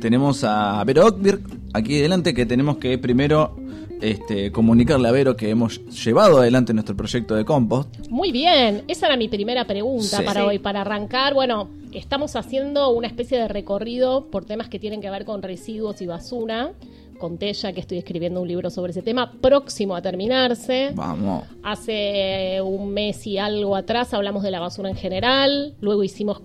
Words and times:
tenemos 0.00 0.44
a 0.44 0.82
Vero 0.84 1.06
Ockbirk 1.06 1.42
aquí 1.72 1.98
delante 1.98 2.34
que 2.34 2.46
tenemos 2.46 2.78
que 2.78 2.98
primero 2.98 3.56
este, 4.00 4.52
comunicarle 4.52 5.08
a 5.08 5.12
Vero 5.12 5.36
que 5.36 5.50
hemos 5.50 5.80
llevado 6.04 6.38
adelante 6.38 6.74
nuestro 6.74 6.96
proyecto 6.96 7.34
de 7.34 7.44
compost. 7.44 8.08
Muy 8.10 8.32
bien, 8.32 8.84
esa 8.88 9.06
era 9.06 9.16
mi 9.16 9.28
primera 9.28 9.66
pregunta 9.66 10.18
Sí. 10.18 10.22
para 10.24 10.44
hoy, 10.46 10.58
para 10.58 10.82
arrancar. 10.82 11.34
Bueno, 11.34 11.68
estamos 11.92 12.36
haciendo 12.36 12.90
una 12.90 13.06
especie 13.06 13.38
de 13.38 13.48
recorrido 13.48 14.26
por 14.30 14.44
temas 14.44 14.68
que 14.68 14.78
tienen 14.78 15.00
que 15.00 15.10
ver 15.10 15.24
con 15.24 15.42
residuos 15.42 16.00
y 16.02 16.06
basura. 16.06 16.72
Conté 17.18 17.50
ya 17.54 17.72
que 17.72 17.80
estoy 17.80 17.96
escribiendo 17.96 18.42
un 18.42 18.48
libro 18.48 18.68
sobre 18.68 18.90
ese 18.90 19.00
tema, 19.00 19.32
próximo 19.40 19.96
a 19.96 20.02
terminarse. 20.02 20.90
Vamos. 20.94 21.44
Hace 21.62 22.60
un 22.62 22.90
mes 22.90 23.26
y 23.26 23.38
algo 23.38 23.74
atrás 23.74 24.12
hablamos 24.12 24.42
de 24.42 24.50
la 24.50 24.60
basura 24.60 24.90
en 24.90 24.96
general, 24.96 25.74
luego 25.80 26.04
hicimos 26.04 26.42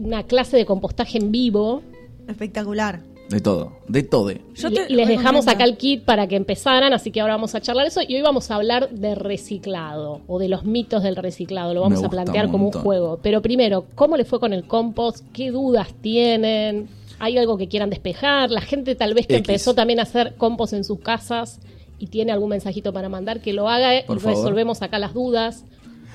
una 0.00 0.22
clase 0.22 0.56
de 0.56 0.64
compostaje 0.64 1.18
en 1.18 1.32
vivo 1.32 1.82
Espectacular. 2.28 3.00
De 3.28 3.40
todo, 3.40 3.72
de 3.88 4.02
todo. 4.02 4.30
Yo 4.54 4.68
y, 4.68 4.74
te- 4.74 4.86
y 4.92 4.94
les 4.94 5.08
dejamos 5.08 5.48
acá 5.48 5.64
el 5.64 5.78
kit 5.78 6.04
para 6.04 6.26
que 6.26 6.36
empezaran, 6.36 6.92
así 6.92 7.10
que 7.10 7.20
ahora 7.22 7.34
vamos 7.34 7.54
a 7.54 7.62
charlar 7.62 7.86
eso 7.86 8.00
y 8.06 8.14
hoy 8.16 8.20
vamos 8.20 8.50
a 8.50 8.56
hablar 8.56 8.90
de 8.90 9.14
reciclado 9.14 10.20
o 10.26 10.38
de 10.38 10.48
los 10.48 10.64
mitos 10.64 11.02
del 11.02 11.16
reciclado, 11.16 11.72
lo 11.72 11.80
vamos 11.80 12.02
a 12.04 12.10
plantear 12.10 12.46
un 12.46 12.52
como 12.52 12.66
un 12.66 12.72
juego. 12.72 13.20
Pero 13.22 13.40
primero, 13.40 13.86
¿cómo 13.94 14.18
le 14.18 14.26
fue 14.26 14.38
con 14.38 14.52
el 14.52 14.64
compost? 14.64 15.24
¿Qué 15.32 15.50
dudas 15.50 15.88
tienen? 16.02 16.88
¿Hay 17.20 17.38
algo 17.38 17.56
que 17.56 17.68
quieran 17.68 17.88
despejar? 17.88 18.50
La 18.50 18.60
gente 18.60 18.94
tal 18.96 19.14
vez 19.14 19.26
que 19.26 19.36
X. 19.36 19.48
empezó 19.48 19.74
también 19.74 20.00
a 20.00 20.02
hacer 20.02 20.34
compost 20.36 20.74
en 20.74 20.84
sus 20.84 20.98
casas 21.00 21.58
y 21.98 22.08
tiene 22.08 22.32
algún 22.32 22.50
mensajito 22.50 22.92
para 22.92 23.08
mandar, 23.08 23.40
que 23.40 23.54
lo 23.54 23.68
haga 23.68 23.94
eh, 23.96 24.00
y 24.00 24.06
favor. 24.18 24.24
resolvemos 24.24 24.82
acá 24.82 24.98
las 24.98 25.14
dudas. 25.14 25.64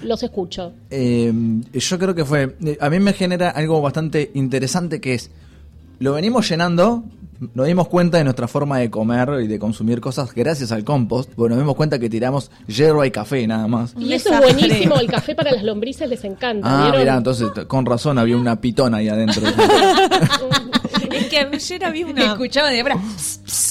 Los 0.04 0.22
escucho. 0.22 0.74
Eh, 0.92 1.34
yo 1.74 1.98
creo 1.98 2.14
que 2.14 2.24
fue. 2.26 2.56
eh, 2.64 2.78
A 2.80 2.92
mí 2.92 3.00
me 3.00 3.14
genera 3.14 3.50
algo 3.50 3.82
bastante 3.82 4.30
interesante 4.36 5.02
que 5.02 5.16
es. 5.16 5.32
Lo 6.00 6.14
venimos 6.14 6.48
llenando. 6.50 7.04
Nos 7.54 7.68
dimos 7.68 7.88
cuenta 7.88 8.18
de 8.18 8.24
nuestra 8.24 8.48
forma 8.48 8.80
de 8.80 8.90
comer 8.90 9.30
y 9.44 9.48
de 9.48 9.60
consumir 9.60 10.02
cosas 10.02 10.34
gracias 10.34 10.72
al 10.72 10.84
compost. 10.84 11.36
Bueno, 11.36 11.56
nos 11.56 11.64
dimos 11.64 11.76
cuenta 11.76 12.00
que 12.00 12.10
tiramos 12.10 12.50
hierba 12.66 13.06
y 13.06 13.12
café 13.12 13.46
nada 13.46 13.68
más. 13.68 13.94
Y 14.00 14.12
eso 14.14 14.34
es 14.34 14.40
buenísimo, 14.40 14.96
el 15.00 15.08
café 15.08 15.36
para 15.36 15.52
las 15.52 15.64
lombrices 15.64 16.10
les 16.10 16.24
encanta. 16.24 16.68
Ah, 16.68 16.82
¿vieron? 16.84 17.02
mirá, 17.02 17.18
entonces 17.18 17.50
con 17.68 17.86
razón 17.86 18.18
había 18.18 18.38
una 18.38 18.60
pitona 18.60 18.98
ahí 18.98 19.10
adentro. 19.10 19.44
Es 21.12 21.28
que 21.30 21.40
ayer 21.40 21.86
había 21.86 22.06
una. 22.06 22.26
Escuchaba 22.26 22.70
de 22.70 22.84
bra. 22.84 22.98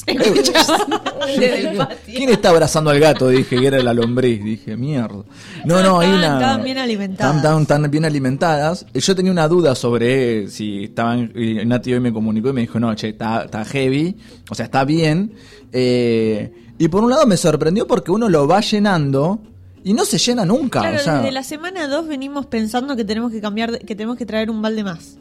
Escuchaba 0.16 0.86
desde 1.26 1.70
el 1.70 1.76
patio. 1.76 1.96
¿Quién 2.16 2.28
está 2.30 2.50
abrazando 2.50 2.90
al 2.90 3.00
gato? 3.00 3.28
Dije 3.28 3.58
que 3.58 3.66
era 3.66 3.82
la 3.82 3.92
lombriz. 3.92 4.42
Dije, 4.42 4.76
mierda. 4.76 5.24
No, 5.64 5.82
no, 5.82 5.98
hay 6.00 6.08
Estaban- 6.10 6.14
una. 6.18 6.34
estaban 6.38 6.64
bien 6.64 6.78
alimentadas. 6.78 7.36
Estaban, 7.36 7.62
estaban 7.62 7.82
tan 7.82 7.90
bien 7.90 8.04
alimentadas. 8.04 8.86
Yo 8.94 9.16
tenía 9.16 9.32
una 9.32 9.48
duda 9.48 9.74
sobre 9.74 10.48
si 10.48 10.84
estaban. 10.84 11.32
y 11.34 11.64
Nati 11.64 11.92
hoy 11.94 12.00
me 12.00 12.12
comunicó 12.12 12.50
y 12.50 12.52
me 12.52 12.60
dijo, 12.62 12.78
no, 12.78 12.94
che, 12.94 13.08
está, 13.10 13.42
está 13.44 13.64
heavy. 13.64 14.16
O 14.50 14.54
sea, 14.54 14.66
está 14.66 14.84
bien. 14.84 15.32
Eh, 15.72 16.52
y 16.78 16.88
por 16.88 17.02
un 17.02 17.10
lado 17.10 17.26
me 17.26 17.36
sorprendió 17.36 17.86
porque 17.86 18.10
uno 18.12 18.28
lo 18.28 18.46
va 18.46 18.60
llenando 18.60 19.40
y 19.82 19.92
no 19.92 20.04
se 20.04 20.18
llena 20.18 20.44
nunca. 20.44 20.80
Claro, 20.80 20.96
o 20.96 21.00
sea, 21.00 21.16
desde 21.18 21.32
la 21.32 21.42
semana 21.42 21.88
2 21.88 22.06
venimos 22.06 22.46
pensando 22.46 22.96
que 22.96 23.04
tenemos 23.04 23.32
que 23.32 23.40
cambiar, 23.40 23.78
que 23.80 23.94
tenemos 23.94 24.16
que 24.16 24.26
traer 24.26 24.50
un 24.50 24.60
balde 24.62 24.84
más. 24.84 25.16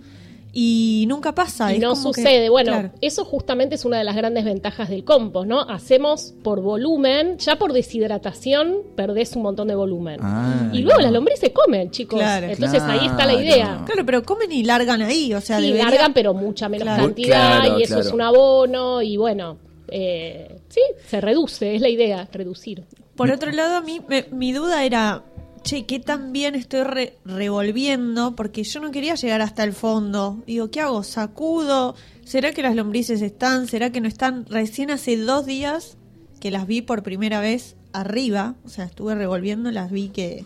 Y 0.58 1.03
nunca 1.09 1.36
pasa. 1.36 1.73
Y 1.73 1.75
es 1.75 1.81
no 1.81 1.89
como 1.95 2.14
que- 2.14 2.22
sucede. 2.22 2.48
bueno, 2.50 2.72
claro. 2.72 2.92
eso 3.02 3.25
justamente 3.25 3.75
es 3.75 3.84
una 3.84 3.98
de 3.98 4.06
las 4.06 4.16
grandes 4.16 4.45
ventajas 4.45 4.88
del 4.89 5.03
compost, 5.03 5.47
¿no? 5.50 5.59
Hacemos 5.59 6.34
por 6.44 6.62
volumen, 6.62 7.38
ya 7.39 7.58
por 7.58 7.73
deshidratación 7.73 8.78
perdés 8.95 9.36
un 9.36 9.44
montón 9.44 9.67
de 9.67 9.75
volumen. 9.75 10.17
Ah, 10.23 10.70
y 10.72 10.80
luego 10.80 11.00
no. 11.00 11.03
las 11.03 11.12
lombrices 11.12 11.52
comen, 11.52 11.92
chicos. 11.92 12.20
Claro. 12.20 12.47
Entonces 12.47 12.81
ahí 12.84 13.06
está 13.06 13.25
la 13.25 13.34
idea. 13.34 13.84
Claro, 13.86 14.06
pero 14.06 14.23
comen 14.23 14.50
y 14.50 14.64
largan 14.64 15.02
ahí, 15.02 15.34
o 15.34 15.42
sea, 15.42 15.58
Sí, 15.59 15.66
debería- 15.66 15.89
largan, 15.89 16.14
pero 16.14 16.34
mucha 16.34 16.69
menos 16.69 16.86
Claro. 16.86 17.03
cantidad 17.03 17.59
Claro, 17.59 17.78
y 17.80 17.84
eso 17.84 17.95
claro. 17.95 18.08
es 18.08 18.14
un 18.14 18.22
abono 18.22 19.02
y 19.02 19.17
bueno, 19.17 19.58
eh, 19.90 20.62
sí, 20.69 20.80
se 21.06 21.19
reduce, 21.19 21.75
es 21.75 21.81
la 21.81 21.90
idea, 21.90 22.30
reducir. 22.31 22.86
Por 23.17 23.30
otro 23.30 23.52
lado, 23.52 23.75
a 23.75 23.81
mí 23.81 24.00
me- 24.08 24.25
mi 24.31 24.53
duda 24.53 24.86
era, 24.86 25.22
che, 25.66 25.85
¿qué 25.88 26.00
tan 26.00 26.31
bien 26.31 26.53
estoy 26.53 26.84
re- 26.84 27.17
revolviendo? 27.25 28.35
Porque 28.35 28.63
yo 28.63 28.79
no 28.79 28.91
quería 28.91 29.16
llegar 29.16 29.41
hasta 29.41 29.63
el 29.63 29.73
fondo. 29.73 30.44
Digo, 30.45 30.69
¿qué 30.69 30.79
hago? 30.79 31.01
¿Sacudo? 31.01 31.95
¿Será 32.23 32.53
que 32.53 32.62
las 32.62 32.75
lombrices 32.75 33.22
están? 33.23 33.67
¿Será 33.67 33.91
que 33.91 34.00
no 34.00 34.07
están? 34.07 34.45
Recién 34.45 34.91
hace 34.91 35.17
dos 35.17 35.47
días 35.47 35.97
que 36.40 36.51
las 36.51 36.67
vi 36.67 36.84
por 36.84 37.01
primera 37.01 37.40
vez 37.40 37.75
arriba, 37.94 38.56
o 38.63 38.69
sea, 38.69 38.85
estuve 38.85 39.16
revolviendo, 39.16 39.72
las 39.72 39.90
vi 39.90 40.09
que 40.09 40.45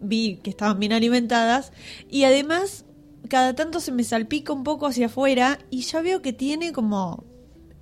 vi 0.00 0.40
que 0.42 0.50
estaban 0.50 0.80
bien 0.80 0.92
alimentadas 0.92 1.72
y 2.10 2.24
además 2.24 2.84
cada 3.28 3.54
tanto 3.54 3.80
se 3.80 3.92
me 3.92 4.02
salpica 4.02 4.52
un 4.52 4.64
poco 4.64 4.86
hacia 4.86 5.06
afuera 5.06 5.58
y 5.70 5.82
ya 5.82 6.02
veo 6.02 6.22
que 6.22 6.32
tiene 6.32 6.72
como 6.72 7.24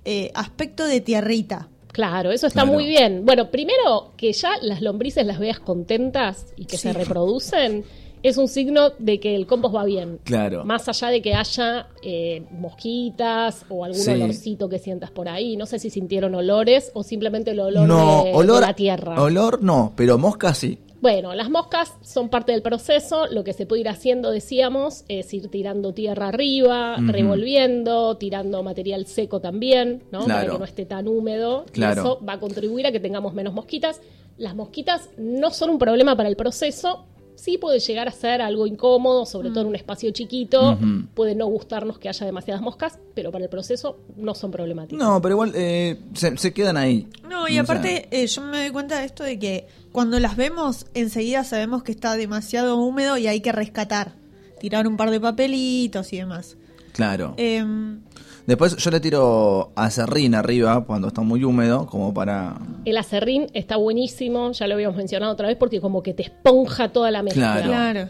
eh, 0.05 0.31
aspecto 0.35 0.85
de 0.85 1.01
tierrita. 1.01 1.69
Claro, 1.93 2.31
eso 2.31 2.47
está 2.47 2.63
Claro. 2.63 2.73
muy 2.73 2.85
bien. 2.85 3.23
Bueno, 3.25 3.49
primero 3.49 4.11
que 4.17 4.33
ya 4.33 4.51
las 4.61 4.81
lombrices 4.81 5.25
las 5.25 5.39
veas 5.39 5.59
contentas 5.61 6.47
y 6.57 6.65
que 6.65 6.75
Sí. 6.75 6.89
se 6.89 6.93
reproducen, 6.93 7.85
es 8.23 8.37
un 8.37 8.47
signo 8.47 8.89
de 8.99 9.19
que 9.19 9.35
el 9.35 9.45
compost 9.47 9.75
va 9.75 9.83
bien. 9.85 10.19
Claro. 10.23 10.65
Más 10.65 10.87
allá 10.89 11.09
de 11.09 11.21
que 11.21 11.33
haya 11.35 11.87
eh, 12.01 12.43
mosquitas 12.51 13.65
o 13.69 13.85
algún 13.85 13.99
Sí. 13.99 14.11
olorcito 14.11 14.69
que 14.69 14.79
sientas 14.79 15.11
por 15.11 15.29
ahí. 15.29 15.55
No 15.57 15.65
sé 15.65 15.79
si 15.79 15.89
sintieron 15.89 16.33
olores 16.35 16.91
o 16.93 17.03
simplemente 17.03 17.51
el 17.51 17.59
olor 17.59 17.87
no, 17.87 18.23
de, 18.23 18.29
de 18.31 18.35
olor, 18.35 18.61
la 18.61 18.73
tierra. 18.73 19.21
Olor 19.21 19.61
no, 19.63 19.93
pero 19.95 20.17
mosca 20.17 20.53
sí. 20.53 20.79
Bueno, 21.03 21.35
las 21.35 21.49
moscas 21.49 21.97
son 21.99 22.29
parte 22.29 22.53
del 22.53 22.61
proceso. 22.61 23.27
Lo 23.27 23.43
que 23.43 23.51
se 23.51 23.65
puede 23.65 23.81
ir 23.81 23.89
haciendo, 23.89 24.31
decíamos, 24.31 25.03
es 25.09 25.33
ir 25.33 25.49
tirando 25.49 25.93
tierra 25.93 26.29
arriba, 26.29 26.95
revolviendo, 26.97 28.15
tirando 28.15 28.63
material 28.63 29.05
seco 29.05 29.41
también, 29.41 30.01
¿no? 30.13 30.19
Para 30.21 30.25
Claro. 30.39 30.53
que 30.53 30.59
no 30.59 30.63
esté 30.65 30.85
tan 30.85 31.09
húmedo. 31.09 31.65
Y 31.67 31.71
Claro. 31.71 32.01
eso 32.01 32.19
va 32.25 32.33
a 32.33 32.39
contribuir 32.39 32.87
a 32.87 32.93
que 32.93 33.01
tengamos 33.01 33.33
menos 33.33 33.53
mosquitas. 33.53 33.99
Las 34.37 34.55
mosquitas 34.55 35.09
no 35.17 35.51
son 35.51 35.71
un 35.71 35.77
problema 35.77 36.15
para 36.15 36.29
el 36.29 36.37
proceso. 36.37 37.03
Sí 37.35 37.57
puede 37.57 37.79
llegar 37.79 38.07
a 38.07 38.11
ser 38.11 38.41
algo 38.41 38.67
incómodo, 38.67 39.25
sobre 39.25 39.49
todo 39.49 39.61
en 39.61 39.67
un 39.67 39.75
espacio 39.75 40.11
chiquito. 40.11 40.77
Puede 41.13 41.35
no 41.35 41.47
gustarnos 41.47 41.97
que 41.99 42.09
haya 42.09 42.25
demasiadas 42.25 42.61
moscas, 42.61 42.99
pero 43.13 43.31
para 43.31 43.43
el 43.45 43.49
proceso 43.49 43.97
no 44.15 44.35
son 44.35 44.51
problemáticas. 44.51 44.97
No, 44.97 45.21
pero 45.21 45.33
igual 45.35 45.51
eh, 45.55 45.99
se, 46.13 46.37
se 46.37 46.53
quedan 46.53 46.77
ahí. 46.77 47.07
No, 47.29 47.47
y 47.47 47.51
O 47.51 47.53
sea, 47.53 47.61
aparte 47.63 48.07
eh, 48.11 48.27
yo 48.27 48.41
me 48.43 48.57
doy 48.59 48.69
cuenta 48.69 48.99
de 48.99 49.05
esto 49.05 49.23
de 49.23 49.39
que 49.39 49.67
cuando 49.91 50.19
las 50.19 50.35
vemos 50.35 50.85
enseguida 50.93 51.43
sabemos 51.43 51.83
que 51.83 51.91
está 51.91 52.15
demasiado 52.15 52.77
húmedo 52.77 53.17
y 53.17 53.27
hay 53.27 53.41
que 53.41 53.51
rescatar, 53.51 54.13
tirar 54.59 54.87
un 54.87 54.95
par 54.97 55.11
de 55.11 55.19
papelitos 55.19 56.13
y 56.13 56.17
demás. 56.17 56.57
claro. 56.93 57.33
Em, 57.37 58.01
Después 58.45 58.75
yo 58.75 58.91
le 58.91 58.99
tiro 58.99 59.71
acerrín 59.75 60.35
arriba 60.35 60.83
cuando 60.85 61.07
está 61.07 61.21
muy 61.21 61.43
húmedo, 61.43 61.85
como 61.87 62.13
para... 62.13 62.57
El 62.83 62.97
acerrín 62.97 63.47
está 63.53 63.77
buenísimo, 63.77 64.51
ya 64.51 64.67
lo 64.67 64.73
habíamos 64.73 64.97
mencionado 64.97 65.31
otra 65.31 65.47
vez, 65.47 65.55
porque 65.57 65.79
como 65.79 66.03
que 66.03 66.13
te 66.13 66.23
esponja 66.23 66.89
toda 66.89 67.09
la 67.11 67.23
mezcla. 67.23 67.53
Claro. 67.63 67.67
claro. 67.69 68.09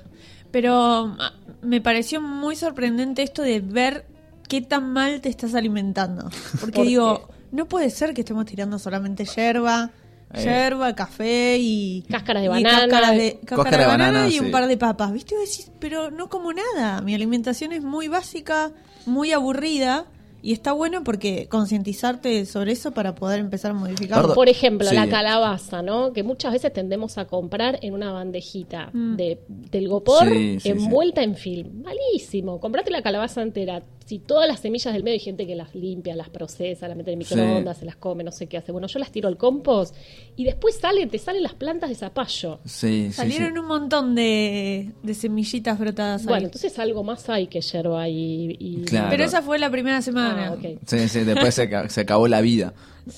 Pero 0.51 1.15
ah, 1.19 1.33
me 1.61 1.81
pareció 1.81 2.19
muy 2.21 2.55
sorprendente 2.55 3.21
esto 3.21 3.41
de 3.43 3.59
ver 3.59 4.05
qué 4.47 4.61
tan 4.61 4.91
mal 4.91 5.21
te 5.21 5.29
estás 5.29 5.53
alimentando. 5.55 6.29
Porque 6.59 6.77
¿Por 6.77 6.85
digo, 6.87 7.29
no 7.51 7.65
puede 7.67 7.89
ser 7.89 8.13
que 8.13 8.21
estemos 8.21 8.45
tirando 8.45 8.77
solamente 8.79 9.25
yerba, 9.25 9.91
Eh. 10.33 10.43
yerba, 10.43 10.93
café 10.95 11.57
y 11.59 12.03
Cáscaras 12.09 12.41
de 12.41 12.45
y 12.47 12.49
banana. 12.49 12.79
cáscaras 12.81 13.11
de, 13.17 13.33
cáscara 13.45 13.63
Cáscara 13.63 13.77
de 13.83 13.85
banana, 13.87 14.11
banana, 14.13 14.29
y 14.29 14.31
sí. 14.33 14.39
un 14.39 14.49
par 14.51 14.65
de 14.67 14.77
papas. 14.77 15.11
¿Viste? 15.13 15.35
Decís, 15.37 15.71
pero 15.79 16.09
no 16.09 16.27
como 16.27 16.51
nada. 16.53 17.01
Mi 17.01 17.13
alimentación 17.13 17.71
es 17.71 17.83
muy 17.83 18.07
básica, 18.07 18.71
muy 19.05 19.31
aburrida. 19.31 20.05
Y 20.45 20.51
está 20.51 20.73
bueno 20.73 21.05
porque 21.05 21.47
concientizarte 21.47 22.45
sobre 22.45 22.73
eso 22.73 22.91
para 22.91 23.15
poder 23.15 23.39
empezar 23.39 23.71
a 23.71 23.73
modificar. 23.75 24.19
Perdón. 24.19 24.35
Por 24.35 24.49
ejemplo, 24.49 24.87
Sí. 24.89 24.93
la 24.95 25.07
calabaza, 25.07 25.81
¿no? 25.81 26.11
Que 26.11 26.21
muchas 26.21 26.51
veces 26.51 26.73
tendemos 26.73 27.17
a 27.17 27.25
comprar 27.25 27.79
en 27.81 27.93
una 27.93 28.11
bandejita 28.11 28.89
Mm. 28.91 29.15
de, 29.15 29.39
del 29.47 29.87
gopor 29.87 30.27
Sí, 30.29 30.59
sí, 30.59 30.69
envuelta 30.69 31.23
en 31.23 31.35
film. 31.37 31.83
Malísimo. 31.83 32.59
Comprate 32.59 32.91
la 32.91 33.01
calabaza 33.01 33.41
entera. 33.41 33.83
Si 34.05 34.19
todas 34.19 34.47
las 34.47 34.59
semillas 34.59 34.93
del 34.93 35.01
medio 35.03 35.13
hay 35.15 35.19
gente 35.19 35.47
que 35.47 35.55
las 35.55 35.73
limpia, 35.75 36.15
las 36.15 36.29
procesa, 36.29 36.87
las 36.87 36.97
mete 36.97 37.11
en 37.13 37.19
microondas, 37.19 37.77
se 37.77 37.85
las 37.85 37.95
come, 37.95 38.23
no 38.23 38.31
sé 38.31 38.47
qué 38.47 38.57
hace. 38.57 38.71
Bueno, 38.71 38.87
yo 38.87 38.99
las 38.99 39.11
tiro 39.11 39.27
al 39.29 39.37
compost 39.37 39.95
y 40.35 40.43
después 40.43 40.75
sale, 40.77 41.07
te 41.07 41.17
salen 41.17 41.41
las 41.43 41.53
plantas 41.53 41.89
de 41.89 41.95
zapallo. 41.95 42.59
Sí, 42.65 43.07
sí, 43.07 43.13
Salieron 43.13 43.53
sí. 43.53 43.59
un 43.59 43.65
montón 43.65 44.13
de, 44.15 44.91
de 45.01 45.13
semillitas 45.13 45.79
brotadas 45.79 46.23
Bueno, 46.23 46.37
ahí. 46.39 46.43
entonces 46.45 46.77
algo 46.79 47.03
más 47.03 47.29
hay 47.29 47.47
que 47.47 47.61
yerba 47.61 48.07
y... 48.09 48.55
y- 48.59 48.81
Claro. 48.85 49.07
Pero 49.09 49.23
esa 49.23 49.41
fue 49.41 49.57
la 49.59 49.69
primera 49.69 50.01
semana. 50.01 50.53
Ah. 50.53 50.67
Sí, 50.85 51.07
sí, 51.07 51.21
después 51.21 51.55
se, 51.55 51.69
ca- 51.69 51.87
se 51.89 52.01
acabó 52.01 52.27
la 52.27 52.41
vida. 52.41 52.73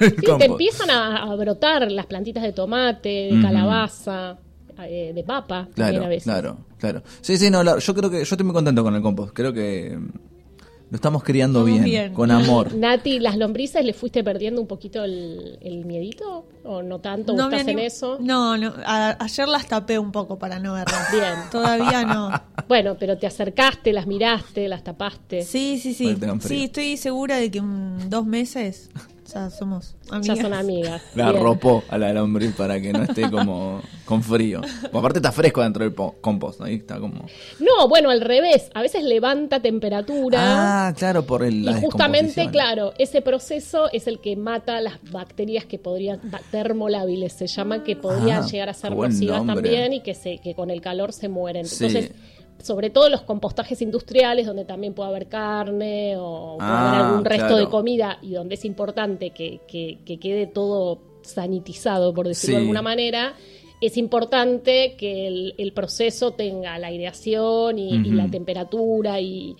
El 0.00 0.10
Sí, 0.10 0.16
te 0.38 0.44
empiezan 0.44 0.90
a, 0.90 1.22
a 1.30 1.34
brotar 1.36 1.90
las 1.90 2.06
plantitas 2.06 2.42
de 2.42 2.52
tomate, 2.52 3.30
de 3.32 3.42
calabaza, 3.42 4.38
eh, 4.86 5.12
de 5.14 5.24
papa, 5.24 5.68
también 5.74 5.90
Claro, 5.90 6.04
a 6.04 6.08
veces. 6.08 6.24
claro, 6.24 6.58
claro. 6.78 7.02
Sí, 7.20 7.36
sí, 7.36 7.50
no, 7.50 7.62
la- 7.62 7.78
yo 7.78 7.94
creo 7.94 8.10
que 8.10 8.18
yo 8.18 8.22
estoy 8.22 8.44
muy 8.44 8.54
contento 8.54 8.82
con 8.82 8.94
el 8.94 9.02
compost. 9.02 9.32
Creo 9.34 9.52
que 9.52 9.98
Lo 10.90 10.94
estamos 10.96 11.22
criando 11.22 11.64
bien, 11.66 11.84
bien. 11.84 12.14
con 12.14 12.30
amor. 12.30 12.74
Nati, 12.74 13.18
¿las 13.20 13.36
lombrices 13.36 13.84
le 13.84 13.92
fuiste 13.92 14.24
perdiendo 14.24 14.58
un 14.62 14.66
poquito 14.66 15.04
el, 15.04 15.58
el 15.60 15.84
miedito? 15.84 16.46
¿O 16.64 16.82
no 16.82 16.98
tanto? 17.00 17.34
¿O 17.34 17.36
me 17.36 17.42
estás 17.42 17.68
en 17.68 17.78
eso? 17.78 18.16
No, 18.20 18.56
no. 18.56 18.72
a- 18.86 19.16
ayer 19.22 19.46
las 19.48 19.66
tapé 19.66 19.98
un 19.98 20.12
poco 20.12 20.38
para 20.38 20.58
no 20.58 20.72
verlas. 20.72 21.08
Bien. 21.12 21.34
Todavía 21.50 22.04
no. 22.04 22.30
Bueno, 22.68 22.96
pero 22.98 23.16
te 23.18 23.26
acercaste, 23.26 23.92
las 23.94 24.06
miraste, 24.06 24.68
las 24.68 24.82
tapaste. 24.84 25.42
Sí, 25.42 25.78
sí, 25.78 25.92
sí. 25.94 26.16
Sí, 26.40 26.64
estoy 26.64 26.96
segura 26.98 27.36
de 27.36 27.50
que 27.50 27.58
en 27.58 28.08
dos 28.10 28.24
meses 28.26 28.90
ya 29.32 29.50
somos 29.50 29.94
Ya 30.10 30.16
amigas. 30.16 30.38
son 30.40 30.54
amigas. 30.54 31.02
La 31.14 31.24
Bien. 31.30 31.36
arropó 31.36 31.84
a 31.88 31.98
la 31.98 32.12
lombriz 32.12 32.54
para 32.54 32.80
que 32.80 32.92
no 32.92 33.02
esté 33.04 33.30
como 33.30 33.80
con 34.04 34.22
frío. 34.22 34.60
Pues 34.62 34.94
aparte 34.94 35.18
está 35.18 35.32
fresco 35.32 35.62
dentro 35.62 35.84
del 35.84 35.92
po- 35.92 36.16
compost, 36.20 36.60
ahí 36.62 36.76
está 36.76 36.98
como... 36.98 37.26
No, 37.60 37.88
bueno, 37.88 38.10
al 38.10 38.20
revés. 38.20 38.70
A 38.74 38.80
veces 38.82 39.04
levanta 39.04 39.60
temperatura. 39.60 40.88
Ah, 40.88 40.94
claro, 40.96 41.24
por 41.24 41.44
el, 41.44 41.68
Y 41.68 41.72
justamente, 41.74 42.48
claro, 42.50 42.92
ese 42.98 43.20
proceso 43.22 43.90
es 43.92 44.06
el 44.06 44.20
que 44.20 44.34
mata 44.36 44.80
las 44.80 44.94
bacterias 45.10 45.64
que 45.66 45.78
podrían, 45.78 46.20
termolábiles 46.50 47.32
se 47.32 47.46
llama, 47.46 47.84
que 47.84 47.96
podrían 47.96 48.42
Ah, 48.44 48.46
llegar 48.46 48.68
a 48.68 48.74
ser 48.74 48.92
nocivas 48.94 49.44
nombre. 49.44 49.68
también 49.68 49.92
y 49.92 50.00
que, 50.00 50.14
se, 50.14 50.38
que 50.38 50.54
con 50.54 50.70
el 50.70 50.80
calor 50.80 51.12
se 51.12 51.28
mueren. 51.28 51.66
Sí. 51.66 52.08
Sobre 52.62 52.90
todo 52.90 53.08
los 53.08 53.22
compostajes 53.22 53.80
industriales, 53.82 54.46
donde 54.46 54.64
también 54.64 54.92
puede 54.94 55.10
haber 55.10 55.28
carne 55.28 56.16
o 56.16 56.56
puede 56.58 56.70
Ah, 56.70 56.88
haber 56.90 57.00
algún 57.06 57.24
resto 57.24 57.46
claro. 57.46 57.64
de 57.64 57.68
comida 57.68 58.18
y 58.20 58.32
donde 58.32 58.54
es 58.56 58.64
importante 58.64 59.30
que, 59.30 59.60
que- 59.68 59.98
que 60.04 60.18
quede 60.18 60.46
todo 60.48 60.98
sanitizado, 61.22 62.12
por 62.14 62.26
decirlo 62.26 62.56
de 62.56 62.62
alguna 62.62 62.82
manera, 62.82 63.34
es 63.80 63.96
importante 63.96 64.96
que 64.98 65.28
el, 65.28 65.54
el 65.56 65.72
proceso 65.72 66.32
tenga 66.32 66.78
la 66.80 66.88
aireación 66.88 67.78
y, 67.78 67.90
y 67.94 68.10
la 68.10 68.28
temperatura 68.28 69.20
y 69.20 69.54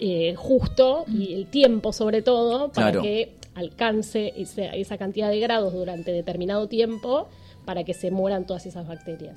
eh, 0.00 0.34
justo 0.36 1.04
y 1.08 1.34
el 1.34 1.46
tiempo 1.46 1.92
sobre 1.92 2.22
todo 2.22 2.70
para 2.72 2.90
Claro. 2.92 3.02
que 3.02 3.34
alcance 3.54 4.32
ese- 4.36 4.70
esa 4.80 4.96
cantidad 4.96 5.28
de 5.28 5.40
grados 5.40 5.74
durante 5.74 6.10
determinado 6.12 6.68
tiempo 6.68 7.28
para 7.66 7.84
que 7.84 7.92
se 7.92 8.10
mueran 8.10 8.46
todas 8.46 8.64
esas 8.66 8.86
bacterias. 8.88 9.36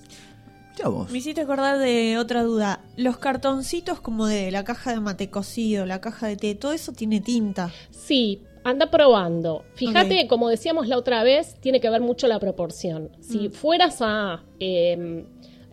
Ya 0.78 0.88
vos. 0.88 1.12
Me 1.12 1.20
hiciste 1.20 1.42
acordar 1.42 1.78
de 1.78 2.18
otra 2.18 2.44
duda. 2.44 2.82
Los 2.98 3.18
cartoncitos 3.18 4.00
como 4.00 4.26
de 4.26 4.52
la 4.52 4.64
caja 4.64 4.92
de 4.92 5.00
mate 5.00 5.30
cocido, 5.30 5.86
la 5.86 6.02
caja 6.02 6.28
de 6.28 6.36
té, 6.36 6.56
todo 6.56 6.72
eso 6.72 6.94
tiene 6.94 7.22
tinta. 7.22 7.72
Sí, 7.92 8.42
anda 8.64 8.90
probando. 8.90 9.64
Fíjate, 9.76 10.28
como 10.28 10.50
decíamos 10.50 10.88
la 10.88 10.98
otra 10.98 11.24
vez, 11.24 11.56
tiene 11.60 11.80
que 11.80 11.90
ver 11.90 12.02
mucho 12.02 12.28
la 12.28 12.40
proporción. 12.40 13.10
Si 13.22 13.50
fueras 13.50 13.98
a 14.02 14.44
eh, 14.60 15.26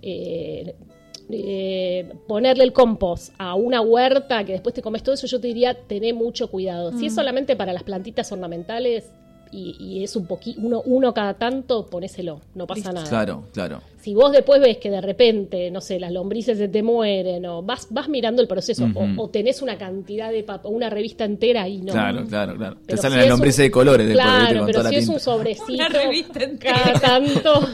eh, 0.02 0.74
eh, 1.30 2.12
ponerle 2.26 2.64
el 2.64 2.72
compost 2.72 3.32
a 3.38 3.54
una 3.54 3.80
huerta 3.80 4.44
que 4.44 4.52
después 4.52 4.74
te 4.74 4.82
comes 4.82 5.02
todo 5.02 5.14
eso, 5.14 5.26
yo 5.26 5.40
te 5.40 5.46
diría, 5.46 5.74
tené 5.74 6.12
mucho 6.12 6.50
cuidado. 6.50 6.92
Si 6.98 7.06
es 7.06 7.14
solamente 7.14 7.56
para 7.56 7.72
las 7.72 7.84
plantitas 7.84 8.30
ornamentales 8.32 9.10
y, 9.52 9.76
y 9.78 10.04
es 10.04 10.16
un 10.16 10.26
poquito, 10.26 10.60
uno, 10.60 10.82
uno 10.84 11.14
cada 11.14 11.34
tanto, 11.34 11.86
ponéselo, 11.86 12.40
no 12.54 12.66
pasa 12.66 12.92
nada. 12.92 13.08
Claro, 13.08 13.44
claro. 13.52 13.80
Si 14.02 14.14
vos 14.14 14.32
después 14.32 14.60
ves 14.62 14.78
que 14.78 14.90
de 14.90 15.00
repente, 15.00 15.70
no 15.70 15.80
sé, 15.82 16.00
las 16.00 16.10
lombrices 16.10 16.56
se 16.56 16.68
te 16.68 16.82
mueren, 16.82 17.44
o 17.46 17.62
vas, 17.62 17.86
vas 17.90 18.08
mirando 18.08 18.40
el 18.40 18.48
proceso, 18.48 18.88
o- 18.94 19.22
o, 19.22 19.28
tenés 19.28 19.60
una 19.60 19.76
cantidad 19.76 20.30
de 20.32 20.46
pap- 20.46 20.62
una 20.64 20.88
revista 20.88 21.24
entera 21.24 21.68
y 21.68 21.82
no. 21.82 21.92
Claro, 21.92 22.24
claro, 22.26 22.56
claro. 22.56 22.76
Te 22.86 22.96
salen 22.96 23.12
si 23.12 23.16
las 23.18 23.24
es 23.26 23.30
lombrices 23.30 23.58
un- 23.58 23.64
de 23.64 23.70
colores 23.70 24.06
después, 24.08 24.26
Claro, 24.26 24.66
pero 24.66 24.84
si 24.88 24.94
es 24.96 25.08
un 25.08 25.20
sobrecito, 25.20 25.72
Una 25.74 25.88
revista 25.88 26.42
entera. 26.42 26.82
cada 26.82 26.98
tanto, 27.00 27.68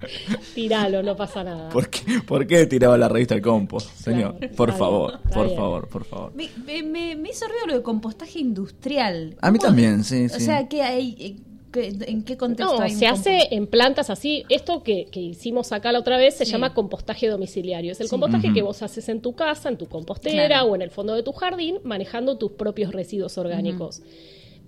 tiralo, 0.54 1.02
no 1.02 1.16
pasa 1.16 1.44
nada. 1.44 1.68
¿Por 1.68 1.88
qué, 1.88 2.20
¿Por 2.26 2.46
qué 2.46 2.66
tiraba 2.66 2.96
la 2.98 3.08
revista 3.08 3.34
al 3.34 3.40
compost, 3.42 3.90
señor? 3.94 4.36
Claro, 4.38 4.54
por 4.56 4.72
favor, 4.72 5.10
bien, 5.18 5.34
por 5.34 5.46
bien. 5.46 5.56
favor, 5.58 5.88
por 5.88 6.04
favor. 6.04 6.32
Me, 6.34 6.48
me- 6.64 6.82
me- 6.82 7.16
me 7.16 7.30
hizo 7.30 7.46
ruido 7.46 7.66
lo 7.68 7.74
de 7.74 7.82
compostaje 7.82 8.38
industrial. 8.40 9.36
A 9.40 9.50
mí 9.50 9.58
¿Cómo- 9.58 9.68
también, 9.68 10.04
sí, 10.04 10.24
O 10.26 10.28
sí. 10.30 10.40
sea, 10.40 10.68
¿qué 10.68 10.82
hay, 10.82 11.16
eh, 11.20 11.36
¿en 11.74 12.24
qué 12.24 12.36
contexto 12.36 12.76
No, 12.76 12.82
hay 12.82 12.90
se 12.92 13.06
hace 13.06 13.48
en 13.54 13.66
plantas 13.66 14.10
así. 14.10 14.44
Esto 14.48 14.82
que, 14.82 15.06
que 15.06 15.20
hicimos 15.20 15.72
acá 15.72 15.92
la 15.92 16.00
otra 16.00 16.16
vez 16.18 16.34
se 16.34 16.44
Sí. 16.44 16.52
llama 16.52 16.74
compostaje 16.74 17.28
domiciliario. 17.28 17.92
Es 17.92 18.00
el 18.00 18.06
Sí. 18.06 18.10
compostaje 18.10 18.52
que 18.52 18.62
vos 18.62 18.82
haces 18.82 19.08
en 19.08 19.20
tu 19.20 19.34
casa, 19.34 19.68
en 19.68 19.76
tu 19.78 19.86
compostera 19.86 20.46
Claro. 20.46 20.70
o 20.72 20.74
en 20.74 20.82
el 20.82 20.90
fondo 20.90 21.14
de 21.14 21.22
tu 21.22 21.32
jardín, 21.32 21.78
manejando 21.84 22.38
tus 22.38 22.52
propios 22.52 22.92
residuos 22.92 23.38
orgánicos. 23.38 24.02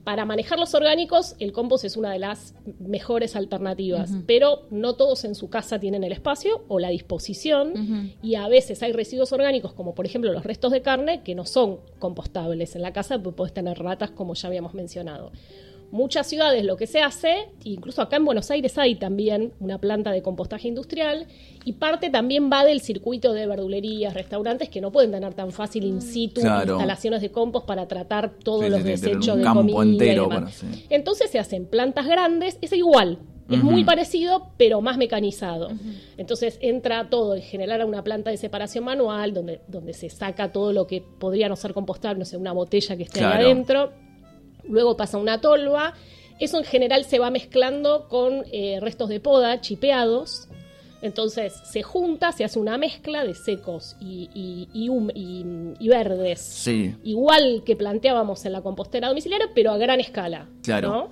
Para 0.05 0.25
manejar 0.25 0.59
los 0.59 0.75
orgánicos, 0.75 1.37
el 1.39 1.53
compost 1.53 1.85
es 1.85 1.97
una 1.97 2.11
de 2.11 2.19
las 2.19 2.57
mejores 2.81 3.37
alternativas, 3.37 4.11
pero 4.27 4.63
no 4.71 4.95
todos 4.97 5.25
en 5.25 5.37
su 5.37 5.49
casa 5.49 5.79
tienen 5.79 6.03
el 6.03 6.11
espacio 6.11 6.65
o 6.67 6.81
la 6.81 6.89
disposición 6.89 8.13
y 8.21 8.35
a 8.35 8.49
veces 8.49 8.83
hay 8.83 8.91
residuos 8.93 9.33
orgánicos, 9.33 9.75
como 9.75 9.95
por 9.95 10.05
ejemplo 10.05 10.33
los 10.33 10.43
restos 10.43 10.73
de 10.73 10.83
carne, 10.83 11.23
que 11.23 11.37
no 11.37 11.47
son 11.47 11.79
compostables. 12.01 12.75
En 12.75 12.83
la 12.83 12.93
casa 12.93 13.23
pues, 13.23 13.37
puedes 13.37 13.55
tener 13.55 13.79
ratas, 13.79 14.11
como 14.11 14.35
ya 14.35 14.49
habíamos 14.49 14.75
mencionado. 14.75 15.31
Muchas 15.93 16.27
ciudades 16.27 16.65
lo 16.65 16.79
que 16.79 16.87
se 16.87 17.01
hace, 17.03 17.49
incluso 17.65 18.01
acá 18.01 18.17
en 18.17 18.25
Buenos 18.25 18.51
Aires 18.51 18.79
hay 18.79 18.95
también 18.95 19.53
una 19.61 19.77
planta 19.77 20.11
de 20.11 20.23
compostaje 20.23 20.67
industrial 20.67 21.27
y 21.67 21.75
parte 21.75 22.09
también 22.09 22.51
va 22.51 22.65
del 22.65 22.81
circuito 22.81 23.35
de 23.35 23.47
verdulerías, 23.47 24.15
restaurantes 24.15 24.71
que 24.71 24.81
no 24.81 24.91
pueden 24.91 25.11
tener 25.13 25.35
tan 25.35 25.53
fácil 25.53 25.85
in 25.85 26.01
situ 26.01 26.41
Claro. 26.41 26.73
instalaciones 26.77 27.21
de 27.21 27.31
compost 27.31 27.67
para 27.67 27.87
tratar 27.89 28.31
todos 28.43 28.65
Sí, 28.65 28.71
los 28.71 28.81
sí, 28.81 28.89
desechos 28.89 29.29
un 29.29 29.39
de 29.39 29.45
campo 29.45 29.61
comida 29.61 29.85
y 29.85 29.91
entero, 29.93 30.23
demás. 30.29 30.63
bueno, 30.63 30.75
sí. 30.75 30.87
Entonces 30.89 31.31
se 31.31 31.39
hacen 31.39 31.67
plantas 31.67 32.07
grandes, 32.07 32.57
es 32.63 32.73
igual, 32.73 33.19
es 33.51 33.63
muy 33.63 33.85
parecido, 33.85 34.47
pero 34.57 34.81
más 34.81 34.97
mecanizado. 34.97 35.73
Entonces 36.17 36.57
entra 36.63 37.11
todo 37.11 37.35
en 37.35 37.43
generar 37.43 37.83
a 37.83 37.85
una 37.87 38.03
planta 38.03 38.31
de 38.31 38.39
separación 38.39 38.85
manual, 38.85 39.35
donde, 39.35 39.61
donde 39.69 39.93
se 39.93 40.09
saca 40.09 40.53
todo 40.53 40.73
lo 40.73 40.87
que 40.87 41.03
podría 41.03 41.51
no 41.51 41.57
ser 41.57 41.75
compostable, 41.75 42.19
no 42.19 42.25
sé, 42.25 42.39
una 42.39 42.53
botella 42.53 42.97
que 42.97 43.03
esté 43.03 43.21
ahí 43.21 43.27
Claro. 43.27 43.45
adentro. 43.49 43.93
Luego 44.69 44.97
pasa 44.97 45.19
una 45.19 45.41
tolva. 45.41 45.95
Eso 46.41 46.59
en 46.59 46.65
general 46.65 47.05
se 47.05 47.19
va 47.19 47.31
mezclando 47.31 48.09
con 48.09 48.45
eh, 48.53 48.79
restos 48.81 49.09
de 49.09 49.21
poda 49.21 49.61
chipeados. 49.61 50.49
Entonces 51.03 51.53
se 51.65 51.83
junta, 51.83 52.31
se 52.33 52.45
hace 52.45 52.59
una 52.61 52.79
mezcla 52.79 53.25
de 53.25 53.35
secos 53.35 53.97
y, 54.01 54.31
y- 54.35 54.69
y 54.73 54.89
hum- 54.89 55.11
y- 55.15 55.75
y 55.85 55.89
verdes. 55.89 56.41
Sí. 56.41 56.95
Igual 57.03 57.63
que 57.67 57.75
planteábamos 57.75 58.45
en 58.47 58.53
la 58.53 58.63
compostera 58.63 59.09
domiciliaria, 59.09 59.49
pero 59.55 59.73
a 59.73 59.79
gran 59.79 59.99
escala. 59.99 60.49
Claro. 60.63 60.89
¿no? 60.89 61.09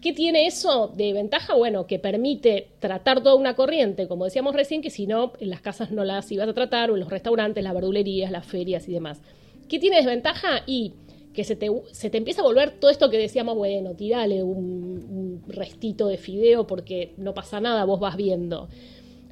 ¿Qué 0.00 0.12
tiene 0.14 0.46
eso 0.46 0.92
de 0.96 1.12
ventaja? 1.12 1.54
Bueno, 1.54 1.86
que 1.86 1.98
permite 1.98 2.68
tratar 2.78 3.22
toda 3.22 3.34
una 3.34 3.54
corriente, 3.54 4.06
como 4.08 4.24
decíamos 4.24 4.54
recién, 4.54 4.80
que 4.80 4.90
si 4.90 5.06
no, 5.06 5.32
en 5.40 5.50
las 5.50 5.60
casas 5.60 5.90
no 5.90 6.04
las 6.04 6.30
ibas 6.32 6.48
a 6.48 6.54
tratar, 6.54 6.90
o 6.90 6.94
en 6.94 7.00
los 7.00 7.10
restaurantes, 7.10 7.62
las 7.64 7.74
verdulerías, 7.74 8.30
las 8.30 8.46
ferias 8.46 8.88
y 8.88 8.92
demás. 8.92 9.20
¿Qué 9.68 9.78
tiene 9.78 9.96
desventaja? 9.96 10.62
Y 10.66 10.94
que 11.38 11.44
se 11.44 11.54
te, 11.54 11.68
se 11.92 12.10
te 12.10 12.18
empieza 12.18 12.40
a 12.40 12.44
volver 12.44 12.80
todo 12.80 12.90
esto 12.90 13.08
que 13.10 13.16
decíamos, 13.16 13.54
bueno, 13.54 13.94
tirale 13.94 14.42
un, 14.42 14.58
un 14.58 15.42
restito 15.46 16.08
de 16.08 16.16
fideo 16.18 16.66
porque 16.66 17.14
no 17.16 17.32
pasa 17.32 17.60
nada, 17.60 17.84
vos 17.84 18.00
vas 18.00 18.16
viendo. 18.16 18.68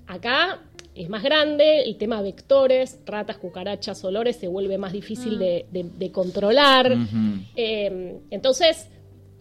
Acá 0.07 0.63
es 0.95 1.09
más 1.09 1.25
grande, 1.25 1.83
el 1.83 1.97
tema 1.97 2.23
vectores, 2.23 3.01
ratas, 3.07 3.39
cucarachas, 3.39 4.05
olores 4.05 4.37
se 4.37 4.47
vuelve 4.47 4.79
más 4.79 4.93
difícil 4.93 5.37
de, 5.41 5.67
de- 5.73 5.91
de 5.99 6.13
controlar. 6.13 6.97
Eh, 7.57 8.19
entonces, 8.31 8.89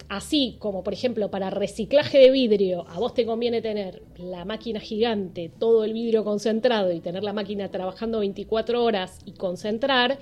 así 0.08 0.56
como 0.58 0.82
por 0.82 0.92
ejemplo 0.92 1.30
para 1.30 1.50
reciclaje 1.50 2.18
de 2.18 2.32
vidrio, 2.32 2.84
a 2.88 2.98
vos 2.98 3.14
te 3.14 3.24
conviene 3.24 3.62
tener 3.62 4.02
la 4.18 4.44
máquina 4.44 4.80
gigante, 4.80 5.52
todo 5.56 5.84
el 5.84 5.92
vidrio 5.92 6.24
concentrado 6.24 6.92
y 6.92 6.98
tener 6.98 7.22
la 7.22 7.32
máquina 7.32 7.70
trabajando 7.70 8.18
24 8.18 8.82
horas 8.82 9.20
y 9.24 9.34
concentrar, 9.34 10.18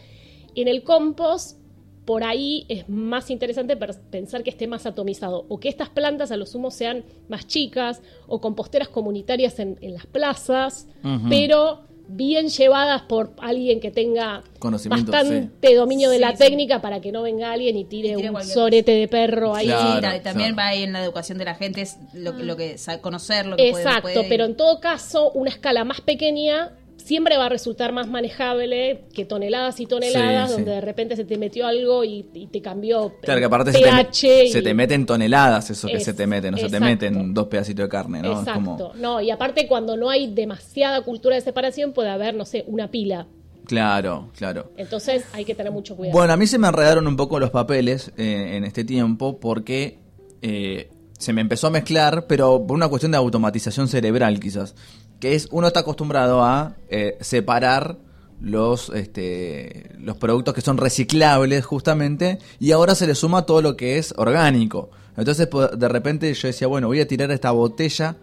en 0.55 0.69
el 0.69 0.83
compost 0.85 1.64
por 2.05 2.23
ahí 2.25 2.67
es 2.69 2.89
más 2.89 3.31
interesante 3.31 3.77
pensar 3.77 4.43
que 4.43 4.51
esté 4.51 4.67
más 4.67 4.85
atomizado 4.87 5.47
o 5.49 5.59
que 5.59 5.69
estas 5.69 5.89
plantas 5.89 6.31
a 6.31 6.37
lo 6.37 6.45
sumo 6.47 6.71
sean 6.71 7.05
más 7.29 7.47
chicas 7.47 8.03
o 8.27 8.41
composteras 8.41 8.89
comunitarias 8.89 9.59
en, 9.59 9.79
en 9.81 9.95
las 9.95 10.07
plazas, 10.07 10.87
pero 11.31 11.81
bien 12.07 12.49
llevadas 12.49 13.01
por 13.03 13.31
alguien 13.41 13.81
que 13.81 13.91
tenga 13.91 14.43
bastante 14.61 15.75
dominio 15.75 16.11
de 16.11 16.17
Sí, 16.17 16.21
la 16.21 16.33
sí. 16.33 16.39
técnica 16.39 16.81
para 16.83 17.01
que 17.01 17.11
no 17.13 17.23
venga 17.23 17.53
alguien 17.53 17.77
y 17.77 17.85
tire, 17.85 18.11
Y 18.11 18.17
tire 18.17 18.31
un 18.31 18.43
sorete 18.45 18.93
de 18.93 19.09
perro 19.09 19.55
ahí. 19.55 19.67
Claro, 19.67 20.21
también 20.23 20.55
claro. 20.55 20.57
va 20.57 20.67
ahí 20.69 20.83
en 20.83 20.93
la 20.93 21.03
educación 21.03 21.39
de 21.39 21.45
la 21.47 21.55
gente, 21.55 21.81
es 21.81 21.97
lo, 22.13 22.37
que- 22.37 22.43
lo 22.45 22.57
que 22.57 22.77
conocer, 23.01 23.47
lo 23.47 23.57
que 23.57 23.71
puede- 23.71 23.85
Exacto, 23.85 24.03
puede- 24.03 24.29
pero 24.29 24.45
en 24.45 24.57
todo 24.57 24.81
caso, 24.81 25.31
una 25.33 25.51
escala 25.51 25.85
más 25.85 26.01
pequeña 26.03 26.73
siempre 27.05 27.37
va 27.37 27.47
a 27.47 27.49
resultar 27.51 27.93
más 27.93 28.09
manejable 28.09 29.05
que 29.13 29.25
toneladas 29.27 29.79
y 29.79 29.87
toneladas, 29.87 30.49
Sí, 30.49 30.55
sí. 30.57 30.63
donde 30.63 30.71
de 30.77 30.81
repente 30.81 31.17
se 31.17 31.25
te 31.25 31.37
metió 31.37 31.67
algo 31.67 32.03
y, 32.03 32.25
y 32.33 32.47
te 32.47 32.63
cambió 32.63 33.15
Claro, 33.21 33.41
que 33.41 33.45
aparte 33.45 33.73
se 33.73 33.79
te, 33.79 33.85
pH. 33.85 34.45
y- 34.47 34.49
se 34.51 34.63
te 34.63 34.73
meten 34.75 35.05
toneladas 35.05 35.69
eso 35.71 35.87
que 35.89 35.99
Es- 35.99 36.05
se 36.05 36.15
te 36.15 36.27
mete, 36.27 36.51
no 36.51 36.57
se 36.57 36.69
te 36.71 36.81
meten 36.81 37.35
dos 37.35 37.49
pedacitos 37.49 37.85
de 37.85 37.89
carne, 37.91 38.23
¿no? 38.23 38.31
Exacto. 38.39 38.55
como, 38.55 38.93
No, 38.95 39.21
y 39.21 39.31
aparte 39.31 39.67
cuando 39.69 39.97
no 39.97 40.09
hay 40.09 40.33
demasiada 40.33 41.03
cultura 41.03 41.35
de 41.37 41.43
separación 41.43 41.93
puede 41.93 42.09
haber, 42.09 42.35
no 42.35 42.45
sé, 42.47 42.65
una 42.67 42.91
pila. 42.91 43.27
claro, 43.67 44.29
claro. 44.37 44.73
Entonces 44.77 45.25
hay 45.33 45.45
que 45.45 45.55
tener 45.55 45.73
mucho 45.73 45.97
cuidado. 45.97 46.17
Bueno, 46.19 46.33
a 46.33 46.37
mí 46.37 46.47
se 46.47 46.59
me 46.59 46.69
enredaron 46.69 47.07
un 47.07 47.17
poco 47.17 47.39
los 47.39 47.51
papeles 47.51 48.13
eh, 48.17 48.57
en 48.57 48.65
este 48.65 48.85
tiempo 48.85 49.39
porque 49.39 49.99
eh, 50.43 50.89
se 51.19 51.33
me 51.33 51.41
empezó 51.41 51.67
a 51.69 51.71
mezclar, 51.71 52.27
pero 52.27 52.67
por 52.67 52.77
una 52.77 52.89
cuestión 52.89 53.13
de 53.13 53.19
automatización 53.19 53.89
cerebral 53.89 54.39
quizás, 54.41 54.75
que 55.21 55.35
es 55.35 55.49
uno 55.51 55.67
está 55.67 55.81
acostumbrado 55.81 56.43
a 56.43 56.77
eh, 56.89 57.17
separar 57.21 57.97
los 58.41 58.91
este, 58.91 59.91
los 59.99 60.17
productos 60.17 60.55
que 60.55 60.61
son 60.61 60.77
reciclables 60.77 61.65
justamente 61.65 62.39
y 62.61 62.73
ahora 62.73 62.95
se 62.95 63.07
le 63.07 63.15
suma 63.15 63.47
todo 63.47 63.63
lo 63.63 63.77
que 63.77 63.99
es 63.99 64.15
orgánico. 64.17 64.91
Entonces 65.17 65.49
de 65.79 65.89
repente 65.89 66.33
yo 66.35 66.49
decía, 66.49 66.67
bueno, 66.67 66.89
voy 66.89 67.01
a 67.01 67.09
tirar 67.09 67.31
esta 67.31 67.53
botella 67.53 68.17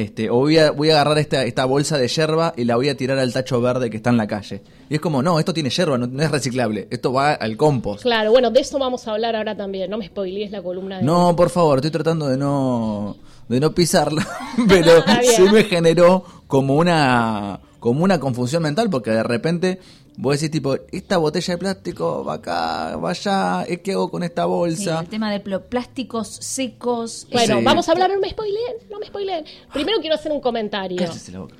este, 0.00 0.30
o 0.30 0.36
voy 0.36 0.58
a, 0.58 0.70
voy 0.70 0.90
a 0.90 0.94
agarrar 0.94 1.18
esta, 1.18 1.44
esta 1.44 1.64
bolsa 1.64 1.98
de 1.98 2.08
yerba 2.08 2.54
y 2.56 2.64
la 2.64 2.76
voy 2.76 2.88
a 2.88 2.96
tirar 2.96 3.18
al 3.18 3.32
tacho 3.32 3.60
verde 3.60 3.90
que 3.90 3.96
está 3.98 4.10
en 4.10 4.16
la 4.16 4.26
calle. 4.26 4.62
Y 4.88 4.94
es 4.94 5.00
como, 5.00 5.22
no, 5.22 5.38
esto 5.38 5.52
tiene 5.52 5.70
yerba, 5.70 5.98
no, 5.98 6.06
no 6.06 6.22
es 6.22 6.30
reciclable, 6.30 6.88
esto 6.90 7.12
va 7.12 7.32
al 7.32 7.56
compost. 7.56 8.02
Claro, 8.02 8.30
bueno, 8.30 8.50
de 8.50 8.60
eso 8.60 8.78
vamos 8.78 9.06
a 9.06 9.12
hablar 9.12 9.36
ahora 9.36 9.56
también. 9.56 9.90
No 9.90 9.98
me 9.98 10.06
spoilees 10.06 10.50
la 10.50 10.62
columna 10.62 10.98
de. 10.98 11.04
No, 11.04 11.34
por 11.36 11.50
favor, 11.50 11.78
estoy 11.78 11.90
tratando 11.90 12.28
de 12.28 12.36
no 12.36 13.16
de 13.48 13.60
no 13.60 13.74
pisarla, 13.74 14.26
pero 14.68 15.02
sí 15.36 15.42
me 15.52 15.64
generó 15.64 16.24
como 16.46 16.76
una 16.76 17.60
como 17.80 18.04
una 18.04 18.18
confusión 18.18 18.62
mental 18.62 18.90
porque 18.90 19.10
de 19.10 19.22
repente 19.22 19.78
vos 20.20 20.34
decís 20.34 20.50
tipo, 20.50 20.76
esta 20.90 21.16
botella 21.16 21.54
de 21.54 21.58
plástico 21.58 22.24
va 22.24 22.34
acá, 22.34 22.96
va 22.96 23.10
allá, 23.10 23.64
¿eh, 23.68 23.80
¿qué 23.80 23.92
hago 23.92 24.10
con 24.10 24.24
esta 24.24 24.42
Sí, 24.42 24.48
bolsa? 24.48 25.00
el 25.00 25.08
tema 25.08 25.30
de 25.32 25.38
plásticos 25.60 26.26
secos. 26.28 27.26
Bueno, 27.32 27.58
Sí. 27.58 27.64
vamos 27.64 27.88
a 27.88 27.92
hablar, 27.92 28.10
no 28.12 28.18
me 28.20 28.28
spoileen, 28.30 28.76
no 28.90 28.98
me 28.98 29.06
spoileen. 29.06 29.44
Primero 29.72 29.98
quiero 30.00 30.16
hacer 30.16 30.32
un 30.32 30.40
comentario. 30.40 30.98
Cállese 30.98 31.32
la 31.32 31.38
boca. 31.40 31.54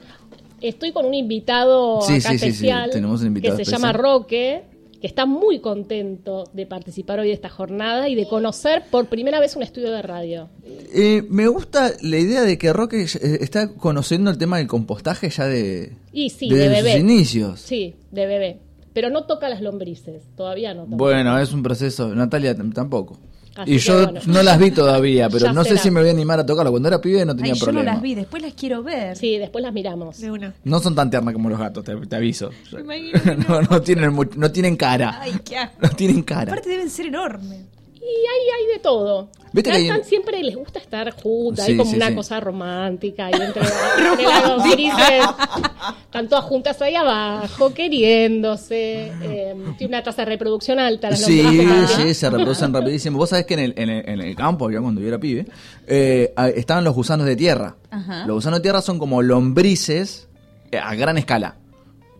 Estoy 0.61 0.91
con 0.93 1.07
un 1.07 1.15
invitado 1.15 2.01
Sí, 2.01 2.15
acá 2.15 2.31
sí, 2.31 2.39
sí, 2.39 2.39
sí, 2.39 2.47
especial 2.49 2.91
tenemos 2.91 3.21
un 3.21 3.29
invitado 3.29 3.57
que 3.57 3.65
se 3.65 3.71
llama 3.71 3.93
Roque, 3.93 4.65
que 5.01 5.07
está 5.07 5.27
muy 5.27 5.61
contento 5.61 6.45
de 6.53 6.67
participar 6.67 7.21
hoy 7.21 7.29
de 7.29 7.35
esta 7.35 7.49
jornada 7.49 8.09
y 8.09 8.15
de 8.15 8.27
conocer 8.27 8.83
por 8.91 9.07
primera 9.07 9.41
vez 9.41 9.55
un 9.57 9.63
estudio 9.63 9.93
de 9.93 10.03
radio. 10.03 10.49
Eh, 10.65 11.25
me 11.29 11.47
gusta 11.47 11.93
la 12.03 12.19
idea 12.19 12.43
de 12.43 12.59
que 12.59 12.73
Roque 12.73 13.03
eh, 13.03 13.39
está 13.41 13.75
conociendo 13.75 14.31
el 14.31 14.39
tema 14.39 14.59
del 14.59 14.67
compostaje 14.67 15.31
ya 15.31 15.47
de, 15.47 15.97
Y 16.13 16.31
sí, 16.31 16.49
desde 16.49 16.83
de 16.83 16.93
sus 16.93 17.01
inicios. 17.01 17.61
Sí, 17.61 17.95
de 18.11 18.27
bebé. 18.27 18.61
Pero 18.93 19.11
no 19.11 19.25
toca 19.27 19.49
las 19.49 19.63
lombrices, 19.63 20.23
todavía 20.37 20.75
no. 20.75 20.85
toca. 20.85 20.97
Bueno, 20.97 21.39
es 21.39 21.53
un 21.53 21.63
proceso. 21.63 22.15
Natalia 22.15 22.57
tampoco. 22.57 23.19
Así 23.57 23.75
y 23.75 23.79
yo 23.79 24.05
bueno. 24.05 24.21
no 24.27 24.43
las 24.43 24.59
vi 24.59 24.71
todavía, 24.71 25.29
pero 25.31 25.47
Ya 25.47 25.53
no 25.53 25.65
sé 25.65 25.79
si 25.79 25.91
me 25.91 26.01
voy 26.01 26.09
a 26.09 26.13
animar 26.13 26.39
a 26.41 26.47
tocarlo. 26.47 26.71
Cuando 26.71 26.89
era 26.89 27.01
pibe 27.01 27.25
no 27.25 27.35
tenía 27.35 27.53
Ay, 27.55 27.59
yo 27.59 27.65
problema. 27.65 27.85
no 27.91 27.93
las 27.95 28.03
vi, 28.03 28.15
después 28.15 28.43
las 28.43 28.55
quiero 28.55 28.83
ver. 28.83 29.17
Sí, 29.17 29.39
después 29.39 29.63
las 29.63 29.73
miramos. 29.73 30.19
De 30.21 30.31
una. 30.31 30.55
No 30.65 30.81
son 30.81 30.95
tan 30.95 31.11
tiernas 31.11 31.35
como 31.35 31.49
los 31.49 31.59
gatos, 31.59 31.85
te, 31.85 31.97
te 31.97 32.17
aviso. 32.17 32.51
Me 32.73 32.81
imagino 32.81 33.21
que 33.23 33.35
no, 33.49 33.63
no 33.63 33.83
tienen 33.83 34.17
no 34.37 34.51
tienen 34.53 34.77
cara. 34.77 35.19
Ay, 35.21 35.35
qué 35.45 35.59
asco. 35.59 35.77
No 35.81 35.89
tienen 35.91 36.23
cara. 36.23 36.53
Aparte 36.53 36.69
deben 36.71 36.91
ser 36.91 37.07
enormes. 37.07 37.61
Y 38.01 38.05
hay, 38.05 38.61
hay 38.61 38.75
de 38.75 38.79
todo. 38.81 39.29
Viste 39.53 39.71
que 39.71 39.91
hay 39.91 40.05
siempre, 40.05 40.43
les 40.43 40.55
gusta 40.57 40.79
estar 40.79 41.11
juntas, 41.11 41.65
Sí, 41.65 41.73
hay 41.73 41.79
como 41.79 41.91
sí, 41.91 41.97
una 41.97 42.09
sí. 42.09 42.15
cosa 42.15 42.39
romántica 42.39 43.31
y 43.31 43.35
entre, 43.35 43.63
entre 43.63 44.25
las 44.25 44.47
lombrices 44.49 45.25
están 46.05 46.29
todas 46.29 46.45
juntas 46.45 46.81
ahí 46.83 46.95
abajo, 46.95 47.73
queriéndose. 47.73 49.11
eh, 49.23 49.55
tiene 49.79 49.95
una 49.95 50.03
tasa 50.03 50.23
de 50.23 50.27
reproducción 50.27 50.79
alta. 50.79 51.11
Las 51.11 51.21
Sí, 51.23 51.43
sí, 51.97 52.15
se 52.15 52.29
reproducen 52.31 52.73
rapidísimo. 52.73 53.19
Vos 53.19 53.31
sabés 53.31 53.47
que 53.47 53.55
en 53.55 53.61
el, 53.61 53.75
en 53.77 53.89
el, 53.91 54.09
en 54.09 54.21
el 54.21 54.37
campo, 54.37 54.69
cuando 54.71 55.01
yo 55.01 55.09
era 55.09 55.19
pibe, 55.19 55.47
eh, 55.87 56.33
estaban 56.55 56.85
los 56.85 56.95
gusanos 56.95 57.27
de 57.27 57.35
tierra. 57.37 57.77
Ajá. 57.91 58.27
Los 58.27 58.37
gusanos 58.37 58.59
de 58.59 58.63
tierra 58.63 58.83
son 58.83 58.99
como 58.99 59.23
lombrices 59.23 60.29
eh, 60.71 60.79
a 60.79 60.95
gran 60.95 61.17
escala. 61.19 61.57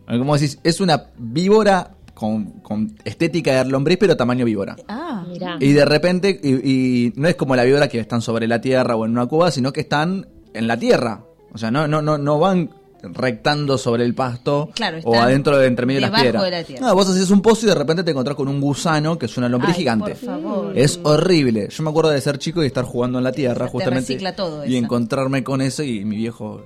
Como 0.07 0.35
decís, 0.35 0.59
es 0.65 0.81
una 0.81 1.11
víbora 1.19 1.91
con, 2.15 2.47
con 2.63 2.97
estética 3.05 3.63
de 3.63 3.71
lombriz, 3.71 3.99
pero 4.01 4.17
tamaño 4.17 4.47
víbora. 4.47 4.75
Ah, 4.89 5.27
Mirá. 5.39 5.57
Y 5.61 5.73
de 5.73 5.85
repente, 5.85 6.39
y, 6.43 6.49
y 6.71 7.13
no 7.17 7.29
es 7.29 7.37
como 7.37 7.55
la 7.57 7.65
víbora 7.65 7.89
que 7.89 7.99
están 8.01 8.23
sobre 8.23 8.47
la 8.49 8.61
tierra 8.61 8.97
o 8.97 9.05
en 9.05 9.13
una 9.13 9.27
cueva, 9.27 9.51
sino 9.51 9.73
que 9.73 9.81
están 9.81 10.27
en 10.55 10.67
la 10.67 10.77
tierra. 10.79 11.25
O 11.53 11.59
sea, 11.59 11.71
no, 11.71 11.87
no, 11.89 12.03
no, 12.03 12.19
no 12.19 12.39
van 12.39 12.71
rectando 13.01 13.79
sobre 13.79 14.05
el 14.05 14.13
pasto 14.13 14.71
Claro, 14.75 14.99
o 15.05 15.15
adentro 15.15 15.57
de 15.57 15.69
entre 15.69 15.87
medio 15.87 15.99
de 15.99 16.01
las 16.03 16.11
debajo 16.11 16.25
piedras. 16.25 16.43
de 16.45 16.51
la 16.51 16.65
tierra. 16.65 16.87
No, 16.89 16.95
vos 16.97 17.09
haces 17.09 17.31
un 17.31 17.41
pozo 17.41 17.65
y 17.65 17.69
de 17.69 17.75
repente 17.77 18.03
te 18.03 18.11
encontrás 18.11 18.37
con 18.37 18.49
un 18.49 18.61
gusano 18.61 19.17
que 19.17 19.27
es 19.27 19.37
una 19.37 19.49
lombriz 19.49 19.75
Ay, 19.75 19.79
gigante. 19.83 20.15
por 20.17 20.19
favor. 20.27 20.73
Es 20.77 20.99
horrible. 21.05 21.69
Yo 21.71 21.83
me 21.85 21.91
acuerdo 21.91 22.11
de 22.11 22.21
ser 22.21 22.39
chico 22.39 22.63
y 22.63 22.67
estar 22.67 22.85
jugando 22.85 23.19
en 23.19 23.25
la 23.25 23.31
tierra 23.33 23.67
Te 23.67 23.71
justamente 23.71 24.33
todo 24.33 24.65
y 24.67 24.75
eso. 24.77 24.85
encontrarme 24.85 25.45
con 25.45 25.61
eso 25.61 25.83
y 25.85 26.05
mi 26.05 26.17
viejo. 26.17 26.63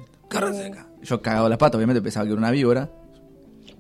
Yo 1.03 1.21
cagado 1.21 1.49
las 1.51 1.59
patas, 1.59 1.77
obviamente 1.77 2.01
pensaba 2.01 2.25
que 2.25 2.33
era 2.33 2.39
una 2.39 2.51
víbora. 2.51 2.89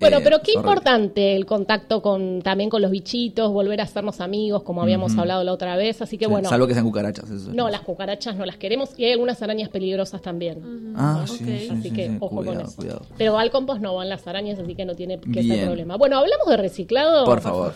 Bueno, 0.02 0.18
Eh, 0.18 0.20
pero 0.22 0.38
qué 0.42 0.52
horrible. 0.52 0.60
importante 0.70 1.36
el 1.36 1.46
contacto 1.46 2.02
con 2.02 2.42
también 2.42 2.68
con 2.68 2.82
los 2.82 2.90
bichitos, 2.90 3.50
volver 3.50 3.80
a 3.80 3.84
hacernos 3.84 4.20
amigos, 4.20 4.62
como 4.62 4.82
habíamos 4.82 5.16
hablado 5.16 5.42
la 5.44 5.52
otra 5.52 5.76
vez. 5.76 6.02
Así 6.02 6.18
que 6.18 6.26
Sí, 6.26 6.30
bueno, 6.30 6.48
Salvo 6.48 6.66
que 6.66 6.74
sean 6.74 6.84
cucarachas. 6.84 7.30
eso. 7.30 7.50
no, 7.54 7.68
las 7.70 7.80
cucarachas 7.80 8.36
no 8.36 8.44
las 8.44 8.56
queremos 8.56 8.90
y 8.98 9.04
hay 9.06 9.12
algunas 9.12 9.40
arañas 9.42 9.68
peligrosas 9.70 10.20
también. 10.20 10.92
Ah, 10.96 11.24
sí, 11.26 11.38
sí, 11.38 11.68
Así 11.70 11.82
sí, 11.82 11.90
que 11.92 12.08
sí, 12.08 12.16
ojo 12.20 12.36
cuidado, 12.36 12.56
con 12.58 12.66
eso. 12.66 12.76
cuidado. 12.76 13.02
Pero 13.16 13.38
al 13.38 13.50
compost 13.50 13.80
no 13.80 13.94
van 13.94 14.08
las 14.08 14.26
arañas, 14.26 14.58
así 14.58 14.74
que 14.74 14.84
no 14.84 14.94
tiene 14.94 15.18
que 15.18 15.40
Bien. 15.40 15.48
ser 15.56 15.64
problema. 15.66 15.96
Bueno, 15.96 16.18
hablamos 16.18 16.46
de 16.48 16.56
reciclado. 16.58 17.24
Por 17.24 17.40
favor. 17.40 17.72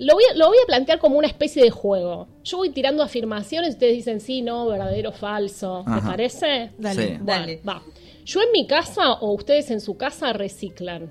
Lo 0.00 0.14
voy, 0.14 0.22
a, 0.32 0.36
lo 0.36 0.46
voy 0.46 0.56
a 0.62 0.66
plantear 0.66 1.00
como 1.00 1.18
una 1.18 1.26
especie 1.26 1.60
de 1.60 1.70
juego. 1.70 2.28
Yo 2.44 2.58
voy 2.58 2.70
tirando 2.70 3.02
afirmaciones 3.02 3.70
y 3.70 3.72
ustedes 3.72 3.96
dicen 3.96 4.20
sí, 4.20 4.42
no, 4.42 4.64
verdadero, 4.66 5.10
falso. 5.10 5.82
¿Te 5.84 5.90
Ajá. 5.90 6.08
parece? 6.10 6.70
Dale. 6.78 7.02
Sí. 7.02 7.08
Bueno, 7.14 7.24
Dale. 7.24 7.60
va. 7.68 7.82
Yo 8.24 8.40
en 8.42 8.52
mi 8.52 8.64
casa 8.68 9.14
o 9.14 9.32
ustedes 9.32 9.72
en 9.72 9.80
su 9.80 9.96
casa 9.96 10.32
reciclan. 10.32 11.10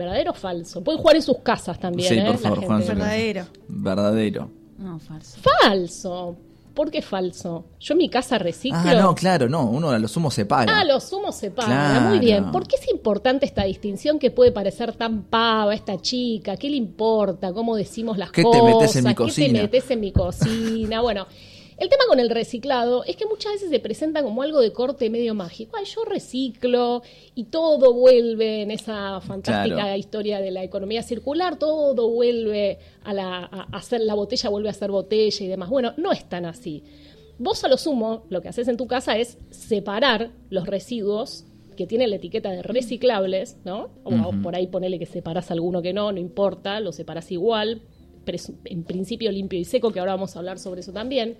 ¿Verdadero 0.00 0.30
o 0.30 0.34
falso? 0.34 0.82
Pueden 0.82 1.00
jugar 1.00 1.16
en 1.16 1.22
sus 1.22 1.38
casas 1.38 1.78
también. 1.78 2.08
Sí, 2.08 2.14
¿eh? 2.18 2.22
por 2.24 2.32
La 2.32 2.38
favor, 2.38 2.58
juegan. 2.64 2.86
Verdadero. 2.86 3.46
Verdadero. 3.68 4.50
No, 4.78 4.98
falso. 4.98 5.38
Falso. 5.42 6.36
¿Por 6.74 6.90
qué 6.90 7.02
falso? 7.02 7.66
Yo 7.80 7.92
en 7.92 7.98
mi 7.98 8.08
casa 8.08 8.38
reciclo. 8.38 8.78
Ah, 8.82 8.94
no, 8.94 9.14
claro, 9.14 9.48
no. 9.48 9.66
Uno 9.66 9.90
a 9.90 9.98
lo 9.98 10.08
sumo 10.08 10.30
separa. 10.30 10.72
Ah, 10.80 10.84
los 10.84 11.12
humos 11.12 11.34
se 11.34 11.50
pagan. 11.50 11.70
Claro. 11.72 12.08
Muy 12.08 12.18
bien. 12.20 12.50
¿Por 12.50 12.66
qué 12.66 12.76
es 12.76 12.88
importante 12.90 13.44
esta 13.44 13.64
distinción 13.64 14.18
que 14.18 14.30
puede 14.30 14.52
parecer 14.52 14.94
tan 14.94 15.24
pava 15.24 15.74
esta 15.74 16.00
chica? 16.00 16.56
¿Qué 16.56 16.70
le 16.70 16.76
importa? 16.76 17.52
¿Cómo 17.52 17.76
decimos 17.76 18.16
las 18.16 18.30
¿Qué 18.30 18.42
te 18.42 18.48
cosas? 18.48 18.64
metes 18.64 18.96
en 18.96 19.04
mi 19.04 19.10
¿Qué 19.10 19.14
te 19.14 19.22
cocina? 19.22 19.62
metes 19.62 19.90
en 19.90 20.00
mi 20.00 20.12
cocina? 20.12 21.00
bueno, 21.02 21.26
el 21.80 21.88
tema 21.88 22.04
con 22.06 22.20
el 22.20 22.28
reciclado 22.30 23.04
es 23.04 23.16
que 23.16 23.24
muchas 23.26 23.54
veces 23.54 23.70
se 23.70 23.80
presenta 23.80 24.22
como 24.22 24.42
algo 24.42 24.60
de 24.60 24.70
corte 24.72 25.08
medio 25.10 25.34
mágico. 25.34 25.76
Ay, 25.78 25.86
yo 25.86 26.04
reciclo 26.04 27.02
y 27.34 27.44
todo 27.44 27.92
vuelve 27.94 28.62
en 28.62 28.70
esa 28.70 29.20
fantástica 29.22 29.76
Claro. 29.76 29.96
historia 29.96 30.40
de 30.40 30.50
la 30.50 30.62
economía 30.62 31.02
circular, 31.02 31.58
todo 31.58 32.10
vuelve 32.10 32.78
a, 33.02 33.14
la, 33.14 33.38
a 33.44 33.66
hacer 33.76 34.02
la 34.02 34.14
botella, 34.14 34.50
vuelve 34.50 34.68
a 34.68 34.74
ser 34.74 34.90
botella 34.90 35.44
y 35.44 35.48
demás. 35.48 35.70
Bueno, 35.70 35.94
no 35.96 36.12
es 36.12 36.28
tan 36.28 36.44
así. 36.44 36.82
Vos 37.38 37.64
a 37.64 37.68
lo 37.68 37.78
sumo, 37.78 38.24
lo 38.28 38.42
que 38.42 38.48
haces 38.48 38.68
en 38.68 38.76
tu 38.76 38.86
casa 38.86 39.16
es 39.16 39.38
separar 39.48 40.30
los 40.50 40.66
residuos 40.66 41.46
que 41.78 41.86
tienen 41.86 42.10
la 42.10 42.16
etiqueta 42.16 42.50
de 42.50 42.62
reciclables, 42.62 43.56
¿no? 43.64 43.88
O 44.04 44.10
por 44.42 44.54
ahí 44.54 44.66
ponele 44.66 44.98
que 44.98 45.06
separás 45.06 45.50
alguno 45.50 45.80
que 45.80 45.94
no, 45.94 46.12
no 46.12 46.20
importa, 46.20 46.78
lo 46.80 46.92
separás 46.92 47.32
igual, 47.32 47.80
en 48.66 48.84
principio 48.84 49.32
limpio 49.32 49.58
y 49.58 49.64
seco, 49.64 49.90
que 49.90 49.98
ahora 49.98 50.12
vamos 50.12 50.36
a 50.36 50.40
hablar 50.40 50.58
sobre 50.58 50.82
eso 50.82 50.92
también. 50.92 51.38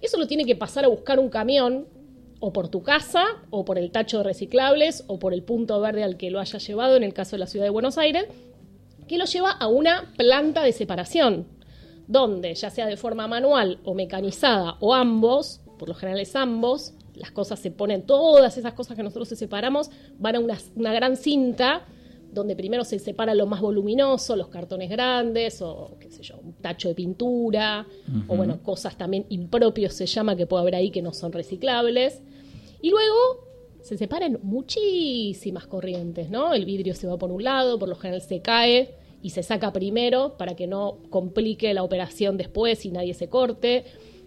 Eso 0.00 0.18
lo 0.18 0.26
tiene 0.26 0.44
que 0.44 0.56
pasar 0.56 0.84
a 0.84 0.88
buscar 0.88 1.18
un 1.18 1.28
camión, 1.28 1.86
o 2.40 2.52
por 2.52 2.68
tu 2.68 2.82
casa, 2.82 3.24
o 3.50 3.64
por 3.64 3.78
el 3.78 3.90
tacho 3.90 4.18
de 4.18 4.24
reciclables, 4.24 5.04
o 5.08 5.18
por 5.18 5.34
el 5.34 5.42
punto 5.42 5.80
verde 5.80 6.04
al 6.04 6.16
que 6.16 6.30
lo 6.30 6.40
haya 6.40 6.58
llevado, 6.58 6.96
en 6.96 7.02
el 7.02 7.14
caso 7.14 7.32
de 7.32 7.40
la 7.40 7.46
ciudad 7.46 7.66
de 7.66 7.70
Buenos 7.70 7.98
Aires, 7.98 8.26
que 9.08 9.18
lo 9.18 9.24
lleva 9.24 9.50
a 9.50 9.66
una 9.66 10.12
planta 10.16 10.62
de 10.62 10.72
separación, 10.72 11.46
donde 12.06 12.54
ya 12.54 12.70
sea 12.70 12.86
de 12.86 12.96
forma 12.96 13.26
manual 13.26 13.80
o 13.84 13.94
mecanizada 13.94 14.76
o 14.80 14.94
ambos, 14.94 15.60
por 15.78 15.88
lo 15.88 15.94
general 15.94 16.20
es 16.20 16.36
ambos, 16.36 16.94
las 17.14 17.32
cosas 17.32 17.58
se 17.58 17.70
ponen, 17.70 18.02
todas 18.02 18.56
esas 18.56 18.74
cosas 18.74 18.96
que 18.96 19.02
nosotros 19.02 19.28
separamos 19.28 19.90
van 20.18 20.36
a 20.36 20.40
una 20.40 20.92
gran 20.92 21.16
cinta 21.16 21.84
donde 22.38 22.56
primero 22.56 22.84
se 22.84 22.98
separa 22.98 23.34
lo 23.34 23.46
más 23.46 23.60
voluminoso, 23.60 24.36
los 24.36 24.48
cartones 24.48 24.88
grandes 24.90 25.60
o 25.62 25.96
qué 26.00 26.10
sé 26.10 26.22
yo, 26.22 26.38
un 26.38 26.54
tacho 26.54 26.88
de 26.88 26.94
pintura 26.94 27.86
o 28.26 28.36
bueno, 28.36 28.62
cosas 28.62 28.96
también 28.96 29.26
impropios 29.28 29.94
se 29.94 30.06
llama 30.06 30.36
que 30.36 30.46
puede 30.46 30.62
haber 30.62 30.74
ahí 30.74 30.90
que 30.90 31.02
no 31.02 31.12
son 31.12 31.32
reciclables. 31.32 32.22
Y 32.80 32.90
luego 32.90 33.48
se 33.82 33.96
separan 33.96 34.38
muchísimas 34.42 35.66
corrientes, 35.66 36.30
¿no? 36.30 36.54
El 36.54 36.64
vidrio 36.64 36.94
se 36.94 37.06
va 37.06 37.18
por 37.18 37.30
un 37.32 37.42
lado, 37.42 37.78
por 37.78 37.88
lo 37.88 37.96
general 37.96 38.20
se 38.20 38.40
cae 38.40 38.94
y 39.22 39.30
se 39.30 39.42
saca 39.42 39.72
primero 39.72 40.36
para 40.36 40.54
que 40.54 40.66
no 40.66 40.98
complique 41.10 41.72
la 41.74 41.82
operación 41.82 42.36
después 42.36 42.84
y 42.84 42.90
nadie 42.90 43.14
se 43.14 43.28
corte. 43.28 43.84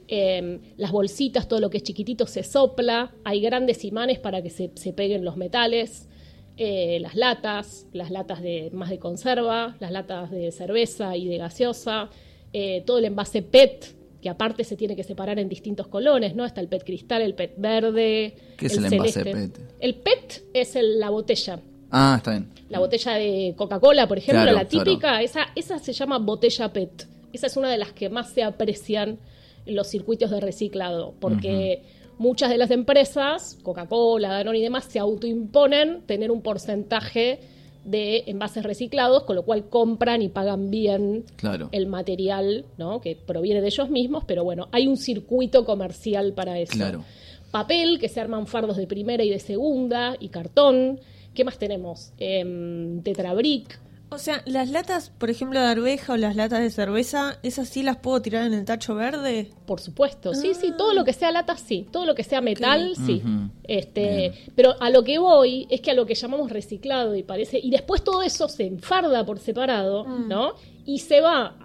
Eh, 0.08 0.60
las 0.78 0.92
bolsitas, 0.92 1.48
todo 1.48 1.60
lo 1.60 1.70
que 1.70 1.78
es 1.78 1.84
chiquitito 1.84 2.28
se 2.28 2.44
sopla. 2.44 3.14
Hay 3.24 3.40
grandes 3.40 3.86
imanes 3.86 4.20
para 4.20 4.42
que 4.42 4.50
se, 4.50 4.72
se 4.76 4.94
peguen 4.94 5.24
los 5.24 5.38
metales. 5.38 6.10
Eh, 6.58 7.00
las 7.02 7.16
latas, 7.16 7.88
las 7.94 8.12
latas 8.12 8.42
de 8.42 8.70
más 8.72 8.90
de 8.90 9.00
conserva, 9.00 9.76
las 9.80 9.92
latas 9.92 10.30
de 10.32 10.52
cerveza 10.52 11.16
y 11.18 11.28
de 11.28 11.38
gaseosa, 11.38 12.10
eh, 12.54 12.84
todo 12.86 13.00
el 13.00 13.06
envase 13.06 13.42
PET, 13.42 13.96
que 14.22 14.30
aparte 14.30 14.64
se 14.64 14.76
tiene 14.76 14.96
que 14.96 15.04
separar 15.04 15.40
en 15.40 15.50
distintos 15.50 15.88
colores, 15.88 16.36
¿no? 16.36 16.46
Está 16.46 16.62
el 16.62 16.68
PET 16.68 16.84
cristal, 16.84 17.22
el 17.24 17.34
PET 17.34 17.54
verde. 17.58 18.36
¿Qué 18.58 18.68
es 18.68 18.78
el 18.78 18.86
envase 18.94 19.12
celeste. 19.24 19.60
PET? 19.60 19.60
El 19.80 19.96
PET 19.96 20.44
es 20.54 20.76
el- 20.76 21.00
la 21.00 21.10
botella. 21.10 21.60
Ah, 21.90 22.16
está 22.18 22.32
bien. 22.32 22.50
La 22.70 22.80
botella 22.80 23.14
de 23.14 23.54
Coca-Cola, 23.58 24.08
por 24.08 24.18
ejemplo, 24.20 24.44
Claro, 24.44 24.58
la 24.58 24.66
típica, 24.68 25.22
esa, 25.24 25.48
esa 25.56 25.80
se 25.80 25.94
llama 25.94 26.20
botella 26.20 26.72
PET. 26.72 27.08
Esa 27.34 27.48
es 27.48 27.58
una 27.58 27.70
de 27.72 27.78
las 27.78 27.94
que 27.94 28.10
más 28.10 28.30
se 28.34 28.44
aprecian 28.44 29.18
en 29.66 29.76
los 29.76 29.88
circuitos 29.88 30.30
de 30.30 30.40
reciclado, 30.40 31.14
porque 31.20 31.82
muchas 32.22 32.50
de 32.50 32.58
las 32.58 32.72
empresas, 32.72 33.58
Coca-Cola, 33.64 34.30
Danone 34.30 34.60
y 34.60 34.62
demás, 34.62 34.86
se 34.86 35.00
autoimponen 35.00 36.02
tener 36.06 36.32
un 36.32 36.42
porcentaje 36.42 37.40
de 37.84 38.24
envases 38.28 38.64
reciclados, 38.64 39.24
con 39.24 39.36
lo 39.36 39.44
cual 39.44 39.68
compran 39.68 40.22
y 40.22 40.30
pagan 40.30 40.70
bien 40.70 41.26
Claro. 41.36 41.70
el 41.72 41.88
material 41.88 42.66
¿no? 42.78 43.02
que 43.02 43.16
proviene 43.16 43.60
de 43.62 43.68
ellos 43.68 43.90
mismos, 43.90 44.24
pero 44.26 44.44
bueno, 44.44 44.68
hay 44.72 44.88
un 44.88 44.98
circuito 44.98 45.66
comercial 45.66 46.34
para 46.34 46.60
eso. 46.60 46.74
Claro. 46.74 47.04
Papel, 47.50 47.98
que 48.00 48.08
se 48.08 48.22
arman 48.22 48.46
fardos 48.46 48.78
de 48.78 48.86
primera 48.88 49.24
y 49.24 49.30
de 49.32 49.40
segunda, 49.40 50.16
y 50.20 50.30
cartón. 50.30 51.00
¿Qué 51.34 51.44
más 51.44 51.58
tenemos? 51.58 52.14
Em, 52.18 53.02
tetrabric. 53.02 53.80
O 54.14 54.18
sea, 54.18 54.44
las 54.46 54.70
latas, 54.70 55.10
por 55.10 55.30
ejemplo, 55.30 55.62
de 55.62 55.68
arveja 55.68 56.12
o 56.12 56.18
las 56.18 56.36
latas 56.36 56.60
de 56.60 56.70
cerveza, 56.70 57.40
¿esas 57.44 57.70
sí 57.70 57.82
las 57.82 57.96
puedo 57.96 58.22
tirar 58.22 58.46
en 58.46 58.54
el 58.54 58.66
tacho 58.66 58.94
verde? 58.94 59.52
Por 59.66 59.80
supuesto, 59.80 60.34
sí, 60.34 60.54
sí, 60.54 60.74
todo 60.78 60.94
lo 60.94 61.06
que 61.06 61.14
sea 61.14 61.32
lata, 61.32 61.56
sí, 61.56 61.88
todo 61.90 62.06
lo 62.06 62.14
que 62.14 62.26
sea 62.26 62.42
metal, 62.42 62.94
sí. 63.06 63.22
Este, 63.64 64.34
pero 64.54 64.76
a 64.82 64.90
lo 64.90 65.06
que 65.06 65.18
voy 65.18 65.66
es 65.70 65.80
que 65.80 65.92
a 65.92 65.94
lo 65.94 66.06
que 66.06 66.16
llamamos 66.16 66.52
reciclado 66.52 67.16
y 67.16 67.24
parece 67.24 67.58
y 67.58 67.70
después 67.70 68.04
todo 68.04 68.22
eso 68.22 68.50
se 68.50 68.66
enfarda 68.66 69.26
por 69.26 69.40
separado, 69.40 70.06
¿no? 70.06 70.56
Y 70.86 71.00
se 71.00 71.22
va 71.22 71.56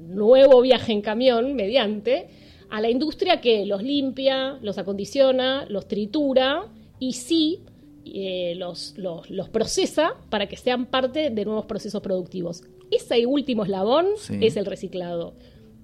nuevo 0.00 0.60
viaje 0.60 0.90
en 0.90 1.02
camión 1.02 1.54
mediante 1.54 2.30
a 2.68 2.80
la 2.80 2.90
industria 2.90 3.40
que 3.40 3.64
los 3.64 3.80
limpia, 3.80 4.58
los 4.60 4.76
acondiciona, 4.76 5.66
los 5.68 5.86
tritura 5.86 6.64
y 6.98 7.12
sí 7.12 7.60
eh, 8.04 8.54
los, 8.56 8.94
los, 8.96 9.28
los 9.30 9.48
procesa 9.48 10.14
para 10.30 10.46
que 10.48 10.56
sean 10.56 10.86
parte 10.86 11.30
de 11.30 11.44
nuevos 11.44 11.66
procesos 11.66 12.02
productivos. 12.02 12.62
Ese 12.90 13.26
último 13.26 13.64
eslabón 13.64 14.06
Sí. 14.18 14.38
es 14.42 14.56
el 14.56 14.66
reciclado. 14.66 15.34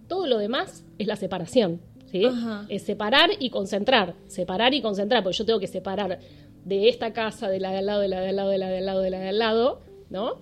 Todo 0.09 0.27
lo 0.27 0.39
demás 0.39 0.85
es 0.99 1.07
la 1.07 1.17
separación. 1.17 1.81
¿sí? 2.11 2.25
Es 2.69 2.83
separar 2.83 3.31
y 3.39 3.51
concentrar. 3.51 4.15
Separar 4.27 4.73
y 4.75 4.81
concentrar, 4.83 5.23
porque 5.23 5.37
yo 5.39 5.45
tengo 5.47 5.61
que 5.61 5.67
separar 5.67 6.19
de 6.65 6.89
esta 6.89 7.13
casa, 7.13 7.49
de 7.49 7.61
la 7.61 7.71
de 7.71 7.79
al 7.79 7.87
lado, 7.87 8.01
de 8.01 8.09
la 8.09 8.21
de 8.21 8.29
al 8.31 8.37
lado, 8.37 8.51
de 8.51 8.59
la 8.59 8.69
de 8.69 8.79
al 8.79 8.87
lado, 8.87 9.01
de 9.03 9.11
la 9.11 9.19
de 9.21 9.29
al 9.29 9.39
lado, 9.39 9.81
¿no? 10.11 10.35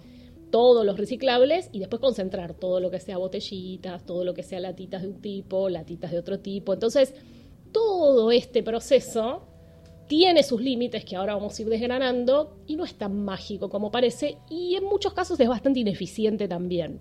Todos 0.50 0.86
los 0.86 0.96
reciclables 0.96 1.68
y 1.72 1.80
después 1.80 2.00
concentrar 2.00 2.54
todo 2.54 2.78
lo 2.80 2.90
que 2.90 3.00
sea 3.00 3.18
botellitas, 3.18 4.06
todo 4.06 4.24
lo 4.24 4.32
que 4.32 4.42
sea 4.44 4.60
latitas 4.60 5.02
de 5.02 5.08
un 5.08 5.20
tipo, 5.20 5.68
latitas 5.68 6.10
de 6.12 6.18
otro 6.18 6.38
tipo. 6.38 6.72
Entonces, 6.72 7.14
todo 7.72 8.30
este 8.30 8.62
proceso 8.62 9.42
tiene 10.06 10.42
sus 10.42 10.60
límites 10.60 11.04
que 11.04 11.16
ahora 11.16 11.34
vamos 11.34 11.58
a 11.58 11.62
ir 11.62 11.68
desgranando 11.68 12.56
y 12.66 12.76
no 12.76 12.84
es 12.84 12.94
tan 12.94 13.24
mágico 13.24 13.68
como 13.68 13.90
parece 13.90 14.38
y 14.50 14.74
en 14.76 14.84
muchos 14.84 15.12
casos 15.12 15.38
es 15.40 15.48
bastante 15.48 15.80
ineficiente 15.80 16.46
también. 16.48 17.00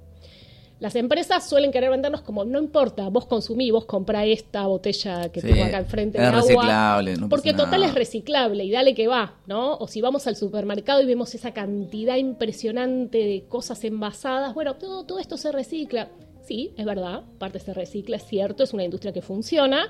Las 0.77 0.93
empresas 0.97 1.47
suelen 1.47 1.71
querer 1.71 1.89
vendernos 1.89 2.19
como, 2.21 2.43
no 2.43 2.59
importa, 2.59 3.07
vos 3.07 3.27
consumí, 3.27 3.71
vos 3.71 3.85
comprá 3.85 4.25
esta 4.25 4.67
botella 4.67 5.29
que 5.31 5.39
Sí, 5.39 5.47
tengo 5.47 5.63
acá 5.63 5.77
enfrente 5.77 6.17
de 6.19 6.25
agua. 6.25 6.41
reciclable, 6.41 7.15
no 7.15 7.29
porque 7.29 7.53
total 7.53 7.79
nada. 7.79 7.85
es 7.87 7.93
reciclable 7.95 8.65
y 8.65 8.71
dale 8.71 8.93
que 8.93 9.07
va, 9.07 9.35
¿no? 9.47 9.77
O 9.77 9.87
si 9.87 10.01
vamos 10.01 10.27
al 10.27 10.35
supermercado 10.35 11.01
y 11.01 11.05
vemos 11.05 11.33
esa 11.33 11.53
cantidad 11.53 12.17
impresionante 12.17 13.19
de 13.19 13.45
cosas 13.47 13.85
envasadas, 13.85 14.53
bueno, 14.53 14.75
todo, 14.75 15.05
todo 15.05 15.19
esto 15.19 15.37
se 15.37 15.53
recicla. 15.53 16.09
Sí, 16.45 16.73
es 16.77 16.85
verdad, 16.85 17.23
parte 17.39 17.59
se 17.59 17.73
recicla, 17.73 18.17
es 18.17 18.25
cierto, 18.25 18.63
es 18.63 18.73
una 18.73 18.83
industria 18.83 19.13
que 19.13 19.21
funciona, 19.21 19.87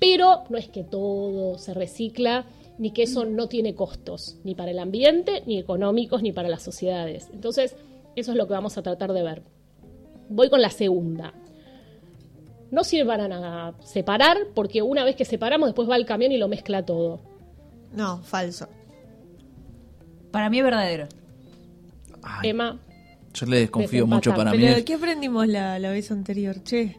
pero 0.00 0.44
no 0.50 0.58
es 0.58 0.68
que 0.68 0.84
todo 0.84 1.58
se 1.58 1.74
recicla 1.74 2.44
ni 2.78 2.90
que 2.90 3.04
eso 3.04 3.24
no 3.24 3.48
tiene 3.48 3.74
costos, 3.74 4.36
ni 4.44 4.54
para 4.54 4.70
el 4.70 4.78
ambiente, 4.78 5.42
ni 5.46 5.58
económicos, 5.58 6.22
ni 6.22 6.32
para 6.32 6.48
las 6.48 6.62
sociedades. 6.62 7.28
Entonces, 7.32 7.74
eso 8.16 8.32
es 8.32 8.36
lo 8.36 8.46
que 8.46 8.52
vamos 8.52 8.76
a 8.76 8.82
tratar 8.82 9.12
de 9.12 9.22
ver. 9.22 9.42
Voy 10.28 10.50
con 10.50 10.60
la 10.60 10.70
segunda. 10.70 11.32
No 12.70 12.84
sirve 12.84 13.06
para 13.06 13.28
nada 13.28 13.74
separar, 13.82 14.36
porque 14.54 14.82
una 14.82 15.04
vez 15.04 15.16
que 15.16 15.24
separamos, 15.24 15.68
después 15.68 15.88
va 15.88 15.96
el 15.96 16.04
camión 16.04 16.32
y 16.32 16.36
lo 16.36 16.48
mezcla 16.48 16.84
todo. 16.84 17.20
No, 17.94 18.18
falso. 18.18 18.68
Para 20.30 20.50
mí 20.50 20.58
es 20.58 20.64
verdadero. 20.64 21.06
Ay, 22.22 22.50
Emma, 22.50 22.78
yo 23.32 23.46
le 23.46 23.60
desconfío 23.60 24.06
mucho 24.06 24.34
para 24.34 24.50
mí. 24.52 24.58
Pero, 24.58 24.76
es- 24.76 24.84
¿qué 24.84 24.94
aprendimos 24.94 25.46
la, 25.46 25.78
la 25.78 25.90
vez 25.90 26.10
anterior? 26.10 26.62
Che. 26.64 26.96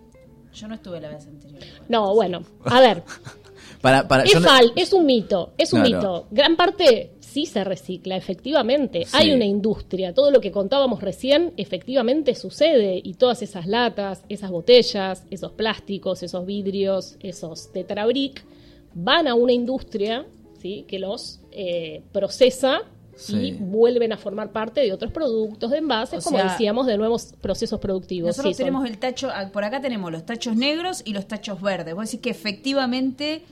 Yo 0.57 0.67
no 0.67 0.75
estuve 0.75 0.99
la 0.99 1.09
vez 1.09 1.27
anterior. 1.27 1.61
no, 1.87 2.13
bueno, 2.15 2.43
a 2.65 2.79
ver, 2.79 3.03
Para, 3.81 4.07
para, 4.07 4.23
es 4.23 4.31
yo 4.31 4.39
no- 4.39 4.47
fal, 4.47 4.71
es 4.75 4.91
un 4.91 5.05
mito, 5.05 5.53
es 5.57 5.71
un 5.73 5.83
mito. 5.83 6.27
Gran 6.31 6.55
parte 6.55 7.11
sí 7.19 7.45
se 7.45 7.63
recicla, 7.63 8.15
efectivamente. 8.17 9.05
Sí. 9.05 9.11
Hay 9.17 9.31
una 9.31 9.45
industria, 9.45 10.13
todo 10.13 10.31
lo 10.31 10.41
que 10.41 10.51
contábamos 10.51 11.01
recién 11.01 11.53
efectivamente 11.57 12.33
sucede 12.33 12.99
y 13.03 13.13
todas 13.13 13.41
esas 13.43 13.67
latas, 13.67 14.23
esas 14.29 14.49
botellas, 14.49 15.25
esos 15.29 15.51
plásticos, 15.51 16.23
esos 16.23 16.45
vidrios, 16.45 17.17
esos 17.19 17.71
tetrabric 17.71 18.43
van 18.95 19.27
a 19.27 19.35
una 19.35 19.53
industria, 19.53 20.25
¿sí? 20.59 20.85
que 20.87 20.97
los 20.97 21.39
eh, 21.51 22.01
procesa 22.11 22.81
y 23.29 23.51
vuelven 23.53 24.13
a 24.13 24.17
formar 24.17 24.51
parte 24.51 24.81
de 24.81 24.93
otros 24.93 25.11
productos 25.11 25.71
de 25.71 25.77
envases, 25.77 26.19
O 26.19 26.23
como 26.23 26.37
sea, 26.37 26.51
decíamos, 26.51 26.85
de 26.87 26.97
nuevos 26.97 27.33
procesos 27.41 27.79
productivos. 27.79 28.27
Nosotros 28.29 28.55
Sí, 28.55 28.63
son- 28.63 28.65
tenemos 28.67 28.89
el 28.89 28.97
tacho, 28.97 29.29
ah, 29.33 29.49
por 29.51 29.63
acá 29.63 29.81
tenemos 29.81 30.11
los 30.11 30.25
tachos 30.25 30.55
negros 30.55 31.01
y 31.05 31.13
los 31.13 31.27
tachos 31.27 31.61
verdes. 31.61 31.95
Vos 31.95 32.05
decís 32.05 32.21
que 32.21 32.29
efectivamente 32.29 33.43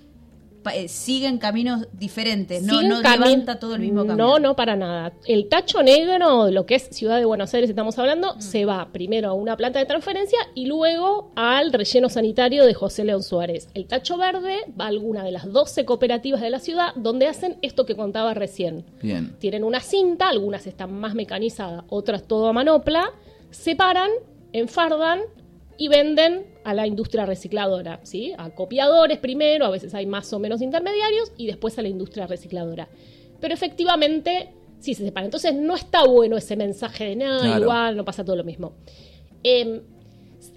eh, 0.73 0.87
siguen 0.87 1.37
caminos 1.37 1.87
diferentes, 1.93 2.63
no, 2.63 2.79
Sin 2.79 2.89
no 2.89 3.01
cami- 3.01 3.19
levanta 3.25 3.59
todo 3.59 3.75
el 3.75 3.81
mismo 3.81 4.05
camino. 4.05 4.15
No, 4.27 4.39
no, 4.39 4.55
para 4.55 4.75
nada. 4.75 5.13
El 5.25 5.47
tacho 5.49 5.83
negro, 5.83 6.49
lo 6.49 6.65
que 6.65 6.75
es 6.75 6.83
Ciudad 6.91 7.17
de 7.19 7.25
Buenos 7.25 7.53
Aires, 7.53 7.69
estamos 7.69 7.97
Mm. 7.97 7.99
hablando, 8.01 8.41
se 8.41 8.65
va 8.65 8.89
primero 8.91 9.29
a 9.29 9.33
una 9.33 9.57
planta 9.57 9.79
de 9.79 9.85
transferencia 9.85 10.39
y 10.55 10.65
luego 10.65 11.31
al 11.35 11.73
relleno 11.73 12.09
sanitario 12.09 12.65
de 12.65 12.73
José 12.73 13.03
León 13.03 13.21
Suárez. 13.23 13.67
El 13.73 13.85
tacho 13.87 14.17
verde 14.17 14.59
va 14.79 14.85
a 14.85 14.87
alguna 14.87 15.23
de 15.23 15.31
las 15.31 15.51
12 15.51 15.85
cooperativas 15.85 16.41
de 16.41 16.49
la 16.49 16.59
ciudad 16.59 16.93
donde 16.95 17.27
hacen 17.27 17.57
esto 17.61 17.85
que 17.85 17.95
contaba 17.95 18.33
recién. 18.33 18.85
Bien. 19.01 19.35
Tienen 19.39 19.63
una 19.63 19.81
cinta, 19.81 20.29
algunas 20.29 20.65
están 20.67 20.93
más 20.93 21.13
mecanizadas, 21.15 21.83
otras 21.89 22.23
todo 22.23 22.47
a 22.47 22.53
manopla, 22.53 23.11
separan, 23.51 24.09
enfardan 24.53 25.19
y 25.77 25.87
venden 25.89 26.45
a 26.65 26.73
la 26.73 26.87
industria 26.87 27.25
recicladora, 27.27 27.99
¿sí? 28.03 28.33
A 28.37 28.49
copiadores 28.49 29.19
primero, 29.19 29.65
a 29.65 29.69
veces 29.69 29.93
hay 29.93 30.07
más 30.07 30.33
o 30.33 30.39
menos 30.39 30.61
intermediarios 30.63 31.31
y 31.37 31.45
después 31.45 31.77
a 31.77 31.83
la 31.83 31.89
industria 31.89 32.25
recicladora. 32.25 32.89
Pero 33.39 33.53
efectivamente 33.53 34.49
sí 34.79 34.95
se 34.95 35.05
separan. 35.05 35.25
Entonces 35.25 35.53
no 35.53 35.75
está 35.75 36.05
bueno 36.05 36.35
ese 36.37 36.55
mensaje 36.57 37.05
de 37.05 37.15
nada, 37.17 37.39
Claro. 37.39 37.61
igual, 37.61 37.97
no 37.97 38.03
pasa 38.03 38.25
todo 38.25 38.35
lo 38.35 38.43
mismo. 38.43 38.73
Em, 39.43 39.81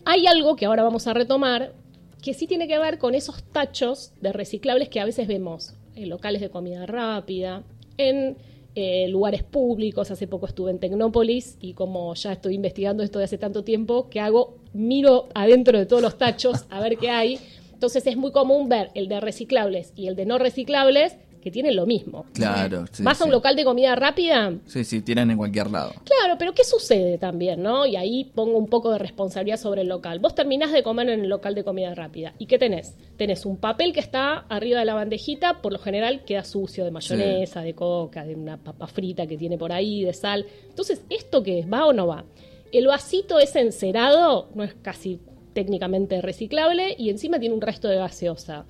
hay 0.07 0.27
algo 0.27 0.57
que 0.57 0.65
ahora 0.65 0.83
vamos 0.83 1.07
a 1.07 1.13
retomar 1.13 1.75
que 2.23 2.33
sí 2.33 2.47
tiene 2.47 2.67
que 2.67 2.79
ver 2.79 2.99
con 2.99 3.15
esos 3.15 3.43
tachos 3.45 4.13
de 4.23 4.33
reciclables 4.33 4.89
que 4.89 5.01
a 5.01 5.05
veces 5.05 5.29
vemos 5.29 5.75
en 5.95 6.09
locales 6.09 6.41
de 6.41 6.49
comida 6.49 6.87
rápida, 6.87 7.65
en 7.99 8.39
eh, 8.75 9.09
lugares 9.09 9.43
públicos. 9.43 10.11
Hace 10.11 10.27
poco 10.27 10.47
estuve 10.47 10.71
en 10.71 10.79
Tecnópolis 10.79 11.57
y 11.61 11.75
como 11.75 12.15
ya 12.15 12.33
estoy 12.33 12.55
investigando 12.55 13.03
esto 13.03 13.19
de 13.19 13.25
hace 13.25 13.39
tanto 13.39 13.65
tiempo, 13.65 14.09
que 14.09 14.21
hago? 14.21 14.57
Miro 14.73 15.29
adentro 15.35 15.79
de 15.79 15.87
todos 15.87 16.03
los 16.03 16.19
tachos 16.19 16.67
a 16.71 16.81
ver 16.81 16.97
qué 16.99 17.11
hay. 17.11 17.39
Entonces 17.73 18.07
es 18.07 18.17
muy 18.17 18.33
común 18.33 18.69
ver 18.69 18.91
el 18.95 19.09
de 19.09 19.21
reciclables 19.21 19.93
y 19.95 20.09
el 20.09 20.17
de 20.17 20.27
no 20.27 20.39
reciclables 20.39 21.17
que 21.41 21.51
tienen 21.51 21.77
lo 21.77 21.87
mismo. 21.87 22.27
Claro. 22.33 22.85
sí, 22.91 23.03
Vas 23.03 23.21
a 23.21 23.25
un 23.25 23.31
local 23.31 23.57
de 23.57 23.65
comida 23.65 23.95
rápida, 23.95 24.53
Sí, 24.67 24.85
sí, 24.85 25.01
tiran 25.03 25.31
en 25.31 25.37
cualquier 25.37 25.71
lado. 25.71 25.93
Claro, 26.05 26.37
pero 26.39 26.53
¿qué 26.55 26.65
sucede 26.65 27.19
también, 27.19 27.63
no? 27.63 27.87
Y 27.87 27.97
ahí 27.97 28.25
pongo 28.25 28.59
un 28.59 28.69
poco 28.69 28.93
de 28.93 28.99
responsabilidad 28.99 29.59
sobre 29.59 29.83
el 29.83 29.89
local. 29.89 30.19
Vos 30.19 30.35
terminás 30.35 30.73
de 30.73 30.83
comer 30.83 31.09
en 31.11 31.21
el 31.21 31.29
local 31.29 31.55
de 31.55 31.65
comida 31.65 31.95
rápida. 31.95 32.35
¿Y 32.39 32.47
qué 32.47 32.59
tenés? 32.59 32.95
Tenés 33.17 33.47
un 33.47 33.57
papel 33.57 33.93
que 33.93 34.01
está 34.01 34.47
arriba 34.49 34.81
de 34.81 34.85
la 34.85 34.95
bandejita, 34.95 35.61
por 35.61 35.73
lo 35.73 35.79
general 35.79 36.25
queda 36.25 36.45
sucio 36.45 36.85
de 36.85 36.91
mayonesa, 36.91 37.63
de 37.63 37.75
coca, 37.75 38.25
de 38.25 38.35
una 38.35 38.57
papa 38.57 38.87
frita 38.87 39.27
que 39.27 39.37
tiene 39.37 39.59
por 39.59 39.73
ahí, 39.73 40.05
de 40.05 40.13
sal. 40.13 40.47
Entonces, 40.69 41.03
¿esto 41.11 41.43
qué 41.43 41.61
es? 41.61 41.73
¿Va 41.73 41.87
o 41.87 41.93
no 41.93 42.07
va? 42.07 42.25
El 42.73 42.87
vasito 42.87 43.39
es 43.39 43.57
encerado, 43.57 44.51
no 44.55 44.63
es 44.65 44.75
casi 44.75 45.21
técnicamente 45.55 46.21
reciclable 46.21 46.95
y 46.99 47.11
encima 47.11 47.41
tiene 47.41 47.55
un 47.55 47.61
resto 47.61 47.89
de 47.89 47.97
gaseosa. 47.97 48.67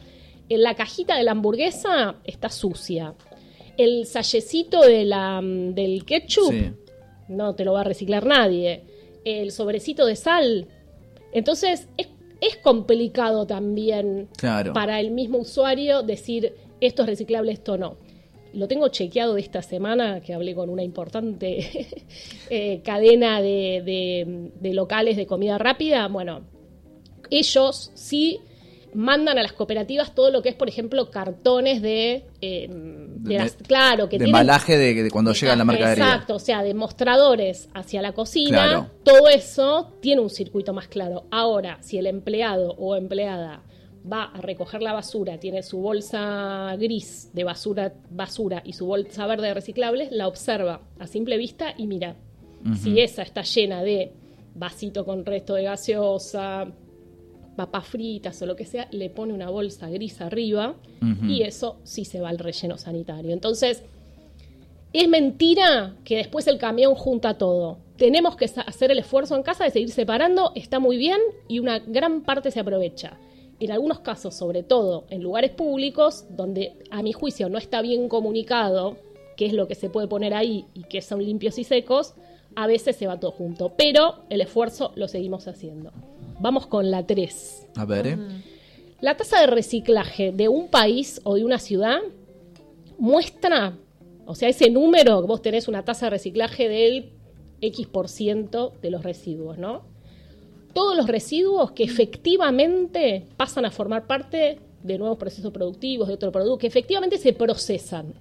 En 0.48 0.62
la 0.62 0.74
cajita 0.74 1.16
de 1.16 1.24
la 1.24 1.32
hamburguesa 1.32 2.16
está 2.24 2.48
sucia. 2.48 3.14
El 3.76 4.06
sallecito 4.06 4.80
de 4.80 5.04
la, 5.04 5.40
mm, 5.40 5.74
del 5.74 6.04
ketchup 6.04 6.50
Sí. 6.52 6.70
no 7.28 7.54
te 7.54 7.64
lo 7.64 7.74
va 7.74 7.82
a 7.82 7.84
reciclar 7.84 8.24
nadie. 8.26 8.82
El 9.24 9.52
sobrecito 9.52 10.06
de 10.06 10.16
sal. 10.16 10.66
Entonces, 11.32 11.88
es, 11.96 12.08
es 12.40 12.56
complicado 12.56 13.46
también 13.46 14.28
Claro. 14.38 14.72
para 14.72 15.00
el 15.00 15.10
mismo 15.10 15.38
usuario 15.38 16.02
decir 16.02 16.54
esto 16.80 17.02
es 17.02 17.08
reciclable, 17.08 17.52
esto 17.52 17.76
no. 17.76 17.96
Lo 18.54 18.66
tengo 18.66 18.88
chequeado 18.88 19.34
de 19.34 19.42
esta 19.42 19.60
semana, 19.60 20.20
que 20.22 20.32
hablé 20.32 20.54
con 20.54 20.70
una 20.70 20.82
importante 20.82 21.86
eh, 22.50 22.80
cadena 22.82 23.42
de, 23.42 23.82
de- 23.84 24.50
de 24.58 24.72
locales 24.74 25.16
de 25.18 25.26
comida 25.26 25.58
rápida. 25.58 26.08
Bueno, 26.08 26.40
ellos 27.30 27.90
sí 27.94 28.40
mandan 28.94 29.38
a 29.38 29.42
las 29.42 29.52
cooperativas 29.52 30.14
todo 30.14 30.30
lo 30.30 30.42
que 30.42 30.48
es, 30.50 30.54
por 30.54 30.68
ejemplo, 30.68 31.10
cartones 31.10 31.82
de... 31.82 32.24
eh, 32.40 32.66
de 32.70 33.34
De- 33.34 33.38
las- 33.38 33.56
claro, 33.56 34.08
que 34.08 34.16
de 34.18 34.24
tienen- 34.24 34.40
embalaje 34.40 34.76
de, 34.78 35.02
de 35.02 35.10
cuando 35.10 35.32
llega 35.32 35.54
la 35.56 35.64
mercadería. 35.64 36.04
Exacto, 36.04 36.36
o 36.36 36.38
sea, 36.38 36.62
de 36.62 36.74
mostradores 36.74 37.68
hacia 37.74 38.00
la 38.02 38.12
cocina, 38.12 38.48
Claro. 38.50 38.90
todo 39.04 39.28
eso 39.28 39.92
tiene 40.00 40.20
un 40.22 40.30
circuito 40.30 40.72
más 40.72 40.88
claro. 40.88 41.24
Ahora, 41.30 41.78
si 41.82 41.98
el 41.98 42.06
empleado 42.06 42.72
o 42.78 42.96
empleada 42.96 43.62
va 44.10 44.24
a 44.24 44.40
recoger 44.40 44.80
la 44.82 44.92
basura, 44.92 45.38
tiene 45.38 45.62
su 45.62 45.78
bolsa 45.80 46.74
gris 46.78 47.30
de 47.34 47.44
basura, 47.44 47.92
basura 48.10 48.62
y 48.64 48.72
su 48.72 48.86
bolsa 48.86 49.26
verde 49.26 49.48
de 49.48 49.54
reciclables, 49.54 50.10
la 50.12 50.28
observa 50.28 50.80
a 50.98 51.06
simple 51.06 51.36
vista 51.36 51.74
y 51.76 51.86
mira, 51.86 52.16
si 52.80 53.00
esa 53.00 53.22
está 53.22 53.42
llena 53.42 53.82
de 53.82 54.12
vasito 54.54 55.04
con 55.04 55.24
resto 55.26 55.54
de 55.54 55.64
gaseosa, 55.64 56.66
papas 57.58 57.88
fritas 57.88 58.40
o 58.40 58.46
lo 58.46 58.54
que 58.54 58.64
sea, 58.64 58.86
le 58.92 59.10
pone 59.10 59.34
una 59.34 59.50
bolsa 59.50 59.90
gris 59.90 60.20
arriba 60.20 60.76
y 61.26 61.42
eso 61.42 61.76
sí 61.82 62.04
se 62.04 62.20
va 62.20 62.28
al 62.28 62.38
relleno 62.38 62.78
sanitario. 62.78 63.32
Entonces, 63.32 63.82
es 64.92 65.08
mentira 65.08 65.96
que 66.04 66.18
después 66.18 66.46
el 66.46 66.56
camión 66.56 66.94
junta 66.94 67.36
todo. 67.36 67.78
Tenemos 67.96 68.36
que 68.36 68.44
hacer 68.44 68.92
el 68.92 69.00
esfuerzo 69.00 69.34
en 69.34 69.42
casa 69.42 69.64
de 69.64 69.70
seguir 69.70 69.90
separando, 69.90 70.52
está 70.54 70.78
muy 70.78 70.96
bien 70.98 71.20
y 71.48 71.58
una 71.58 71.80
gran 71.80 72.22
parte 72.22 72.52
se 72.52 72.60
aprovecha. 72.60 73.18
En 73.58 73.72
algunos 73.72 73.98
casos, 73.98 74.36
sobre 74.36 74.62
todo 74.62 75.04
en 75.10 75.20
lugares 75.20 75.50
públicos, 75.50 76.26
donde 76.30 76.74
a 76.92 77.02
mi 77.02 77.12
juicio 77.12 77.48
no 77.48 77.58
está 77.58 77.82
bien 77.82 78.08
comunicado 78.08 78.98
qué 79.36 79.46
es 79.46 79.52
lo 79.52 79.66
que 79.66 79.74
se 79.74 79.90
puede 79.90 80.06
poner 80.06 80.32
ahí 80.32 80.64
y 80.74 80.84
qué 80.84 81.02
son 81.02 81.24
limpios 81.24 81.58
y 81.58 81.64
secos, 81.64 82.14
a 82.54 82.68
veces 82.68 82.94
se 82.94 83.08
va 83.08 83.18
todo 83.18 83.32
junto. 83.32 83.72
Pero 83.76 84.20
el 84.30 84.42
esfuerzo 84.42 84.92
lo 84.94 85.08
seguimos 85.08 85.48
haciendo. 85.48 85.90
Vamos 86.40 86.66
con 86.66 86.90
la 86.90 87.06
3. 87.06 87.66
A 87.76 87.84
ver, 87.84 88.06
¿eh? 88.06 88.18
La 89.00 89.16
tasa 89.16 89.40
de 89.40 89.46
reciclaje 89.46 90.32
de 90.32 90.48
un 90.48 90.68
país 90.68 91.20
o 91.24 91.36
de 91.36 91.44
una 91.44 91.58
ciudad 91.58 91.98
muestra, 92.98 93.76
o 94.26 94.34
sea, 94.34 94.48
ese 94.48 94.70
número, 94.70 95.22
vos 95.22 95.40
tenés 95.40 95.68
una 95.68 95.84
tasa 95.84 96.06
de 96.06 96.10
reciclaje 96.10 96.68
del 96.68 97.12
X 97.60 97.86
por 97.86 98.08
ciento 98.08 98.72
de 98.82 98.90
los 98.90 99.04
residuos, 99.04 99.56
¿no? 99.58 99.82
Todos 100.72 100.96
los 100.96 101.06
residuos 101.06 101.72
que 101.72 101.84
efectivamente 101.84 103.26
pasan 103.36 103.64
a 103.64 103.70
formar 103.70 104.06
parte 104.06 104.60
de 104.82 104.98
nuevos 104.98 105.18
procesos 105.18 105.52
productivos, 105.52 106.08
de 106.08 106.14
otro 106.14 106.32
producto, 106.32 106.58
que 106.58 106.66
efectivamente 106.66 107.18
se 107.18 107.32
procesan. 107.32 108.14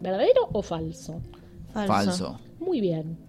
¿Verdadero 0.00 0.48
o 0.52 0.62
falso? 0.62 1.20
Falso. 1.72 2.38
Muy 2.58 2.80
bien. 2.80 3.25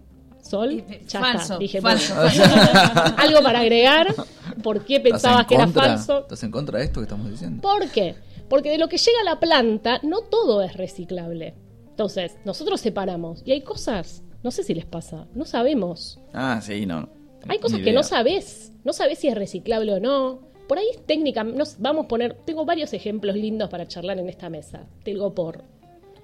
Sol, 0.48 0.82
ya 1.06 1.20
falso, 1.20 1.42
está, 1.42 1.58
dije 1.58 1.80
falso. 1.80 2.14
Algo 3.18 3.42
para 3.42 3.60
agregar, 3.60 4.14
¿por 4.62 4.84
qué 4.84 4.96
¿Estás 4.96 5.12
pensabas 5.12 5.40
en 5.42 5.46
que 5.46 5.54
era 5.54 5.68
falso? 5.68 6.20
¿Estás 6.20 6.42
en 6.42 6.50
contra 6.50 6.78
de 6.78 6.86
esto 6.86 7.00
que 7.00 7.04
estamos 7.04 7.30
diciendo? 7.30 7.60
¿Por 7.60 7.88
qué? 7.90 8.14
Porque 8.48 8.70
de 8.70 8.78
lo 8.78 8.88
que 8.88 8.96
llega 8.96 9.20
a 9.20 9.24
la 9.24 9.40
planta, 9.40 10.00
no 10.02 10.22
todo 10.22 10.62
es 10.62 10.74
reciclable. 10.74 11.54
Entonces, 11.90 12.38
nosotros 12.46 12.80
separamos. 12.80 13.42
Y 13.44 13.52
hay 13.52 13.60
cosas, 13.60 14.22
no 14.42 14.50
sé 14.50 14.62
si 14.62 14.72
les 14.74 14.86
pasa, 14.86 15.26
no 15.34 15.44
sabemos. 15.44 16.18
Ah, 16.32 16.60
sí, 16.62 16.86
no. 16.86 17.10
Hay 17.46 17.58
cosas 17.58 17.80
que 17.80 17.92
no 17.92 18.02
sabes. 18.02 18.72
No 18.84 18.92
sabes 18.92 19.18
si 19.18 19.28
es 19.28 19.34
reciclable 19.34 19.92
o 19.92 20.00
no. 20.00 20.40
Por 20.66 20.78
ahí 20.78 20.86
es 20.92 21.04
técnica. 21.04 21.44
Nos 21.44 21.78
vamos 21.78 22.06
a 22.06 22.08
poner. 22.08 22.34
Tengo 22.44 22.64
varios 22.64 22.92
ejemplos 22.94 23.36
lindos 23.36 23.68
para 23.68 23.86
charlar 23.86 24.18
en 24.18 24.28
esta 24.28 24.48
mesa. 24.48 24.86
Telgopor. 25.04 25.62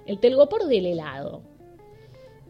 El 0.05 0.19
telgopor 0.19 0.65
del 0.65 0.87
helado. 0.87 1.41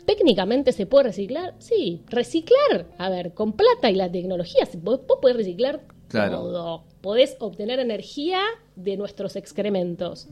¿Técnicamente 0.05 0.71
se 0.71 0.85
puede 0.85 1.05
reciclar? 1.05 1.55
Sí. 1.59 2.01
Reciclar, 2.07 2.87
a 2.97 3.09
ver, 3.09 3.33
con 3.33 3.53
plata 3.53 3.89
y 3.89 3.95
la 3.95 4.11
tecnología, 4.11 4.67
vos, 4.81 4.99
podés 5.21 5.35
reciclar 5.37 5.81
Claro. 6.07 6.37
todo. 6.41 6.83
Podés 7.01 7.35
obtener 7.39 7.79
energía 7.79 8.39
de 8.75 8.97
nuestros 8.97 9.35
excrementos. 9.35 10.27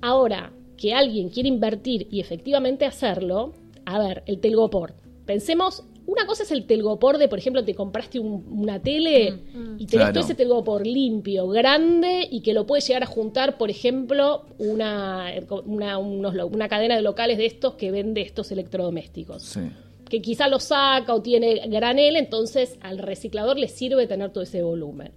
Ahora, 0.00 0.52
que 0.76 0.94
alguien 0.94 1.28
quiere 1.30 1.48
invertir 1.48 2.06
y 2.10 2.20
efectivamente 2.20 2.84
hacerlo, 2.84 3.52
a 3.84 3.98
ver, 3.98 4.22
el 4.26 4.40
telgopor. 4.40 4.94
Pensemos, 5.24 5.84
una 6.06 6.24
cosa 6.26 6.44
es 6.44 6.52
el 6.52 6.66
telgopor 6.66 7.18
de, 7.18 7.28
por 7.28 7.38
ejemplo, 7.38 7.64
te 7.64 7.74
compraste 7.74 8.18
un- 8.20 8.44
una 8.48 8.80
tele 8.80 9.40
y 9.76 9.86
tenés 9.86 9.90
Claro. 9.90 10.12
todo 10.14 10.24
ese 10.24 10.34
telgopor 10.34 10.86
limpio, 10.86 11.48
grande 11.48 12.28
y 12.30 12.40
que 12.42 12.52
lo 12.52 12.64
puedes 12.66 12.86
llegar 12.86 13.02
a 13.02 13.06
juntar, 13.06 13.58
por 13.58 13.70
ejemplo, 13.70 14.44
una, 14.58 15.32
una, 15.64 15.98
unos 15.98 16.34
lo- 16.34 16.46
una 16.46 16.68
cadena 16.68 16.94
de 16.96 17.02
locales 17.02 17.38
de 17.38 17.46
estos 17.46 17.74
que 17.74 17.90
vende 17.90 18.20
estos 18.22 18.52
electrodomésticos 18.52 19.42
Sí. 19.42 19.60
que 20.08 20.22
quizá 20.22 20.46
lo 20.48 20.60
saca 20.60 21.12
o 21.14 21.22
tiene 21.22 21.66
granel, 21.68 22.14
entonces 22.16 22.78
al 22.80 22.98
reciclador 22.98 23.58
le 23.58 23.66
sirve 23.68 24.06
tener 24.06 24.30
todo 24.30 24.44
ese 24.44 24.62
volumen. 24.62 25.10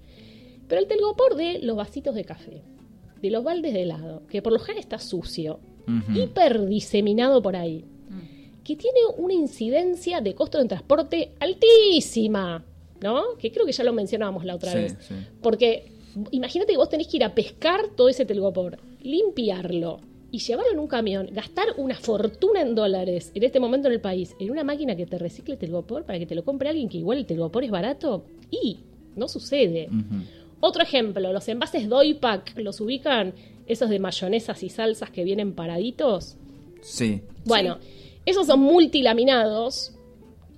Pero 0.67 0.82
el 0.82 0.88
telgopor 0.88 1.36
de 1.36 1.60
los 1.62 1.75
vasitos 1.78 2.15
de 2.15 2.25
café, 2.25 2.63
de 3.21 3.30
los 3.30 3.43
baldes 3.43 3.73
de 3.73 3.84
helado, 3.84 4.23
que 4.28 4.41
por 4.41 4.54
lo 4.54 4.60
general 4.60 4.82
está 4.84 4.97
sucio, 4.99 5.60
hiper 6.15 6.65
diseminado 6.67 7.41
por 7.41 7.56
ahí, 7.56 7.84
que 8.69 8.75
tiene 8.75 8.99
una 9.17 9.34
incidencia 9.34 10.21
de 10.21 10.36
costo 10.36 10.60
de 10.60 10.65
transporte 10.65 11.32
altísima, 11.39 12.63
¿no? 13.01 13.23
Que 13.39 13.51
creo 13.51 13.65
que 13.65 13.71
ya 13.71 13.84
lo 13.84 13.93
mencionábamos 13.93 14.45
la 14.45 14.55
otra 14.55 14.71
Sí, 14.71 14.77
vez. 14.77 14.95
sí. 14.99 15.15
Porque 15.41 15.91
imagínate 16.32 16.73
que 16.73 16.77
vos 16.77 16.89
tenés 16.89 17.08
que 17.08 17.17
ir 17.17 17.23
a 17.23 17.34
pescar 17.34 17.88
todo 17.95 18.10
ese 18.10 18.25
telgopor, 18.25 18.77
limpiarlo 19.01 19.99
y 20.32 20.38
llevarlo 20.39 20.71
en 20.71 20.79
un 20.79 20.88
camión, 20.88 21.29
gastar 21.32 21.67
una 21.77 21.95
fortuna 21.95 22.62
en 22.62 22.75
dólares 22.75 23.32
en 23.34 23.43
este 23.43 23.60
momento 23.60 23.88
en 23.88 23.95
el 23.95 24.01
país, 24.01 24.36
en 24.39 24.51
una 24.51 24.63
máquina 24.63 24.95
que 24.95 25.08
te 25.08 25.17
recicle 25.17 25.58
telgopor 25.58 26.03
para 26.05 26.19
que 26.19 26.27
te 26.27 26.36
lo 26.36 26.43
compre 26.43 26.69
alguien 26.69 26.89
que 26.89 26.97
igual 26.99 27.17
el 27.17 27.25
telgopor 27.25 27.63
es 27.63 27.71
barato. 27.71 28.23
Y 28.51 28.77
no 29.15 29.27
sucede. 29.27 29.89
Otro 30.60 30.84
ejemplo, 30.84 31.34
los 31.34 31.47
envases 31.47 31.89
Doipac, 31.89 32.55
¿los 32.60 32.79
ubican? 32.82 33.34
Esos 33.65 33.89
de 33.89 33.97
mayonesas 33.99 34.62
y 34.62 34.69
salsas 34.69 35.10
que 35.10 35.23
vienen 35.23 35.53
paraditos. 35.53 36.36
Sí. 36.82 37.21
Bueno, 37.45 37.77
esos 38.29 38.47
son 38.47 38.59
multilaminados 38.61 39.93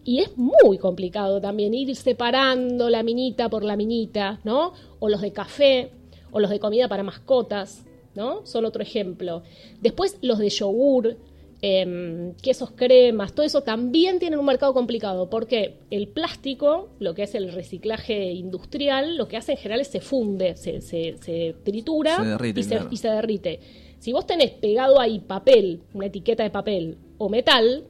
y 0.03 0.19
es 0.19 0.35
muy 0.37 0.77
complicado 0.77 1.39
también 1.41 1.73
ir 1.73 1.95
separando 1.95 2.89
la 2.89 3.03
minita 3.03 3.49
por 3.49 3.63
la 3.63 3.75
minita, 3.75 4.39
¿no? 4.43 4.73
O 4.99 5.09
los 5.09 5.21
de 5.21 5.31
café, 5.31 5.91
o 6.31 6.39
los 6.39 6.49
de 6.49 6.59
comida 6.59 6.87
para 6.87 7.03
mascotas, 7.03 7.85
¿no? 8.15 8.45
Son 8.45 8.65
otro 8.65 8.81
ejemplo. 8.81 9.43
Después 9.81 10.17
los 10.21 10.39
de 10.39 10.49
yogur, 10.49 11.17
em, 11.61 12.33
quesos 12.41 12.71
cremas, 12.71 13.33
todo 13.33 13.45
eso 13.45 13.61
también 13.61 14.17
tienen 14.17 14.39
un 14.39 14.45
mercado 14.45 14.73
complicado 14.73 15.29
porque 15.29 15.75
el 15.91 16.07
plástico, 16.07 16.89
lo 16.99 17.13
que 17.13 17.23
es 17.23 17.35
el 17.35 17.51
reciclaje 17.51 18.31
industrial, 18.31 19.15
lo 19.17 19.27
que 19.27 19.37
hace 19.37 19.51
en 19.51 19.57
general 19.59 19.81
es 19.81 19.87
se 19.89 20.01
funde, 20.01 20.55
se, 20.57 20.81
se- 20.81 21.17
se 21.21 21.55
tritura 21.63 22.15
Se 22.17 22.25
derrite, 22.25 22.59
y, 22.61 22.63
claro. 22.63 22.87
y 22.89 22.97
se 22.97 23.07
derrite. 23.09 23.59
Si 23.99 24.11
vos 24.13 24.25
tenés 24.25 24.49
pegado 24.49 24.99
ahí 24.99 25.19
papel, 25.19 25.81
una 25.93 26.07
etiqueta 26.07 26.41
de 26.41 26.49
papel 26.49 26.97
o 27.23 27.29
metal, 27.29 27.83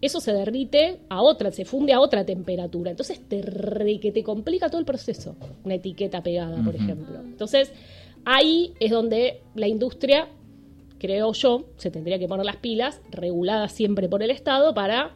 eso 0.00 0.20
se 0.20 0.32
derrite 0.32 1.00
a 1.10 1.20
otra, 1.20 1.52
se 1.52 1.66
funde 1.66 1.92
a 1.92 2.00
otra 2.00 2.24
temperatura. 2.24 2.90
Entonces 2.90 3.20
te, 3.28 3.42
re- 3.42 4.00
que 4.00 4.10
te 4.10 4.22
complica 4.22 4.68
todo 4.70 4.78
el 4.78 4.86
proceso, 4.86 5.36
una 5.64 5.74
etiqueta 5.74 6.22
pegada, 6.22 6.62
por 6.64 6.74
ejemplo. 6.74 7.20
Entonces 7.20 7.70
ahí 8.24 8.72
es 8.80 8.90
donde 8.90 9.42
la 9.54 9.68
industria, 9.68 10.28
creo 10.98 11.32
yo, 11.34 11.64
se 11.76 11.90
tendría 11.90 12.18
que 12.18 12.26
poner 12.28 12.46
las 12.46 12.56
pilas, 12.56 13.02
regulada 13.10 13.68
siempre 13.68 14.08
por 14.08 14.22
el 14.22 14.30
Estado, 14.30 14.72
para 14.72 15.14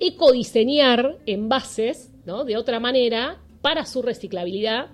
ecodiseñar 0.00 1.18
envases 1.26 2.10
¿no? 2.26 2.44
de 2.44 2.56
otra 2.56 2.80
manera 2.80 3.38
para 3.62 3.86
su 3.86 4.02
reciclabilidad, 4.02 4.86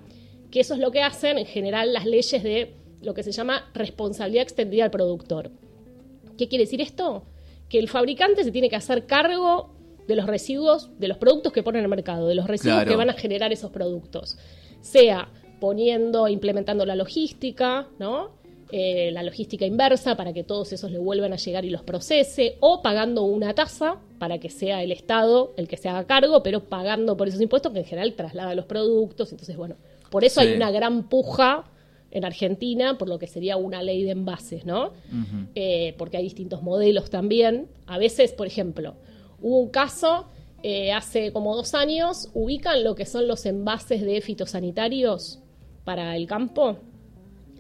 que 0.51 0.61
eso 0.61 0.75
es 0.75 0.81
lo 0.81 0.90
que 0.90 1.01
hacen 1.01 1.38
en 1.38 1.47
general 1.47 1.95
las 1.95 2.05
leyes 2.05 2.42
de 2.42 2.75
lo 3.01 3.14
que 3.14 3.23
se 3.23 3.33
llama 3.33 3.71
responsabilidad 3.73 4.42
extendida 4.42 4.85
al 4.85 4.90
productor. 4.90 5.51
¿Qué 6.37 6.49
quiere 6.49 6.64
decir 6.64 6.81
esto? 6.83 7.23
Que 7.69 7.79
el 7.79 7.89
fabricante 7.89 8.45
se 8.45 8.51
tiene 8.53 8.69
que 8.69 8.77
hacer 8.77 9.07
cargo 9.07 9.71
de 10.07 10.15
los 10.17 10.27
residuos, 10.27 10.91
de 10.99 11.09
los 11.09 11.19
productos 11.19 11.53
que 11.53 11.63
pone 11.63 11.79
en 11.79 11.85
el 11.85 11.91
mercado, 11.91 12.29
de 12.29 12.35
los 12.37 12.47
residuos 12.47 12.77
Claro. 12.79 12.91
que 12.91 12.97
van 12.97 13.11
a 13.11 13.15
generar 13.15 13.53
esos 13.53 13.71
productos. 13.71 14.39
Sea 14.81 15.29
poniendo, 15.61 16.29
implementando 16.29 16.85
la 16.87 16.95
logística, 16.95 17.89
¿no? 17.99 18.31
Eh, 18.73 19.11
la 19.13 19.23
logística 19.23 19.65
inversa 19.65 20.17
para 20.17 20.33
que 20.33 20.43
todos 20.45 20.73
esos 20.73 20.91
le 20.91 20.99
vuelvan 20.99 21.33
a 21.33 21.37
llegar 21.37 21.65
y 21.65 21.71
los 21.71 21.83
procese, 21.83 22.57
o 22.61 22.83
pagando 22.83 23.23
una 23.23 23.55
tasa 23.55 24.01
para 24.19 24.39
que 24.39 24.51
sea 24.51 24.83
el 24.83 24.91
Estado 24.93 25.55
el 25.57 25.67
que 25.69 25.77
se 25.77 25.89
haga 25.89 26.05
cargo, 26.05 26.43
pero 26.43 26.61
pagando 26.65 27.17
por 27.17 27.29
esos 27.29 27.41
impuestos 27.41 27.73
que 27.73 27.79
en 27.81 27.85
general 27.85 28.15
traslada 28.15 28.55
los 28.57 28.65
productos. 28.67 29.31
Entonces, 29.33 29.57
bueno, 29.57 29.77
por 30.11 30.25
eso 30.25 30.41
Sí. 30.41 30.49
hay 30.49 30.55
una 30.55 30.71
gran 30.73 31.09
puja 31.09 31.65
en 32.19 32.25
Argentina 32.25 32.97
por 32.99 33.09
lo 33.09 33.19
que 33.19 33.27
sería 33.27 33.57
una 33.57 33.83
ley 33.83 34.03
de 34.05 34.11
envases, 34.13 34.65
¿no? 34.65 34.93
Eh, 35.55 35.95
porque 35.99 36.17
hay 36.17 36.25
distintos 36.25 36.63
modelos 36.63 37.11
también. 37.11 37.69
A 37.87 37.99
veces, 37.99 38.33
por 38.33 38.47
ejemplo, 38.47 38.95
hubo 39.41 39.59
un 39.61 39.69
caso 39.71 40.27
eh, 40.63 40.93
hace 40.93 41.33
como 41.33 41.55
dos 41.55 41.75
años, 41.75 42.31
ubican 42.35 42.83
lo 42.83 42.95
que 42.95 43.07
son 43.07 43.29
los 43.29 43.47
envases 43.47 44.03
de 44.03 44.21
fitosanitarios 44.21 45.39
para 45.85 46.17
el 46.17 46.27
campo, 46.27 46.79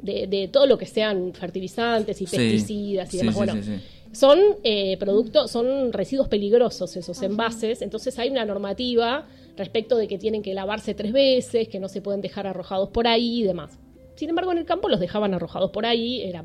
de, 0.02 0.26
de 0.26 0.48
todo 0.48 0.66
lo 0.66 0.76
que 0.78 0.86
sean 0.86 1.32
fertilizantes 1.34 2.20
y 2.20 2.26
Sí. 2.26 2.36
pesticidas 2.36 3.08
y 3.08 3.10
Sí, 3.12 3.16
demás. 3.18 3.34
sí, 3.34 3.38
bueno, 3.38 3.52
sí, 3.54 3.62
sí. 3.62 3.72
son 4.12 4.38
eh, 4.64 4.96
productos, 4.98 5.50
son 5.50 5.92
residuos 5.92 6.28
peligrosos 6.28 6.96
esos 6.96 7.22
envases, 7.22 7.82
entonces 7.82 8.18
hay 8.18 8.30
una 8.30 8.44
normativa 8.44 9.26
respecto 9.56 9.96
de 9.96 10.06
que 10.08 10.18
tienen 10.18 10.42
que 10.42 10.52
lavarse 10.54 10.94
tres 10.94 11.12
veces, 11.12 11.68
que 11.68 11.78
no 11.80 11.88
se 11.88 12.02
pueden 12.02 12.20
dejar 12.20 12.46
arrojados 12.46 12.88
por 12.90 13.06
ahí 13.06 13.40
y 13.40 13.42
demás. 13.44 13.78
Sin 14.16 14.30
embargo, 14.30 14.50
en 14.52 14.58
el 14.58 14.64
campo 14.64 14.88
los 14.88 14.98
dejaban 14.98 15.34
arrojados 15.34 15.70
por 15.70 15.86
ahí, 15.86 16.22
era, 16.22 16.44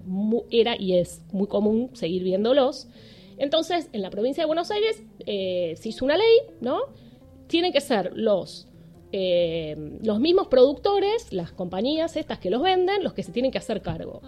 era 0.51 0.75
y 0.79 0.97
es 0.97 1.21
muy 1.31 1.47
común 1.47 1.89
seguir 1.93 2.23
viéndolos. 2.23 2.88
Entonces, 3.38 3.89
en 3.93 4.01
la 4.01 4.10
provincia 4.10 4.43
de 4.43 4.47
Buenos 4.47 4.69
Aires 4.69 5.03
eh, 5.25 5.73
se 5.77 5.89
hizo 5.89 6.05
una 6.05 6.17
ley, 6.17 6.38
¿no? 6.60 6.79
Tienen 7.47 7.73
que 7.73 7.81
ser 7.81 8.12
los 8.15 8.67
eh, 9.13 9.75
los 10.03 10.21
mismos 10.21 10.47
productores, 10.47 11.34
las 11.34 11.51
compañías 11.51 12.15
estas 12.15 12.39
que 12.39 12.49
los 12.49 12.62
venden, 12.62 13.03
los 13.03 13.13
que 13.13 13.23
se 13.23 13.31
tienen 13.34 13.51
que 13.51 13.57
hacer 13.57 13.81
cargo. 13.81 14.21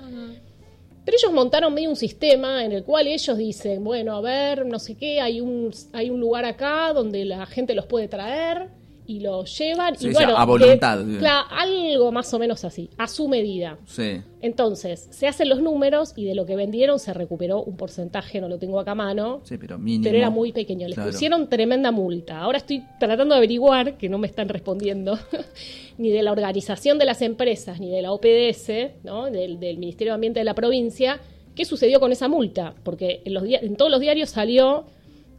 Pero 1.06 1.18
ellos 1.18 1.32
montaron 1.32 1.74
medio 1.74 1.90
un 1.90 1.96
sistema 1.96 2.66
en 2.66 2.74
el 2.74 2.84
cual 2.84 3.08
ellos 3.08 3.38
dicen, 3.38 3.84
bueno, 3.84 4.16
a 4.16 4.22
ver, 4.22 4.66
no 4.66 4.80
sé 4.80 4.96
qué, 4.96 5.22
hay 5.22 5.40
un, 5.40 5.72
hay 5.94 6.10
un 6.10 6.20
lugar 6.20 6.44
acá 6.46 6.92
donde 6.94 7.24
la 7.24 7.46
gente 7.46 7.76
los 7.76 7.86
puede 7.86 8.08
traer 8.08 8.70
y 9.06 9.20
los 9.20 9.58
llevan. 9.58 9.96
Sí, 9.98 10.08
y 10.08 10.14
bueno, 10.14 10.38
a 10.38 10.46
voluntad. 10.46 11.00
claro, 11.20 11.48
algo 11.52 12.12
más 12.12 12.34
o 12.34 12.40
menos 12.40 12.64
así, 12.64 12.90
a 12.98 13.08
su 13.08 13.28
medida. 13.28 13.78
Sí. 13.86 14.22
Entonces, 14.42 15.08
se 15.12 15.28
hacen 15.28 15.48
los 15.50 15.62
números 15.62 16.14
y 16.16 16.26
de 16.26 16.36
lo 16.36 16.46
que 16.46 16.56
vendieron 16.56 17.00
se 17.00 17.14
recuperó 17.14 17.64
un 17.64 17.78
porcentaje, 17.78 18.42
no 18.42 18.50
lo 18.50 18.60
tengo 18.60 18.80
acá 18.80 18.92
a 18.92 18.96
mano, 18.96 19.42
Sí, 19.44 19.58
pero 19.58 19.78
mínimo. 19.78 20.04
pero 20.04 20.18
era 20.18 20.30
muy 20.30 20.52
pequeño. 20.52 20.88
Les 20.88 20.96
Claro. 20.96 21.12
pusieron 21.12 21.50
tremenda 21.50 21.92
multa. 21.92 22.40
Ahora 22.40 22.58
estoy 22.58 22.84
tratando 23.00 23.36
de 23.36 23.38
averiguar, 23.40 23.98
que 23.98 24.10
no 24.10 24.18
me 24.18 24.28
están 24.28 24.50
respondiendo, 24.50 25.18
ni 25.98 26.10
de 26.10 26.24
la 26.24 26.32
organización 26.32 26.98
de 26.98 27.06
las 27.06 27.22
empresas, 27.22 27.80
ni 27.80 27.90
de 27.90 28.02
la 28.02 28.12
OPDS, 28.12 28.92
¿no? 29.04 29.30
del, 29.32 29.60
del 29.60 29.78
Ministerio 29.78 30.12
de 30.12 30.16
Ambiente 30.16 30.40
de 30.40 30.44
la 30.46 30.56
provincia, 30.56 31.20
qué 31.56 31.66
sucedió 31.66 32.00
con 32.00 32.12
esa 32.12 32.28
multa. 32.28 32.74
Porque 32.84 33.22
en, 33.26 33.34
los 33.34 33.44
dia- 33.44 33.60
en 33.62 33.76
todos 33.76 33.92
los 33.92 34.00
diarios 34.02 34.30
salió 34.30 34.86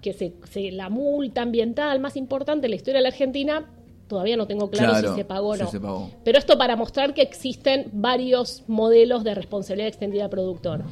que 0.05 0.13
se, 0.13 0.35
se- 0.51 0.71
la 0.71 0.89
multa 0.91 1.41
ambiental 1.43 1.99
más 1.99 2.17
importante 2.17 2.67
en 2.67 2.71
la 2.73 2.77
historia 2.77 2.99
de 2.99 3.03
la 3.05 3.09
Argentina, 3.09 3.67
todavía 4.07 4.37
no 4.37 4.47
tengo 4.47 4.69
claro, 4.71 4.91
Claro, 4.93 5.09
si 5.13 5.15
se 5.21 5.25
pagó 5.25 5.49
o 5.49 5.57
si 5.57 5.63
no. 5.63 5.71
se 5.71 5.81
pagó. 5.81 6.11
Pero 6.25 6.39
esto 6.39 6.59
para 6.59 6.77
mostrar 6.77 7.15
que 7.15 7.23
existen 7.23 7.89
varios 7.93 8.63
modelos 8.69 9.25
de 9.25 9.35
responsabilidad 9.35 9.89
extendida 9.89 10.25
al 10.25 10.31
productor. 10.31 10.83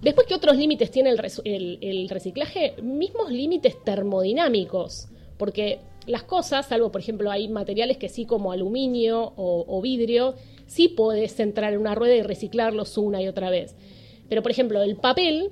Después, 0.00 0.26
¿qué 0.26 0.34
otros 0.34 0.56
límites 0.56 0.90
tiene 0.90 1.10
el, 1.10 1.18
res- 1.18 1.42
el- 1.44 1.78
el 1.82 2.08
reciclaje? 2.08 2.74
Mismos 2.82 3.30
límites 3.30 3.76
termodinámicos. 3.84 5.08
Porque 5.36 5.80
las 6.06 6.22
cosas, 6.22 6.66
salvo 6.66 6.90
por 6.90 7.00
ejemplo 7.00 7.30
hay 7.30 7.48
materiales 7.48 7.98
que 7.98 8.08
sí 8.08 8.24
como 8.24 8.50
aluminio 8.52 9.32
o, 9.36 9.64
o 9.68 9.82
vidrio, 9.82 10.34
sí 10.66 10.88
puedes 10.88 11.38
entrar 11.40 11.72
en 11.74 11.80
una 11.80 11.94
rueda 11.94 12.14
y 12.14 12.22
reciclarlos 12.22 12.96
una 12.98 13.20
y 13.20 13.28
otra 13.28 13.50
vez. 13.50 13.76
Pero 14.28 14.42
por 14.42 14.50
ejemplo 14.52 14.82
el 14.82 14.96
papel 14.96 15.50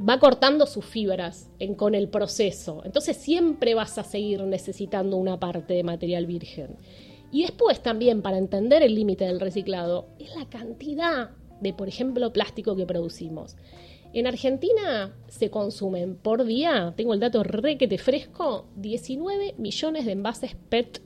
va 0.00 0.18
cortando 0.18 0.66
sus 0.66 0.84
fibras 0.84 1.50
en- 1.58 1.74
con 1.74 1.94
el 1.94 2.08
proceso. 2.08 2.82
Entonces 2.84 3.16
siempre 3.16 3.74
vas 3.74 3.98
a 3.98 4.04
seguir 4.04 4.42
necesitando 4.42 5.16
una 5.16 5.38
parte 5.38 5.74
de 5.74 5.82
material 5.82 6.26
virgen. 6.26 6.76
Y 7.32 7.42
después 7.42 7.80
también, 7.82 8.22
para 8.22 8.38
entender 8.38 8.82
el 8.82 8.94
límite 8.94 9.24
del 9.24 9.40
reciclado, 9.40 10.08
es 10.18 10.34
la 10.34 10.48
cantidad 10.48 11.30
de, 11.60 11.72
por 11.72 11.88
ejemplo, 11.88 12.32
plástico 12.32 12.74
que 12.74 12.86
producimos. 12.86 13.56
En 14.12 14.26
Argentina 14.26 15.14
se 15.28 15.50
consumen 15.50 16.16
por 16.16 16.44
día, 16.44 16.94
tengo 16.96 17.14
el 17.14 17.20
dato 17.20 17.44
requete 17.44 17.98
fresco, 17.98 18.66
19 18.76 19.54
millones 19.58 20.06
de 20.06 20.12
envases 20.12 20.56
PET 20.68 21.00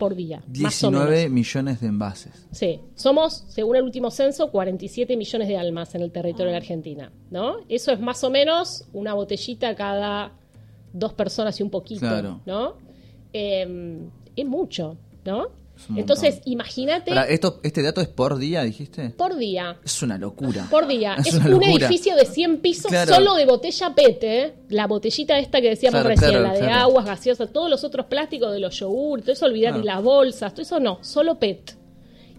por 0.00 0.16
día. 0.16 0.42
más 0.58 0.82
o 0.82 0.90
menos. 0.90 1.08
19 1.08 1.28
millones 1.28 1.80
de 1.80 1.86
envases. 1.86 2.48
Sí, 2.50 2.80
somos, 2.96 3.44
según 3.46 3.76
el 3.76 3.84
último 3.84 4.10
censo, 4.10 4.50
47 4.50 5.16
millones 5.16 5.46
de 5.46 5.56
almas 5.56 5.94
en 5.94 6.02
el 6.02 6.10
territorio 6.10 6.46
de 6.46 6.52
la 6.52 6.56
Argentina, 6.58 7.12
¿no? 7.30 7.58
Eso 7.68 7.92
es 7.92 8.00
más 8.00 8.24
o 8.24 8.30
menos 8.30 8.84
una 8.92 9.14
botellita 9.14 9.76
cada 9.76 10.32
dos 10.92 11.12
personas 11.12 11.60
y 11.60 11.62
un 11.62 11.70
poquito, 11.70 12.00
Claro. 12.00 12.40
¿no? 12.46 12.74
Eh, 13.32 14.00
es 14.34 14.46
mucho, 14.46 14.96
¿no? 15.24 15.48
Es 15.88 15.96
Entonces, 15.96 16.40
imagínate 16.44 17.12
¿Este 17.62 17.82
dato 17.82 18.00
es 18.00 18.08
por 18.08 18.38
día, 18.38 18.62
dijiste? 18.62 19.10
por 19.10 19.36
día. 19.36 19.78
Es 19.84 20.02
una 20.02 20.18
locura. 20.18 20.66
Por 20.70 20.86
día. 20.86 21.14
Es, 21.24 21.34
una 21.34 21.44
un 21.46 21.50
locura. 21.52 21.86
edificio 21.86 22.16
de 22.16 22.24
100 22.26 22.58
pisos 22.60 22.90
Claro. 22.90 23.14
solo 23.14 23.34
de 23.34 23.46
botella 23.46 23.94
PET, 23.94 24.22
¿eh? 24.24 24.54
La 24.68 24.86
botellita 24.86 25.38
esta 25.38 25.60
que 25.60 25.68
decíamos 25.70 26.00
Claro, 26.00 26.08
recién, 26.08 26.30
claro, 26.30 26.46
la 26.46 26.52
de 26.54 26.70
aguas 26.72 27.04
gaseosas, 27.06 27.52
todos 27.52 27.68
los 27.70 27.84
otros 27.84 28.06
plásticos 28.06 28.52
de 28.52 28.60
los 28.60 28.78
yogur, 28.78 29.20
todo 29.22 29.32
eso 29.32 29.46
y 29.48 29.60
las 29.84 30.02
bolsas, 30.02 30.52
todo 30.52 30.62
eso 30.62 30.80
no, 30.80 30.98
solo 31.02 31.38
PET. 31.38 31.76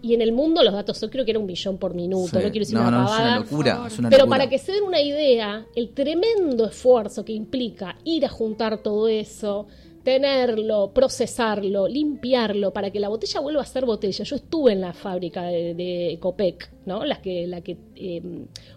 Y 0.04 0.14
en 0.14 0.20
el 0.20 0.32
mundo 0.32 0.64
los 0.64 0.72
datos, 0.72 1.00
yo 1.00 1.08
creo 1.10 1.24
que 1.24 1.30
era 1.30 1.38
un 1.38 1.46
millón 1.46 1.78
por 1.78 1.94
minuto, 1.94 2.26
Sí. 2.30 2.36
no 2.36 2.50
quiero 2.50 2.58
decir 2.58 2.74
no, 2.74 2.80
una 2.88 2.90
no, 2.90 3.04
es 3.04 3.10
pavada. 3.10 3.30
una 3.30 3.38
locura. 3.38 3.84
Es 3.86 3.98
una 4.00 4.10
Pero 4.10 4.22
locura. 4.24 4.38
para 4.38 4.50
que 4.50 4.58
se 4.58 4.72
den 4.72 4.82
una 4.82 5.00
idea, 5.00 5.64
el 5.76 5.90
tremendo 5.90 6.66
esfuerzo 6.66 7.24
que 7.24 7.32
implica 7.32 7.96
ir 8.02 8.24
a 8.26 8.28
juntar 8.28 8.78
todo 8.78 9.06
eso, 9.06 9.68
tenerlo, 10.02 10.90
procesarlo, 10.92 11.86
limpiarlo, 11.88 12.72
para 12.72 12.90
que 12.90 13.00
la 13.00 13.08
botella 13.08 13.40
vuelva 13.40 13.62
a 13.62 13.66
ser 13.66 13.84
botella. 13.84 14.24
Yo 14.24 14.36
estuve 14.36 14.72
en 14.72 14.80
la 14.80 14.92
fábrica 14.92 15.42
de, 15.44 15.74
de 15.74 16.18
Copec, 16.20 16.70
¿no? 16.86 17.04
La 17.04 17.20
que, 17.20 17.46
la 17.46 17.60
que 17.60 17.76
eh, 17.96 18.22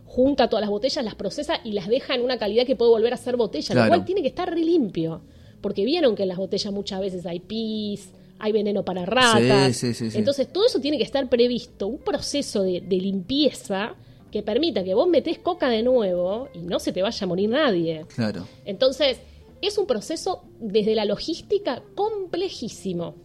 junta 0.06 0.48
todas 0.50 0.62
las 0.62 0.70
botellas, 0.70 1.04
las 1.04 1.16
procesa 1.16 1.60
y 1.64 1.72
las 1.74 1.88
deja 1.88 2.16
en 2.16 2.22
una 2.22 2.38
calidad 2.38 2.66
que 2.66 2.76
puede 2.76 2.92
volver 2.92 3.14
a 3.14 3.18
ser 3.18 3.36
botella, 3.38 3.74
Claro. 3.74 3.86
lo 3.88 3.90
cual 3.98 4.06
tiene 4.06 4.22
que 4.22 4.28
estar 4.28 4.50
re 4.50 4.62
limpio. 4.62 5.22
Porque 5.62 5.84
vieron 5.84 6.16
que 6.16 6.24
en 6.24 6.30
las 6.30 6.38
botellas 6.38 6.72
muchas 6.72 7.00
veces 7.02 7.26
hay 7.26 7.40
pis, 7.40 8.12
hay 8.38 8.52
veneno 8.52 8.84
para 8.86 9.06
ratas. 9.06 9.76
sí, 9.76 9.94
sí, 9.94 10.12
sí. 10.12 10.18
Entonces 10.18 10.52
todo 10.52 10.66
eso 10.66 10.80
tiene 10.80 10.98
que 10.98 11.04
estar 11.04 11.28
previsto, 11.28 11.88
un 11.88 11.98
proceso 12.00 12.62
de, 12.64 12.82
de 12.82 12.98
limpieza 12.98 13.96
que 14.32 14.44
permita 14.44 14.84
que 14.84 14.94
vos 14.94 15.08
metés 15.08 15.40
coca 15.40 15.70
de 15.70 15.82
nuevo 15.82 16.50
y 16.54 16.60
no 16.60 16.78
se 16.80 16.92
te 16.92 17.02
vaya 17.02 17.24
a 17.24 17.28
morir 17.28 17.50
nadie. 17.50 18.06
Claro. 18.14 18.46
Entonces, 18.66 19.18
es 19.62 19.78
un 19.78 19.88
proceso 19.88 20.44
desde 20.60 20.96
la 20.96 21.06
logística 21.06 21.84
complejísimo. 21.96 23.16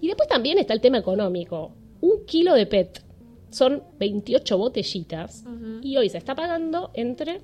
Y 0.00 0.08
después 0.08 0.28
también 0.28 0.58
está 0.58 0.74
el 0.74 0.80
tema 0.80 0.98
económico. 0.98 1.72
Un 2.00 2.24
kilo 2.26 2.54
de 2.54 2.66
PET 2.66 3.02
son 3.50 3.82
28 3.98 4.58
botellitas 4.58 5.44
y 5.82 5.96
hoy 5.96 6.08
se 6.08 6.18
está 6.18 6.34
pagando 6.34 6.90
entre 6.94 7.40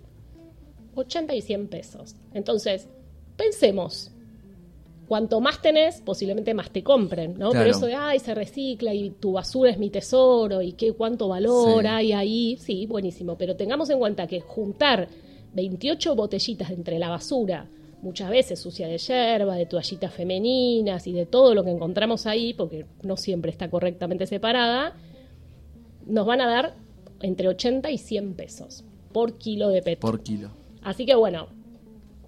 80 0.94 1.34
y 1.34 1.40
100 1.40 1.68
pesos. 1.68 2.16
Entonces, 2.34 2.88
pensemos, 3.36 4.10
cuanto 5.08 5.40
más 5.40 5.62
tenés, 5.62 6.00
posiblemente 6.00 6.54
más 6.54 6.70
te 6.70 6.82
compren, 6.82 7.38
¿no? 7.38 7.50
Claro. 7.50 7.64
Pero 7.64 7.76
eso 7.76 7.86
de, 7.86 7.94
ay, 7.94 8.18
se 8.18 8.34
recicla 8.34 8.92
y 8.92 9.10
tu 9.10 9.32
basura 9.32 9.70
es 9.70 9.78
mi 9.78 9.90
tesoro 9.90 10.60
y 10.60 10.72
qué 10.72 10.92
cuánto 10.92 11.28
valor 11.28 11.82
Sí. 11.82 11.88
hay 11.88 12.12
ahí, 12.12 12.56
sí, 12.58 12.86
buenísimo. 12.86 13.36
Pero 13.38 13.56
tengamos 13.56 13.88
en 13.90 13.98
cuenta 13.98 14.26
que 14.26 14.40
juntar 14.40 15.08
28 15.54 16.14
botellitas 16.14 16.70
entre 16.70 16.98
la 16.98 17.08
basura, 17.08 17.68
muchas 18.02 18.28
veces 18.30 18.60
sucia 18.60 18.88
de 18.88 18.98
yerba, 18.98 19.54
de 19.54 19.64
toallitas 19.64 20.12
femeninas 20.12 21.06
y 21.06 21.12
de 21.12 21.24
todo 21.24 21.54
lo 21.54 21.64
que 21.64 21.70
encontramos 21.70 22.26
ahí, 22.26 22.52
porque 22.52 22.84
no 23.02 23.16
siempre 23.16 23.50
está 23.50 23.70
correctamente 23.70 24.26
separada, 24.26 24.94
nos 26.06 26.26
van 26.26 26.40
a 26.40 26.46
dar 26.46 26.74
entre 27.20 27.48
80 27.48 27.90
y 27.90 27.98
100 27.98 28.34
pesos 28.34 28.84
por 29.12 29.38
kilo 29.38 29.68
de 29.68 29.82
PET. 29.82 30.00
Por 30.00 30.22
kilo. 30.22 30.50
Así 30.82 31.06
que 31.06 31.14
bueno, 31.14 31.46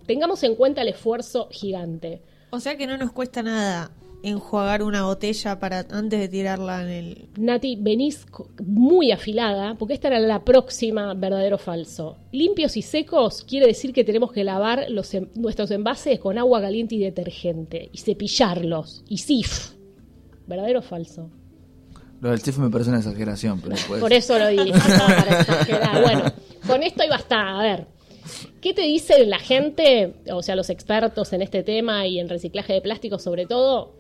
tengamos 0.07 0.43
en 0.45 0.55
cuenta 0.55 0.83
el 0.83 0.89
esfuerzo 0.89 1.49
gigante. 1.51 2.23
O 2.51 2.61
sea 2.61 2.77
que 2.77 2.87
no 2.87 2.97
nos 2.97 3.13
cuesta 3.13 3.43
nada 3.43 3.91
enjuagar 4.25 4.83
una 4.83 5.05
botella 5.05 5.59
para 5.59 5.87
antes 5.91 6.19
de 6.19 6.29
tirarla 6.29 6.83
en 6.83 6.89
el... 6.89 7.29
Nati, 7.37 7.77
venís 7.77 8.27
muy 8.65 9.13
afilada, 9.13 9.75
porque 9.77 9.95
esta 9.95 10.09
era 10.09 10.19
la 10.19 10.45
próxima 10.45 11.15
verdadero 11.15 11.57
o 11.57 11.59
falso. 11.59 12.17
Limpios 12.33 12.77
y 12.77 12.83
secos 12.83 13.45
quiere 13.45 13.67
decir 13.67 13.93
que 13.93 14.03
tenemos 14.03 14.33
que 14.33 14.45
lavar 14.45 14.87
los 14.89 15.11
nuestros 15.35 15.71
envases 15.71 16.19
con 16.19 16.39
agua 16.39 16.61
caliente 16.61 16.95
y 16.95 16.99
detergente, 16.99 17.91
y 17.93 17.99
cepillarlos, 17.99 19.05
y 19.09 19.19
sif. 19.19 19.75
¿Verdadero 20.47 20.81
o 20.81 20.83
falso? 20.83 21.31
Lo 22.21 22.31
del 22.31 22.41
chef 22.43 22.57
me 22.59 22.71
parece 22.71 22.91
una 22.91 23.01
exageración, 23.01 23.61
pero 23.61 23.75
después... 23.75 24.01
Por 24.01 24.13
eso 24.13 24.39
lo 24.39 24.49
dije, 24.49 24.73
para 24.73 25.41
exagerar. 25.41 26.03
Bueno, 26.03 26.33
con 26.67 26.83
esto 26.83 27.03
ahí 27.03 27.09
basta. 27.11 27.59
A 27.59 27.63
ver, 27.63 27.87
¿qué 28.63 28.73
te 28.73 28.81
dice 28.83 29.27
la 29.27 29.39
gente, 29.39 30.15
o 30.31 30.43
sea, 30.43 30.57
los 30.57 30.71
expertos 30.71 31.35
en 31.35 31.43
este 31.43 31.63
tema 31.63 32.07
y 32.07 32.19
en 32.19 32.31
reciclaje 32.31 32.73
de 32.73 32.81
plástico 32.81 33.19
sobre 33.19 33.45
todo? 33.45 33.99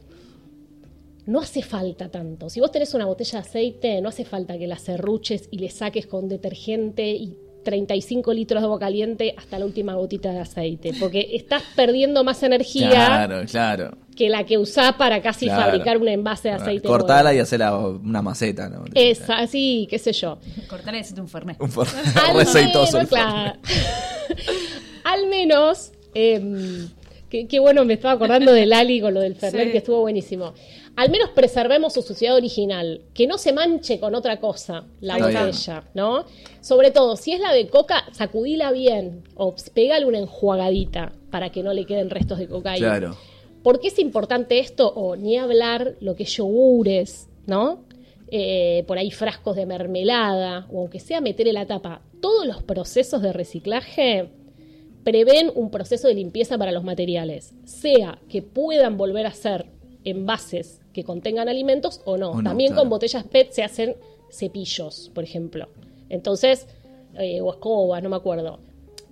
No 1.26 1.40
hace 1.40 1.62
falta 1.62 2.10
tanto. 2.10 2.50
Si 2.50 2.60
vos 2.60 2.70
tenés 2.70 2.92
una 2.94 3.06
botella 3.06 3.40
de 3.40 3.48
aceite, 3.48 4.00
no 4.02 4.08
hace 4.10 4.24
falta 4.24 4.58
que 4.58 4.66
la 4.66 4.78
serruches 4.78 5.48
y 5.50 5.58
le 5.58 5.70
saques 5.70 6.06
con 6.06 6.28
detergente 6.28 7.08
y 7.10 7.38
35 7.64 8.34
litros 8.34 8.60
de 8.60 8.66
agua 8.66 8.78
caliente 8.78 9.34
hasta 9.38 9.58
la 9.58 9.64
última 9.64 9.94
gotita 9.94 10.30
de 10.32 10.40
aceite, 10.40 10.92
porque 11.00 11.30
estás 11.32 11.62
perdiendo 11.74 12.22
más 12.22 12.42
energía 12.42 12.90
Claro, 12.90 13.42
claro. 13.50 13.96
que 14.14 14.28
la 14.28 14.44
que 14.44 14.58
usás 14.58 14.92
para 14.96 15.22
casi 15.22 15.46
Claro. 15.46 15.62
fabricar 15.70 15.96
un 15.96 16.08
envase 16.08 16.48
de 16.48 16.54
aceite. 16.56 16.86
Cortala 16.86 17.32
y 17.32 17.38
hacerla 17.38 17.74
una 17.78 18.20
maceta, 18.20 18.68
¿no? 18.68 18.84
Es 18.92 19.22
así, 19.30 19.86
qué 19.88 19.98
sé 19.98 20.12
yo. 20.12 20.36
Cortar 20.68 20.94
y 20.94 20.98
hacerte 20.98 21.22
un 21.22 21.28
fernet. 21.28 21.56
Un 21.58 21.70
for- 21.70 21.88
Al 22.28 22.36
Receitoso 22.36 22.98
el 22.98 23.04
menos, 23.04 23.08
claro. 23.08 23.58
Al 25.04 25.26
menos, 25.28 25.92
em, 26.14 26.88
qué, 27.34 27.48
qué 27.48 27.58
bueno, 27.58 27.84
me 27.84 27.94
estaba 27.94 28.14
acordando 28.14 28.52
del 28.52 28.72
Ali 28.80 29.00
con 29.00 29.12
lo 29.14 29.20
del 29.20 29.34
Fernet, 29.34 29.66
Sí. 29.66 29.72
que 29.72 29.78
estuvo 29.78 30.00
buenísimo. 30.00 30.52
Al 30.96 31.10
menos 31.10 31.30
preservemos 31.30 31.92
su 31.92 32.02
suciedad 32.02 32.36
original, 32.36 33.00
que 33.12 33.26
no 33.26 33.38
se 33.38 33.52
manche 33.52 33.98
con 33.98 34.14
otra 34.14 34.38
cosa 34.38 34.84
la 35.00 35.14
Está 35.16 35.28
bien. 35.28 35.40
botella, 35.46 35.84
¿no? 35.94 36.24
Sobre 36.60 36.92
todo, 36.92 37.16
si 37.16 37.32
es 37.32 37.40
la 37.40 37.52
de 37.52 37.66
coca, 37.66 38.04
sacudila 38.12 38.70
bien 38.70 39.24
o 39.34 39.54
pégale 39.74 40.06
una 40.06 40.18
enjuagadita 40.18 41.12
para 41.30 41.50
que 41.50 41.64
no 41.64 41.72
le 41.72 41.84
queden 41.84 42.10
restos 42.10 42.38
de 42.38 42.46
coca 42.46 42.72
ahí. 42.72 42.78
Claro. 42.78 43.16
¿Por 43.64 43.80
qué 43.80 43.88
es 43.88 43.98
importante 43.98 44.60
esto? 44.60 44.86
O 44.94 45.16
ni 45.16 45.36
hablar 45.36 45.94
lo 46.00 46.14
que 46.14 46.22
es 46.22 46.36
yogures, 46.36 47.28
¿no? 47.46 47.80
Eh, 48.30 48.84
por 48.86 48.96
ahí 48.98 49.10
frascos 49.10 49.56
de 49.56 49.66
mermelada, 49.66 50.66
o 50.70 50.80
aunque 50.80 51.00
sea 51.00 51.20
meterle 51.20 51.52
la 51.52 51.66
tapa. 51.66 52.02
Todos 52.20 52.46
los 52.46 52.62
procesos 52.62 53.20
de 53.22 53.32
reciclaje 53.32 54.28
prevén 55.04 55.52
un 55.54 55.70
proceso 55.70 56.08
de 56.08 56.14
limpieza 56.14 56.58
para 56.58 56.72
los 56.72 56.82
materiales, 56.82 57.52
sea 57.64 58.18
que 58.28 58.42
puedan 58.42 58.96
volver 58.96 59.26
a 59.26 59.32
ser 59.32 59.66
envases 60.04 60.80
que 60.92 61.04
contengan 61.04 61.48
alimentos 61.48 62.00
o 62.04 62.16
no. 62.16 62.30
O 62.30 62.36
no, 62.36 62.42
También 62.42 62.70
claro. 62.70 62.82
con 62.82 62.90
botellas 62.90 63.24
PET 63.24 63.52
se 63.52 63.62
hacen 63.62 63.96
cepillos, 64.30 65.10
por 65.14 65.24
ejemplo. 65.24 65.68
Entonces, 66.08 66.66
eh, 67.18 67.40
o 67.40 67.52
escobas, 67.52 68.02
no 68.02 68.08
me 68.08 68.16
acuerdo. 68.16 68.58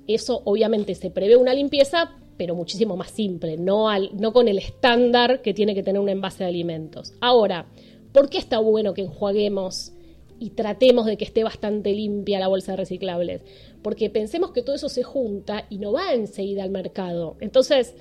Eso 0.07 0.43
obviamente 0.45 0.95
se 0.95 1.11
prevé 1.11 1.37
una 1.37 1.55
limpieza, 1.55 2.17
pero 2.37 2.55
muchísimo 2.55 2.97
más 2.97 3.11
simple, 3.11 3.57
no, 3.57 3.89
al, 3.89 4.11
no 4.19 4.33
con 4.33 4.49
el 4.49 4.59
estándar 4.59 5.43
que 5.43 5.55
tiene 5.55 5.75
que 5.75 5.83
tener 5.83 6.01
un 6.01 6.09
envase 6.09 6.45
de 6.45 6.49
alimentos. 6.49 7.13
Ahora, 7.21 7.67
¿por 8.13 8.29
qué 8.29 8.39
está 8.39 8.59
bueno 8.59 8.95
que 8.95 9.03
enjuaguemos 9.03 9.93
y 10.41 10.51
tratemos 10.51 11.07
de 11.07 11.17
que 11.17 11.25
esté 11.25 11.45
bastante 11.45 11.93
limpia 11.93 12.41
la 12.41 12.49
bolsa 12.49 12.73
de 12.73 12.79
reciclables? 12.79 13.43
Porque 13.83 14.11
pensemos 14.11 14.53
que 14.53 14.63
todo 14.63 14.77
eso 14.77 14.89
se 14.89 15.03
junta 15.03 15.67
y 15.69 15.79
no 15.79 15.93
va 15.93 16.13
enseguida 16.15 16.63
al 16.63 16.71
mercado. 16.71 17.37
Entonces, 17.41 17.95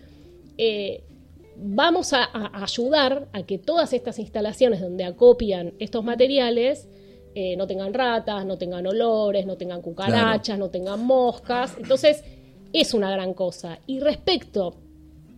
eh, 0.58 1.04
vamos 1.58 2.14
a, 2.14 2.24
a 2.24 2.64
ayudar 2.64 3.28
a 3.34 3.44
que 3.44 3.58
todas 3.58 3.94
estas 3.94 4.20
instalaciones 4.20 4.82
donde 4.82 5.04
acopian 5.04 5.74
estos 5.80 6.04
materiales 6.04 6.88
eh, 7.34 7.56
no 7.56 7.66
tengan 7.66 7.94
ratas, 7.94 8.46
no 8.46 8.58
tengan 8.58 8.86
olores, 8.86 9.46
no 9.46 9.56
tengan 9.58 9.82
cucarachas, 9.82 10.60
no 10.60 10.70
tengan 10.70 11.04
moscas. 11.06 11.76
Entonces, 11.78 12.24
es 12.74 12.94
una 12.94 13.10
gran 13.12 13.34
cosa. 13.34 13.80
Y 13.88 14.00
respecto, 14.02 14.76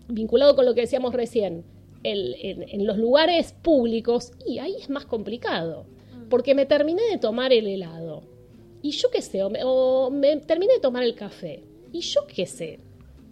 vinculado 0.08 0.56
con 0.56 0.66
lo 0.66 0.74
que 0.74 0.82
decíamos 0.82 1.14
recién, 1.14 1.64
el- 2.04 2.36
en, 2.42 2.64
en 2.68 2.86
los 2.86 2.98
lugares 2.98 3.54
públicos, 3.62 4.32
y 4.46 4.60
ahí 4.60 4.76
es 4.80 4.90
más 4.90 5.06
complicado, 5.06 5.86
porque 6.30 6.54
me 6.56 6.66
terminé 6.66 7.02
de 7.12 7.18
tomar 7.18 7.54
el 7.54 7.68
helado. 7.68 8.24
Y 8.84 8.92
yo 8.92 9.10
qué 9.10 9.24
sé, 9.24 9.42
o 9.44 9.50
me, 9.50 9.62
o 9.64 10.12
me 10.12 10.38
terminé 10.38 10.74
de 10.74 10.80
tomar 10.80 11.04
el 11.04 11.16
café. 11.16 11.64
Y 11.92 12.02
yo 12.02 12.28
qué 12.28 12.46
sé, 12.46 12.80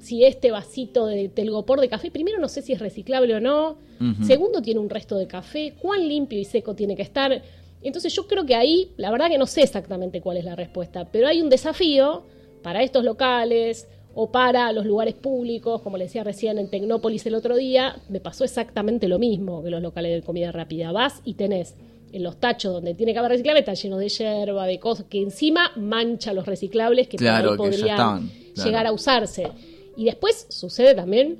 si 0.01 0.25
este 0.25 0.49
vasito 0.49 1.05
de 1.05 1.29
telgopor 1.29 1.79
de 1.79 1.87
café, 1.87 2.09
primero 2.09 2.39
no 2.39 2.47
sé 2.47 2.61
si 2.61 2.73
es 2.73 2.79
reciclable 2.79 3.35
o 3.35 3.39
no, 3.39 3.77
segundo 4.25 4.63
tiene 4.63 4.79
un 4.79 4.89
resto 4.89 5.15
de 5.15 5.27
café, 5.27 5.75
cuán 5.79 6.07
limpio 6.07 6.39
y 6.39 6.45
seco 6.45 6.73
tiene 6.73 6.95
que 6.95 7.03
estar. 7.03 7.43
Entonces 7.83 8.13
yo 8.13 8.27
creo 8.27 8.45
que 8.45 8.55
ahí, 8.55 8.91
la 8.97 9.11
verdad 9.11 9.29
que 9.29 9.37
no 9.37 9.45
sé 9.45 9.61
exactamente 9.61 10.21
cuál 10.21 10.37
es 10.37 10.45
la 10.45 10.55
respuesta, 10.55 11.07
pero 11.11 11.27
hay 11.27 11.41
un 11.41 11.49
desafío 11.49 12.23
para 12.63 12.81
estos 12.81 13.03
locales 13.03 13.87
o 14.15 14.31
para 14.31 14.71
los 14.71 14.85
lugares 14.85 15.13
públicos, 15.13 15.81
como 15.81 15.97
le 15.97 16.05
decía 16.05 16.23
recién 16.23 16.57
en 16.57 16.69
Tecnópolis 16.69 17.25
el 17.27 17.35
otro 17.35 17.55
día, 17.55 17.97
me 18.09 18.19
pasó 18.19 18.43
exactamente 18.43 19.07
lo 19.07 19.19
mismo 19.19 19.63
que 19.63 19.69
los 19.69 19.81
locales 19.81 20.13
de 20.13 20.25
comida 20.25 20.51
rápida. 20.51 20.91
Vas 20.91 21.21
y 21.25 21.35
tenés 21.35 21.75
en 22.13 22.23
los 22.23 22.37
tachos 22.39 22.73
donde 22.73 22.93
tiene 22.93 23.13
que 23.13 23.19
haber 23.19 23.31
reciclable, 23.31 23.59
está 23.61 23.73
lleno 23.73 23.97
de 23.97 24.09
hierba, 24.09 24.65
de 24.65 24.79
cosas 24.79 25.05
que 25.09 25.21
encima 25.21 25.71
mancha 25.77 26.33
los 26.33 26.45
reciclables 26.45 27.07
que 27.07 27.17
por 27.17 27.27
ahí 27.27 27.33
Claro, 27.33 27.51
que 27.51 27.57
podrían 27.57 27.89
estaban, 27.89 28.31
claro. 28.53 28.69
llegar 28.69 28.87
a 28.87 28.91
usarse. 28.91 29.47
Y 29.95 30.05
después 30.05 30.47
sucede 30.49 30.93
también 30.95 31.37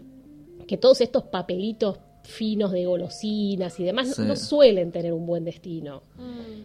que 0.68 0.78
todos 0.78 1.02
estos 1.02 1.24
papelitos 1.24 1.98
finos 2.24 2.72
de 2.72 2.86
golosinas 2.86 3.80
y 3.80 3.84
demás 3.84 4.08
no- 4.10 4.14
Sí. 4.14 4.22
no 4.24 4.36
suelen 4.36 4.92
tener 4.92 5.12
un 5.14 5.26
buen 5.26 5.44
destino. 5.44 6.04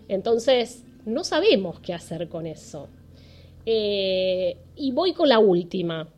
Entonces, 0.09 0.85
no 1.05 1.25
sabemos 1.25 1.81
qué 1.81 1.93
hacer 1.95 2.29
con 2.29 2.47
eso. 2.47 2.89
Eh, 3.65 4.57
y 4.77 4.93
voy 4.93 5.13
con 5.13 5.29
la 5.29 5.39
última. 5.39 6.09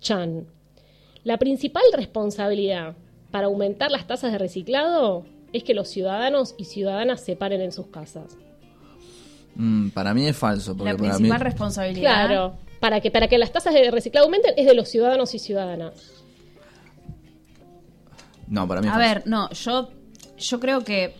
Chan. 0.00 0.46
La 1.24 1.38
principal 1.38 1.82
responsabilidad 1.94 2.94
para 3.30 3.46
aumentar 3.46 3.90
las 3.90 4.06
tasas 4.06 4.32
de 4.32 4.38
reciclado 4.38 5.24
es 5.52 5.64
que 5.64 5.74
los 5.74 5.88
ciudadanos 5.88 6.54
y 6.58 6.64
ciudadanas 6.64 7.20
se 7.20 7.36
paren 7.36 7.60
en 7.60 7.72
sus 7.72 7.88
casas. 7.88 8.36
Mm, 9.56 9.88
para 9.90 10.14
mí 10.14 10.26
es 10.26 10.36
falso. 10.36 10.76
Porque 10.76 10.92
La 10.92 10.98
para 10.98 11.10
principal 11.16 11.38
mí, 11.38 11.44
responsabilidad. 11.44 12.00
Claro, 12.26 12.56
para 12.78 13.00
que, 13.00 13.10
para 13.10 13.28
que 13.28 13.36
las 13.38 13.52
tasas 13.52 13.74
de 13.74 13.90
reciclado 13.90 14.26
aumenten 14.26 14.54
es 14.56 14.66
de 14.66 14.74
los 14.74 14.88
ciudadanos 14.88 15.34
y 15.34 15.38
ciudadanas. 15.38 15.92
No, 18.48 18.66
para 18.66 18.80
mí 18.80 18.86
es 18.88 18.92
A 18.92 18.96
falso. 18.96 19.14
ver, 19.14 19.26
no, 19.26 19.50
yo, 19.50 19.90
yo 20.38 20.60
creo 20.60 20.84
que, 20.84 21.14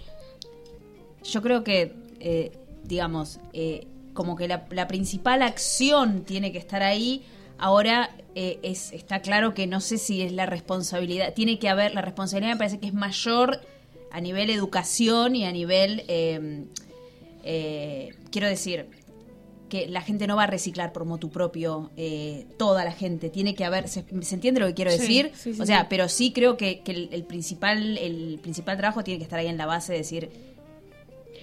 yo 1.24 1.42
creo 1.42 1.62
que, 1.64 1.94
eh, 2.20 2.52
digamos, 2.84 3.38
eh, 3.52 3.86
como 4.14 4.36
que 4.36 4.48
la, 4.48 4.66
la 4.70 4.88
principal 4.88 5.42
acción 5.42 6.22
tiene 6.24 6.50
que 6.52 6.58
estar 6.58 6.82
ahí. 6.82 7.22
Ahora 7.58 8.10
eh, 8.34 8.58
es, 8.62 8.92
está 8.92 9.20
claro 9.20 9.54
que 9.54 9.66
no 9.66 9.80
sé 9.80 9.98
si 9.98 10.22
es 10.22 10.32
la 10.32 10.46
responsabilidad, 10.46 11.34
tiene 11.34 11.58
que 11.58 11.68
haber, 11.68 11.94
la 11.94 12.00
responsabilidad 12.02 12.54
me 12.54 12.58
parece 12.58 12.80
que 12.80 12.86
es 12.86 12.94
mayor 12.94 13.60
a 14.10 14.20
nivel 14.20 14.50
educación 14.50 15.36
y 15.36 15.44
a 15.44 15.52
nivel, 15.52 16.02
eh, 16.08 16.64
eh, 17.44 18.10
quiero 18.30 18.48
decir, 18.48 18.86
que 19.68 19.86
la 19.86 20.02
gente 20.02 20.26
no 20.26 20.34
va 20.36 20.42
a 20.44 20.46
reciclar 20.48 20.92
por 20.92 21.04
motu 21.04 21.30
propio 21.30 21.90
eh, 21.96 22.44
toda 22.58 22.84
la 22.84 22.90
gente 22.90 23.30
tiene 23.30 23.54
que 23.54 23.64
haber 23.64 23.88
se, 23.88 24.04
¿se 24.22 24.34
entiende 24.34 24.58
lo 24.60 24.66
que 24.66 24.74
quiero 24.74 24.90
Sí, 24.90 24.98
decir 24.98 25.30
sí, 25.34 25.54
sí, 25.54 25.60
o 25.62 25.64
sea 25.64 25.82
sí. 25.82 25.86
pero 25.88 26.08
sí 26.08 26.32
creo 26.32 26.56
que, 26.56 26.80
que 26.80 26.90
el, 26.90 27.08
el 27.12 27.22
principal 27.22 27.96
el 27.96 28.40
principal 28.42 28.76
trabajo 28.76 29.04
tiene 29.04 29.18
que 29.18 29.24
estar 29.24 29.38
ahí 29.38 29.46
en 29.46 29.56
la 29.56 29.66
base 29.66 29.92
de 29.92 29.98
decir 29.98 30.28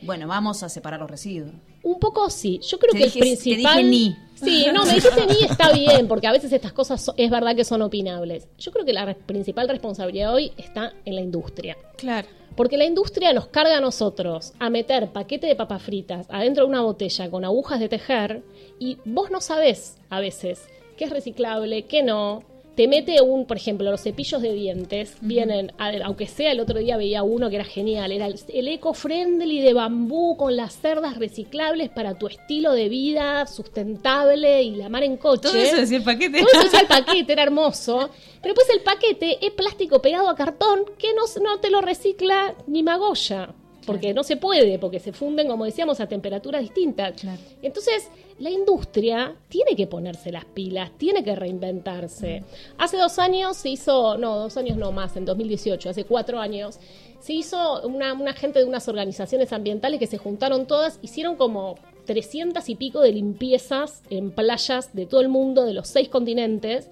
bueno 0.02 0.28
vamos 0.28 0.62
a 0.62 0.68
separar 0.68 1.00
los 1.00 1.10
residuos 1.10 1.54
Un 1.84 2.00
poco 2.00 2.30
sí. 2.30 2.60
Yo 2.68 2.78
creo 2.80 2.92
Te 2.92 2.98
que 3.00 3.04
dije- 3.06 3.20
el 3.20 3.38
te 3.38 3.44
principal. 3.44 3.78
dije 3.78 3.90
ni. 3.90 4.18
Sí, 4.36 4.66
no, 4.74 4.86
me 4.86 4.94
dijiste 4.96 5.26
ni 5.26 5.44
está 5.46 5.72
bien, 5.72 6.08
porque 6.10 6.28
a 6.28 6.32
veces 6.34 6.52
estas 6.52 6.74
cosas 6.74 7.02
so- 7.02 7.14
es 7.16 7.32
verdad 7.32 7.56
que 7.56 7.64
son 7.64 7.82
opinables. 7.82 8.48
Yo 8.60 8.72
creo 8.74 8.84
que 8.86 8.92
la 8.94 9.06
re- 9.06 9.16
principal 9.16 9.70
responsabilidad 9.70 10.34
hoy 10.34 10.52
está 10.58 10.92
en 11.06 11.16
la 11.16 11.22
industria. 11.22 11.78
Claro. 11.98 12.28
Porque 12.58 12.76
la 12.76 12.86
industria 12.86 13.34
nos 13.34 13.48
carga 13.48 13.78
a 13.78 13.82
nosotros 13.82 14.52
a 14.58 14.72
meter 14.72 15.14
paquete 15.14 15.46
de 15.46 15.56
papas 15.56 15.84
fritas 15.84 16.26
adentro 16.30 16.64
de 16.64 16.70
una 16.72 16.82
botella 16.82 17.30
con 17.30 17.46
agujas 17.46 17.80
de 17.80 17.88
tejer 17.88 18.42
y 18.80 18.98
vos 19.06 19.30
no 19.30 19.42
sabés 19.42 19.98
a 20.10 20.20
veces 20.20 20.68
qué 20.98 21.06
es 21.06 21.12
reciclable, 21.12 21.84
qué 21.84 22.02
no. 22.02 22.42
Te 22.78 22.88
mete 22.88 23.20
un, 23.24 23.48
por 23.48 23.58
ejemplo, 23.58 23.90
los 23.90 24.04
cepillos 24.04 24.40
de 24.40 24.54
dientes 24.54 25.16
vienen, 25.22 25.72
aunque 26.04 26.28
sea 26.28 26.52
el 26.52 26.60
otro 26.60 26.78
día 26.78 26.96
veía 26.96 27.24
uno 27.24 27.50
que 27.50 27.56
era 27.56 27.66
genial, 27.66 28.12
era 28.12 28.28
el, 28.28 28.40
el 28.50 28.68
eco-friendly 28.68 29.62
de 29.62 29.74
bambú 29.74 30.38
con 30.38 30.56
las 30.56 30.80
cerdas 30.80 31.18
reciclables 31.18 31.90
para 31.90 32.20
tu 32.20 32.28
estilo 32.28 32.74
de 32.74 32.88
vida 32.88 33.48
sustentable 33.48 34.62
y 34.62 34.76
la 34.76 34.90
mar 34.90 35.02
en 35.02 35.18
coche. 35.18 35.42
todo 35.42 35.58
eso 35.58 35.76
decía 35.78 35.98
el 35.98 36.04
paquete 36.04 36.38
Todo 36.38 36.52
eso 36.52 36.64
decía 36.66 36.82
el 36.82 36.88
paquete, 36.88 37.34
era 37.34 37.42
hermoso. 37.42 38.12
Pero 38.44 38.54
después 38.54 38.70
el 38.70 38.84
paquete 38.84 39.44
es 39.44 39.54
plástico 39.54 40.00
pegado 40.00 40.30
a 40.30 40.36
cartón 40.36 40.84
que 41.00 41.16
no, 41.16 41.24
no 41.42 41.60
te 41.60 41.72
lo 41.72 41.82
recicla 41.82 42.54
ni 42.68 42.84
Magoya. 42.84 43.56
Porque 43.88 44.14
no 44.14 44.24
se 44.24 44.38
puede, 44.38 44.78
porque 44.78 45.00
se 45.00 45.14
funden, 45.14 45.48
como 45.48 45.66
decíamos, 45.66 46.00
a 46.00 46.08
temperaturas 46.08 46.62
distintas. 46.62 47.20
Claro. 47.20 47.42
Entonces, 47.64 48.10
la 48.40 48.52
industria 48.52 49.36
tiene 49.50 49.76
que 49.76 49.88
ponerse 49.88 50.32
las 50.32 50.46
pilas, 50.46 50.92
tiene 50.98 51.24
que 51.24 51.36
reinventarse. 51.36 52.44
Hace 52.78 52.98
dos 52.98 53.18
años 53.18 53.58
se 53.58 53.70
hizo, 53.70 54.18
no, 54.18 54.36
dos 54.38 54.58
años 54.58 54.78
no 54.78 54.92
más, 54.92 55.18
en 55.18 55.26
2018, 55.26 55.90
hace 55.90 56.04
cuatro 56.04 56.40
años, 56.40 56.80
se 57.20 57.34
hizo 57.34 57.82
una, 57.88 58.14
una 58.14 58.34
gente 58.34 58.60
de 58.60 58.66
unas 58.66 58.88
organizaciones 58.88 59.52
ambientales 59.54 60.00
que 60.00 60.06
se 60.06 60.18
juntaron 60.18 60.68
todas, 60.68 61.00
hicieron 61.02 61.36
como 61.36 61.76
300 62.06 62.68
y 62.70 62.76
pico 62.76 63.02
de 63.02 63.12
limpiezas 63.12 64.04
en 64.10 64.32
playas 64.32 64.94
de 64.94 65.06
todo 65.06 65.22
el 65.22 65.30
mundo, 65.30 65.66
de 65.66 65.74
los 65.74 65.88
seis 65.88 66.10
continentes, 66.10 66.90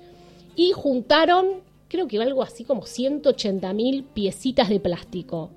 y 0.55 0.71
juntaron, 0.71 1.61
creo 1.89 2.07
que 2.07 2.21
algo 2.21 2.41
así 2.41 2.63
como 2.63 2.85
180 2.85 3.71
mil 3.73 4.03
piecitas 4.03 4.69
de 4.69 4.79
plástico, 4.79 5.51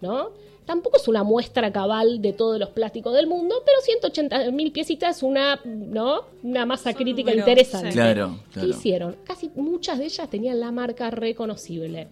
¿no? 0.00 0.30
Tampoco 0.66 0.96
es 0.96 1.08
una 1.08 1.22
muestra 1.24 1.70
cabal 1.72 2.22
de 2.22 2.32
todos 2.32 2.58
los 2.58 2.70
plásticos 2.70 3.12
del 3.14 3.26
mundo, 3.26 3.56
pero 3.66 3.80
180 3.82 4.50
mil 4.50 4.72
piecitas 4.72 5.18
es 5.18 5.22
una, 5.22 5.60
¿no? 5.64 6.22
Una 6.42 6.64
masa 6.64 6.94
crítica 6.94 7.34
interesante. 7.34 7.88
sí. 7.88 7.94
Claro, 7.94 8.38
¿Qué 8.52 8.66
hicieron? 8.66 9.16
Casi 9.24 9.50
muchas 9.54 9.98
de 9.98 10.06
ellas 10.06 10.28
tenían 10.30 10.60
la 10.60 10.72
marca 10.72 11.10
reconocible. 11.10 12.08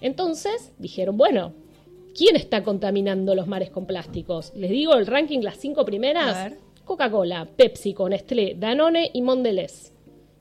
Entonces 0.00 0.72
dijeron, 0.78 1.16
bueno, 1.16 1.52
¿quién 2.16 2.36
está 2.36 2.62
contaminando 2.62 3.34
los 3.34 3.46
mares 3.46 3.70
con 3.70 3.86
plásticos? 3.86 4.52
Les 4.54 4.70
digo 4.70 4.94
el 4.94 5.06
ranking, 5.06 5.40
las 5.40 5.56
cinco 5.56 5.82
A 5.82 5.84
primeras. 5.84 6.50
ver. 6.50 6.58
Coca-Cola, 6.84 7.48
Pepsi, 7.56 7.94
Nestlé, 8.08 8.54
Danone 8.56 9.10
y 9.12 9.20
Mondelez. 9.20 9.92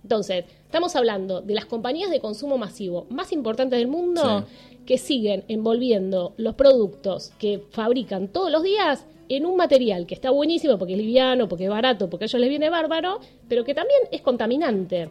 Entonces, 0.03 0.45
estamos 0.65 0.95
hablando 0.95 1.41
de 1.41 1.55
las 1.55 1.65
compañías 1.65 2.11
de 2.11 2.19
consumo 2.19 2.59
masivo 2.59 3.07
más 3.09 3.31
importantes 3.31 3.79
del 3.79 3.87
mundo 3.87 4.45
que 4.85 4.97
siguen 4.97 5.43
envolviendo 5.47 6.33
los 6.37 6.55
productos 6.55 7.31
que 7.39 7.63
fabrican 7.71 8.27
todos 8.27 8.51
los 8.51 8.63
días 8.63 9.05
en 9.29 9.45
un 9.45 9.57
material 9.57 10.05
que 10.05 10.13
está 10.13 10.29
buenísimo 10.29 10.77
porque 10.77 10.93
es 10.93 10.99
liviano, 10.99 11.47
porque 11.47 11.63
es 11.63 11.69
barato, 11.69 12.09
porque 12.09 12.25
a 12.25 12.27
ellos 12.27 12.39
les 12.39 12.49
viene 12.49 12.69
bárbaro, 12.69 13.19
pero 13.49 13.63
que 13.63 13.73
también 13.73 14.01
es 14.11 14.21
contaminante. 14.21 15.09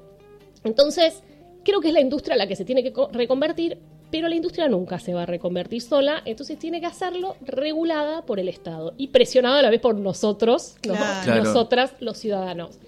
Entonces, 0.63 1.23
creo 1.65 1.81
que 1.81 1.89
es 1.89 1.95
la 1.95 2.01
industria 2.01 2.37
la 2.37 2.47
que 2.47 2.57
se 2.57 2.65
tiene 2.65 2.83
que 2.83 2.93
co- 2.93 3.09
reconvertir, 3.13 3.79
pero 4.11 4.29
la 4.29 4.37
industria 4.37 4.69
nunca 4.69 4.99
se 5.01 5.13
va 5.15 5.23
a 5.23 5.27
reconvertir 5.27 5.83
sola, 5.83 6.23
entonces 6.25 6.59
tiene 6.59 6.81
que 6.81 6.87
hacerlo 6.87 7.35
regulada 7.41 8.23
por 8.23 8.39
el 8.39 8.49
Estado 8.49 8.95
y 8.97 9.09
presionada 9.09 9.59
a 9.59 9.63
la 9.63 9.71
vez 9.71 9.81
por 9.81 9.97
nosotros, 9.97 10.77
¿no? 10.87 10.95
Claro. 10.95 11.25
Claro. 11.25 11.45
nosotras, 11.45 11.95
los 12.01 12.17
ciudadanos. 12.19 12.79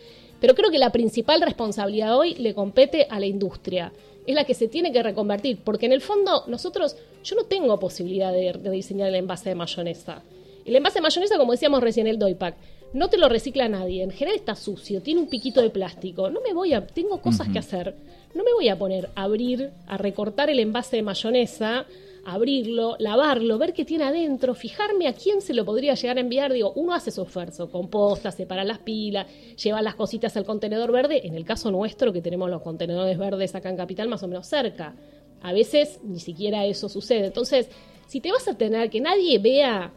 Pero 0.41 0.55
creo 0.55 0.71
que 0.71 0.79
la 0.79 0.93
principal 0.93 1.41
responsabilidad 1.41 2.17
hoy 2.17 2.35
le 2.35 2.55
compete 2.55 3.07
a 3.11 3.19
la 3.19 3.27
industria. 3.27 3.93
Es 4.27 4.35
la 4.35 4.45
que 4.45 4.55
se 4.55 4.69
tiene 4.69 4.93
que 4.93 5.03
reconvertir, 5.03 5.59
porque 5.63 5.87
en 5.87 5.93
el 5.93 6.01
fondo 6.01 6.45
nosotros, 6.49 6.97
yo 7.23 7.37
no 7.37 7.45
tengo 7.45 7.79
posibilidad 7.79 8.33
de, 8.33 8.53
de 8.53 8.71
diseñar 8.71 9.09
el 9.09 9.15
envase 9.15 9.51
de 9.51 9.55
mayonesa. 9.55 10.23
El 10.65 10.75
envase 10.75 10.99
de 10.99 11.03
mayonesa, 11.03 11.39
como 11.39 11.53
decíamos 11.53 11.81
recién, 11.81 12.09
el 12.09 12.19
Doypack, 12.19 12.57
no 12.93 13.09
te 13.09 13.19
lo 13.19 13.29
recicla 13.29 13.69
nadie. 13.69 14.03
En 14.03 14.11
general 14.11 14.37
está 14.37 14.55
sucio, 14.55 15.03
tiene 15.03 15.21
un 15.21 15.29
piquito 15.29 15.61
de 15.61 15.71
plástico. 15.71 16.31
No 16.31 16.41
me 16.41 16.53
voy 16.53 16.73
a, 16.73 16.87
tengo 16.87 17.21
cosas 17.21 17.49
que 17.49 17.59
hacer. 17.59 17.95
No 18.35 18.43
me 18.43 18.53
voy 18.53 18.69
a 18.69 18.79
poner 18.79 19.11
a 19.15 19.25
abrir, 19.25 19.71
a 19.87 19.97
recortar 19.97 20.51
el 20.51 20.59
envase 20.59 20.97
de 20.97 21.03
mayonesa, 21.03 21.87
abrirlo, 22.27 22.97
lavarlo, 22.99 23.57
ver 23.57 23.73
qué 23.73 23.85
tiene 23.85 24.03
adentro, 24.03 24.55
fijarme 24.55 25.07
a 25.07 25.13
quién 25.13 25.41
se 25.41 25.55
lo 25.55 25.65
podría 25.65 25.95
llegar 25.95 26.17
a 26.17 26.21
enviar. 26.21 26.53
Digo, 26.53 26.73
uno 26.75 26.93
hace 26.93 27.13
su 27.13 27.23
esfuerzo, 27.23 27.71
composta, 27.71 28.33
separa 28.33 28.65
las 28.65 28.81
pilas, 28.81 29.29
lleva 29.63 29.81
las 29.81 29.95
cositas 29.95 30.37
al 30.37 30.45
contenedor 30.45 30.91
verde. 30.91 31.25
En 31.25 31.37
el 31.37 31.45
caso 31.45 31.71
nuestro, 31.71 32.13
que 32.13 32.21
tenemos 32.21 32.51
los 32.51 32.63
contenedores 32.63 33.17
verdes 33.17 33.55
acá 33.55 33.71
en 33.71 33.77
Capital 33.77 34.09
más 34.09 34.25
o 34.25 34.29
menos 34.29 34.49
cerca. 34.49 34.97
A 35.41 35.53
veces 35.53 36.01
ni 36.03 36.19
siquiera 36.19 36.67
eso 36.67 36.89
sucede. 36.89 37.27
Entonces, 37.27 37.69
si 38.09 38.21
te 38.21 38.33
vas 38.33 38.49
a 38.49 38.55
tener 38.59 38.91
que 38.91 39.01
nadie 39.01 39.39
vea 39.39 39.93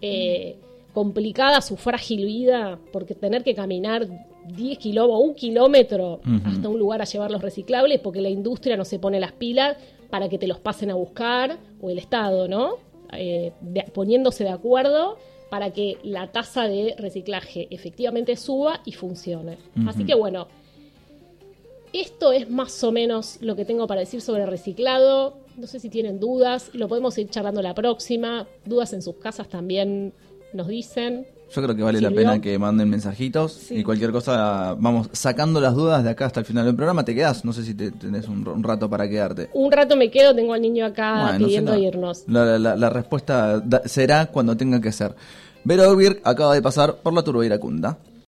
eh, 0.00 0.56
complicada 0.92 1.60
su 1.60 1.76
frágil 1.76 2.26
vida, 2.26 2.80
porque 2.92 3.14
tener 3.14 3.44
que 3.44 3.54
caminar 3.54 4.08
10 4.48 4.78
kilómetros 4.78 5.16
o 5.16 5.22
un 5.22 5.34
kilómetro 5.34 6.20
hasta 6.44 6.68
un 6.68 6.78
lugar 6.78 7.02
a 7.02 7.04
llevar 7.04 7.30
los 7.30 7.40
reciclables, 7.40 8.00
porque 8.00 8.20
la 8.20 8.30
industria 8.30 8.76
no 8.76 8.84
se 8.84 8.98
pone 8.98 9.20
las 9.20 9.30
pilas 9.30 9.76
para 10.10 10.28
que 10.28 10.38
te 10.38 10.46
los 10.46 10.58
pasen 10.58 10.90
a 10.90 10.94
buscar, 10.94 11.58
o 11.80 11.90
el 11.90 11.98
Estado, 11.98 12.48
¿no? 12.48 12.76
Eh, 13.12 13.52
de- 13.60 13.84
poniéndose 13.94 14.44
de 14.44 14.50
acuerdo 14.50 15.16
para 15.50 15.70
que 15.72 15.96
la 16.02 16.26
tasa 16.30 16.64
de 16.68 16.94
reciclaje 16.98 17.68
efectivamente 17.70 18.36
suba 18.36 18.80
y 18.84 18.92
funcione. 18.92 19.56
Así 19.86 20.04
que 20.04 20.14
bueno, 20.14 20.46
esto 21.92 22.32
es 22.32 22.50
más 22.50 22.84
o 22.84 22.92
menos 22.92 23.38
lo 23.40 23.56
que 23.56 23.64
tengo 23.64 23.86
para 23.86 24.00
decir 24.00 24.20
sobre 24.20 24.44
reciclado. 24.44 25.38
No 25.56 25.66
sé 25.66 25.80
si 25.80 25.88
tienen 25.88 26.20
dudas, 26.20 26.70
lo 26.74 26.86
podemos 26.86 27.16
ir 27.18 27.30
charlando 27.30 27.62
la 27.62 27.74
próxima. 27.74 28.46
Dudas 28.66 28.92
en 28.92 29.00
sus 29.02 29.16
casas 29.16 29.48
también 29.48 30.12
nos 30.52 30.68
dicen. 30.68 31.26
Yo 31.50 31.62
creo 31.62 31.74
que 31.74 31.82
vale 31.82 32.00
la 32.00 32.10
pena 32.10 32.40
que 32.42 32.58
manden 32.58 32.90
mensajitos 32.90 33.70
y 33.70 33.82
cualquier 33.82 34.12
cosa 34.12 34.74
vamos 34.78 35.08
sacando 35.12 35.60
las 35.60 35.74
dudas 35.74 36.04
de 36.04 36.10
acá 36.10 36.26
hasta 36.26 36.40
el 36.40 36.46
final 36.46 36.66
del 36.66 36.74
programa. 36.76 37.04
Te 37.04 37.14
quedas, 37.14 37.44
no 37.44 37.52
sé 37.54 37.64
si 37.64 37.72
te, 37.74 37.90
tenés 37.90 38.28
un, 38.28 38.46
un 38.46 38.62
rato 38.62 38.90
para 38.90 39.08
quedarte. 39.08 39.48
Un 39.54 39.72
rato 39.72 39.96
me 39.96 40.10
quedo, 40.10 40.34
tengo 40.34 40.52
al 40.52 40.60
niño 40.60 40.84
acá 40.84 41.22
Bueno, 41.22 41.38
pidiendo 41.46 41.76
irnos. 41.76 42.24
La, 42.26 42.58
la- 42.58 42.76
la 42.76 42.90
respuesta 42.90 43.60
da- 43.60 43.82
será 43.86 44.26
cuando 44.26 44.56
tenga 44.56 44.80
que 44.80 44.92
ser. 44.92 45.14
Vero 45.64 45.94
Birk 45.96 46.20
acaba 46.24 46.54
de 46.54 46.62
pasar 46.62 46.96
por 46.96 47.12
la 47.14 47.22
turba 47.22 47.44
iracunda. 47.44 47.96